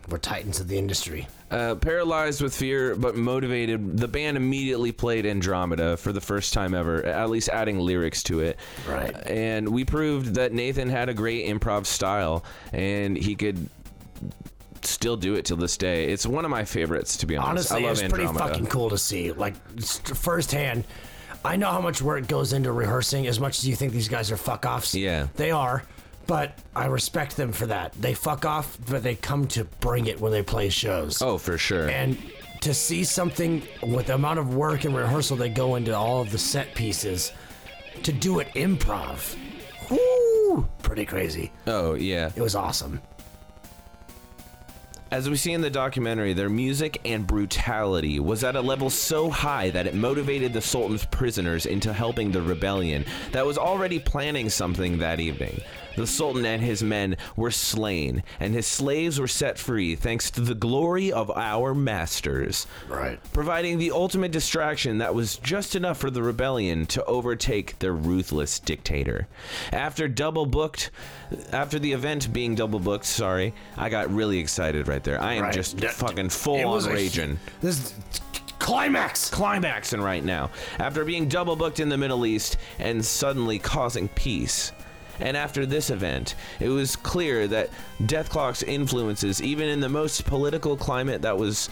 [0.09, 1.28] we're titans of the industry.
[1.51, 6.74] Uh, paralyzed with fear but motivated, the band immediately played Andromeda for the first time
[6.74, 8.59] ever, at least adding lyrics to it.
[8.86, 9.15] Right.
[9.27, 13.69] And we proved that Nathan had a great improv style and he could
[14.82, 16.07] still do it till this day.
[16.12, 17.73] It's one of my favorites, to be honest.
[17.73, 18.53] Honestly, I love it's pretty Andromeda.
[18.53, 19.32] fucking cool to see.
[19.32, 20.85] Like firsthand,
[21.49, 23.27] I know how much work goes into rehearsing.
[23.27, 25.29] As much as you think these guys are fuck offs, Yeah.
[25.37, 25.83] they are.
[26.27, 27.95] But I respect them for that.
[27.99, 31.23] They fuck off, but they come to bring it when they play shows.
[31.23, 31.89] Oh, for sure.
[31.89, 32.19] And
[32.61, 36.31] to see something with the amount of work and rehearsal they go into all of
[36.31, 37.33] the set pieces,
[38.03, 39.35] to do it improv,
[39.91, 41.51] whoo, pretty crazy.
[41.66, 42.31] Oh, yeah.
[42.37, 43.01] It was awesome.
[45.11, 49.31] As we see in the documentary, their music and brutality was at a level so
[49.31, 54.51] high that it motivated the Sultan's prisoners into helping the rebellion that was already planning
[54.51, 55.63] something that evening.
[55.99, 60.41] The Sultan and his men were slain, and his slaves were set free thanks to
[60.41, 62.69] the glory of our masters.
[62.89, 63.19] Right.
[63.33, 68.61] Providing the ultimate distraction that was just enough for the rebellion to overtake their ruthless
[68.61, 69.27] dictator.
[69.73, 70.93] After double booked,
[71.53, 75.20] after the event being double booked, sorry, I got really excited right there.
[75.20, 75.53] I am Right.
[75.53, 77.41] just That- fucking full on was a- raging.
[77.61, 77.93] This
[78.61, 79.31] climax.
[79.31, 80.51] Climaxing right now.
[80.79, 84.70] After being double booked in the Middle East and suddenly causing peace.
[85.20, 87.70] And after this event, it was clear that
[88.03, 91.69] Dethklok's influences, even in the most political climate that was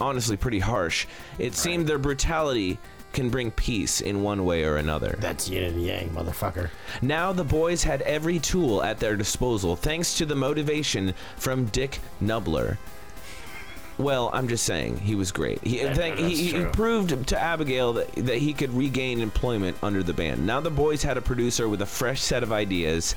[0.00, 1.06] honestly pretty harsh,
[1.38, 2.78] it seemed their brutality
[3.12, 5.16] can bring peace in one way or another.
[5.18, 6.70] That's yin and yang, motherfucker.
[7.02, 11.98] Now the boys had every tool at their disposal thanks to the motivation from Dick
[12.20, 12.78] Knubbler.
[14.00, 15.62] Well, I'm just saying he was great.
[15.62, 20.14] He, Yeah, he, he proved to Abigail that, that he could regain employment under the
[20.14, 20.46] band.
[20.46, 23.14] Now the boys had a producer with a fresh set of ideas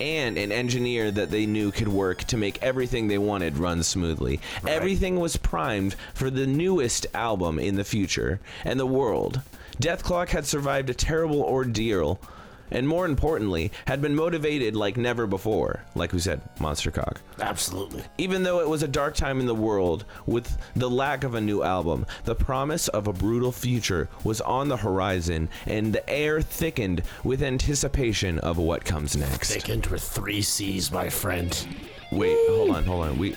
[0.00, 4.40] and an engineer that they knew could work to make everything they wanted run smoothly.
[4.66, 9.40] Everything was primed for the newest album in the future and the world.
[9.80, 12.20] Dethklok had survived a terrible ordeal
[12.70, 17.20] and more importantly, had been motivated like never before, like we said, Monster Cock.
[17.40, 18.02] Absolutely.
[18.18, 21.40] Even though it was a dark time in the world, with the lack of a
[21.40, 26.40] new album, the promise of a brutal future was on the horizon, and the air
[26.40, 29.52] thickened with anticipation of what comes next.
[29.52, 31.66] Thickened with three C's, my friend.
[32.12, 33.18] Wait, hold on, hold on.
[33.18, 33.36] We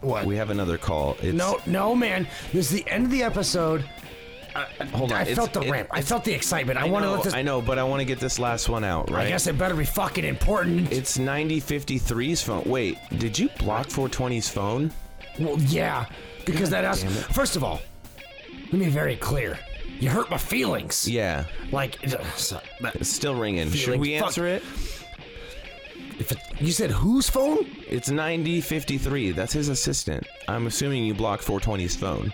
[0.00, 0.26] what?
[0.26, 1.16] We have another call.
[1.20, 2.26] It's, No, no, man.
[2.52, 3.84] This is the end of the episode.
[4.54, 5.18] I, hold on.
[5.18, 5.88] I it's- felt the it- ramp.
[5.90, 6.78] I felt the excitement.
[6.78, 7.34] I, I want to let this.
[7.34, 9.26] I know, but I want to get this last one out, right?
[9.26, 10.92] I guess it better be fucking important.
[10.92, 12.64] It's 9053's phone.
[12.66, 14.92] Wait, did you block 420's phone?
[15.38, 16.06] Well, yeah,
[16.44, 17.02] because that has.
[17.02, 17.24] damn it.
[17.24, 17.80] First of all,
[18.64, 19.58] let me be very clear.
[20.00, 21.06] You hurt my feelings.
[21.08, 21.44] Yeah.
[21.70, 23.70] Like, It's still ringing.
[23.70, 24.26] Should Feelings, we fuck.
[24.26, 24.62] answer it?
[26.18, 27.66] if it, you said whose phone?
[27.88, 29.30] It's 9053.
[29.32, 30.26] That's his assistant.
[30.48, 32.32] I'm assuming you blocked 420's phone.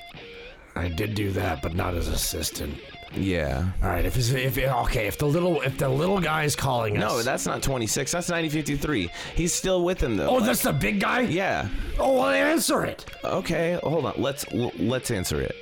[0.78, 2.78] I did do that, but not as assistant.
[3.14, 3.70] Yeah.
[3.82, 6.96] All right, if it's, if okay, if the little if the little guy is calling
[6.98, 7.00] us.
[7.00, 8.12] No, that's not 26.
[8.12, 9.10] That's 9053.
[9.34, 10.28] He's still with him though.
[10.28, 11.20] Oh, that's the big guy.
[11.20, 11.68] Yeah.
[11.98, 13.06] Oh, well, answer it.
[13.24, 14.14] Okay, hold on.
[14.18, 15.56] Let's l- let's answer it.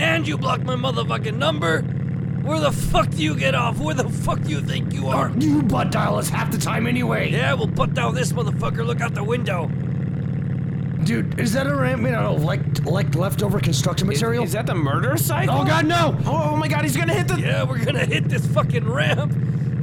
[0.00, 1.82] And you blocked my motherfucking number?
[2.42, 3.78] Where the fuck do you get off?
[3.78, 5.30] Where the fuck do you think you are?
[5.38, 7.30] You butt dial us half the time anyway.
[7.30, 8.84] Yeah, we'll put down this motherfucker.
[8.86, 9.70] Look out the window.
[11.04, 14.44] Dude, is that a ramp made out of like like leftover construction material?
[14.44, 15.48] Is that the murder site?
[15.48, 16.16] Oh God, no!
[16.26, 17.40] Oh, oh my God, he's gonna hit the.
[17.40, 19.34] Yeah, we're gonna hit this fucking ramp.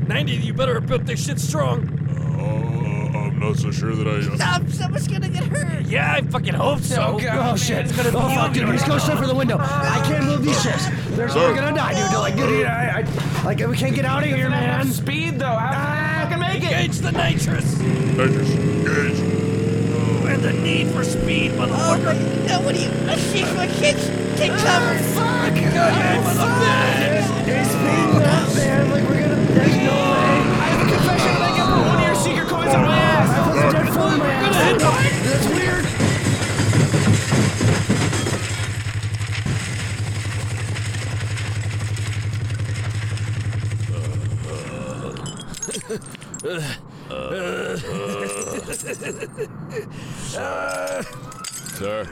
[0.08, 1.94] 90, you better have built this shit strong.
[2.40, 4.22] Oh, I'm not so sure that I.
[4.36, 4.70] Stop!
[4.70, 5.86] Someone's gonna get hurt!
[5.88, 7.20] Yeah, I fucking hope so.
[7.20, 7.86] Oh, oh shit!
[7.86, 8.70] It's gonna oh fuck, dude!
[8.70, 9.58] He's going straight for the window.
[9.60, 11.16] I can't move these shits.
[11.16, 11.50] They're Sir.
[11.50, 12.20] we're gonna die, dude.
[12.20, 14.86] Like, dude, I, I, like, we can't get out of here, man.
[14.88, 15.46] Speed though.
[15.48, 16.72] How ah, can make it?
[16.72, 19.27] Engage the nitrous Nitrous, engage.
[20.38, 22.14] And the need for speed, Oh motherfucker.
[22.14, 22.48] my!
[22.48, 22.90] No, what are you?
[23.10, 24.08] I see my kids.
[24.38, 24.98] Take oh, cover!
[25.16, 25.54] Fuck!
[26.24, 27.18] Motherfucker.
[27.48, 28.92] It's speeding up, man.
[28.92, 29.36] Like, we're gonna.
[29.36, 30.38] There's no way.
[30.62, 32.98] I have a confession that I get for one of your secret coins on my
[32.98, 33.30] ass.
[33.30, 34.46] I put the dead phone in my ass.
[35.26, 35.86] That's weird.
[47.10, 48.27] Uh, uh, uh,
[51.78, 52.04] Sir.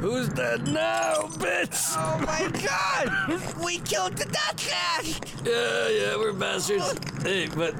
[0.00, 1.94] Who's dead now, bitch?
[1.96, 3.62] Oh my god!
[3.62, 5.44] We killed the Dethkast!
[5.44, 6.94] Yeah, yeah, we're bastards.
[7.22, 7.74] Hey, but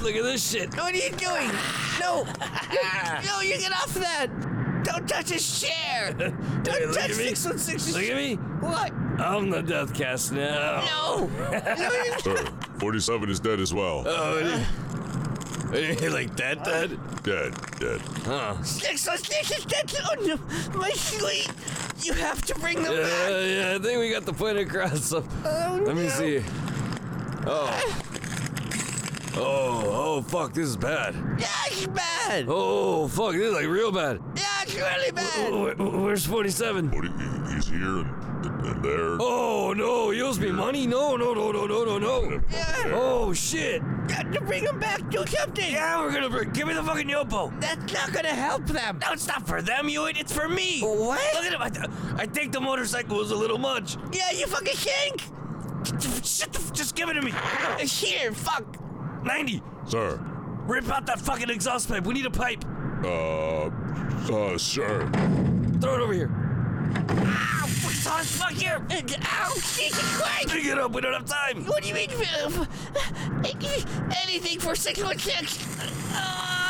[0.00, 0.74] look at this shit.
[0.76, 1.50] What are you doing?
[2.00, 2.24] No!
[3.26, 4.51] no, you get off that!
[4.84, 6.12] Don't touch his chair!
[6.18, 7.34] Don't Hey, look touch at me.
[7.34, 8.34] 616 Look at me.
[8.60, 8.92] What?
[9.20, 10.84] I'm the Dethkast now.
[10.86, 11.26] No!
[11.78, 12.44] no you- Sir,
[12.78, 14.04] 47 is dead as well.
[14.06, 14.64] Oh,
[15.74, 16.98] you like that, Dad?
[17.22, 18.00] Dead, dead.
[18.24, 18.62] Huh.
[18.62, 19.92] 616 is dead!
[20.10, 20.78] Oh no!
[20.78, 21.48] My sweet!
[22.04, 23.28] You have to bring them Yeah, back!
[23.30, 25.04] yeah, I think we got the point across.
[25.04, 26.08] So Oh, let me no.
[26.10, 26.42] see.
[27.46, 28.11] Oh.
[29.34, 29.82] Oh,
[30.18, 31.14] oh, fuck, this is bad.
[31.38, 32.44] Yeah, it's bad.
[32.48, 34.20] Oh, fuck, this is like real bad.
[34.36, 35.52] Yeah, it's really bad.
[35.52, 36.90] Oh, wh- where's 47?
[37.54, 39.16] He's here and, and there.
[39.20, 40.86] Oh, no, he owes me money?
[40.86, 42.40] No, no, no, no, no, no, no.
[42.92, 43.80] Oh, shit.
[44.08, 45.08] Got to bring him back.
[45.10, 45.72] Do something.
[45.72, 46.50] Yeah, we're gonna bring.
[46.50, 47.58] Give me the fucking yopo.
[47.60, 48.98] That's not gonna help them.
[48.98, 50.24] No, it's not for them, you idiot.
[50.26, 50.80] It's for me.
[50.82, 51.20] What?
[51.34, 51.62] Look at him.
[51.62, 53.96] I, th- I think the motorcycle was a little much.
[54.12, 55.22] Yeah, you fucking stink.
[56.24, 57.32] Shut the, f- just give it to me.
[57.80, 58.76] Here, fuck.
[59.24, 59.62] 90.
[59.86, 60.18] Sir.
[60.66, 62.04] Rip out that fucking exhaust pipe.
[62.06, 62.64] We need a pipe.
[63.04, 63.64] Uh,
[64.32, 65.08] uh, sure.
[65.80, 66.30] Throw it over here.
[66.94, 68.70] Ow, fuck, Thomas, fuck you.
[68.70, 70.48] Ow, Jesus Christ.
[70.48, 70.92] Pick it up.
[70.92, 71.64] We don't have time.
[71.66, 72.10] What do you mean?
[72.10, 72.66] uh,
[74.24, 75.46] Anything for 616.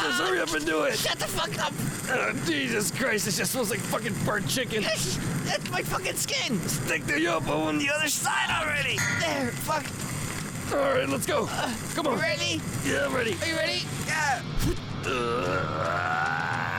[0.02, 0.98] Just hurry up and do it.
[0.98, 1.72] Shut the fuck up.
[2.10, 4.82] Uh, Jesus Christ, it just smells like fucking burnt chicken.
[4.82, 6.58] That's my fucking skin.
[6.68, 8.96] Stick the yopo on the other side already.
[9.20, 9.84] There, fuck.
[10.72, 11.46] All right, let's go.
[11.94, 12.18] Come on.
[12.18, 12.60] Ready?
[12.84, 13.36] Yeah, I'm ready.
[13.42, 13.82] Are you ready?
[14.06, 14.42] Yeah.
[15.04, 16.71] Uh,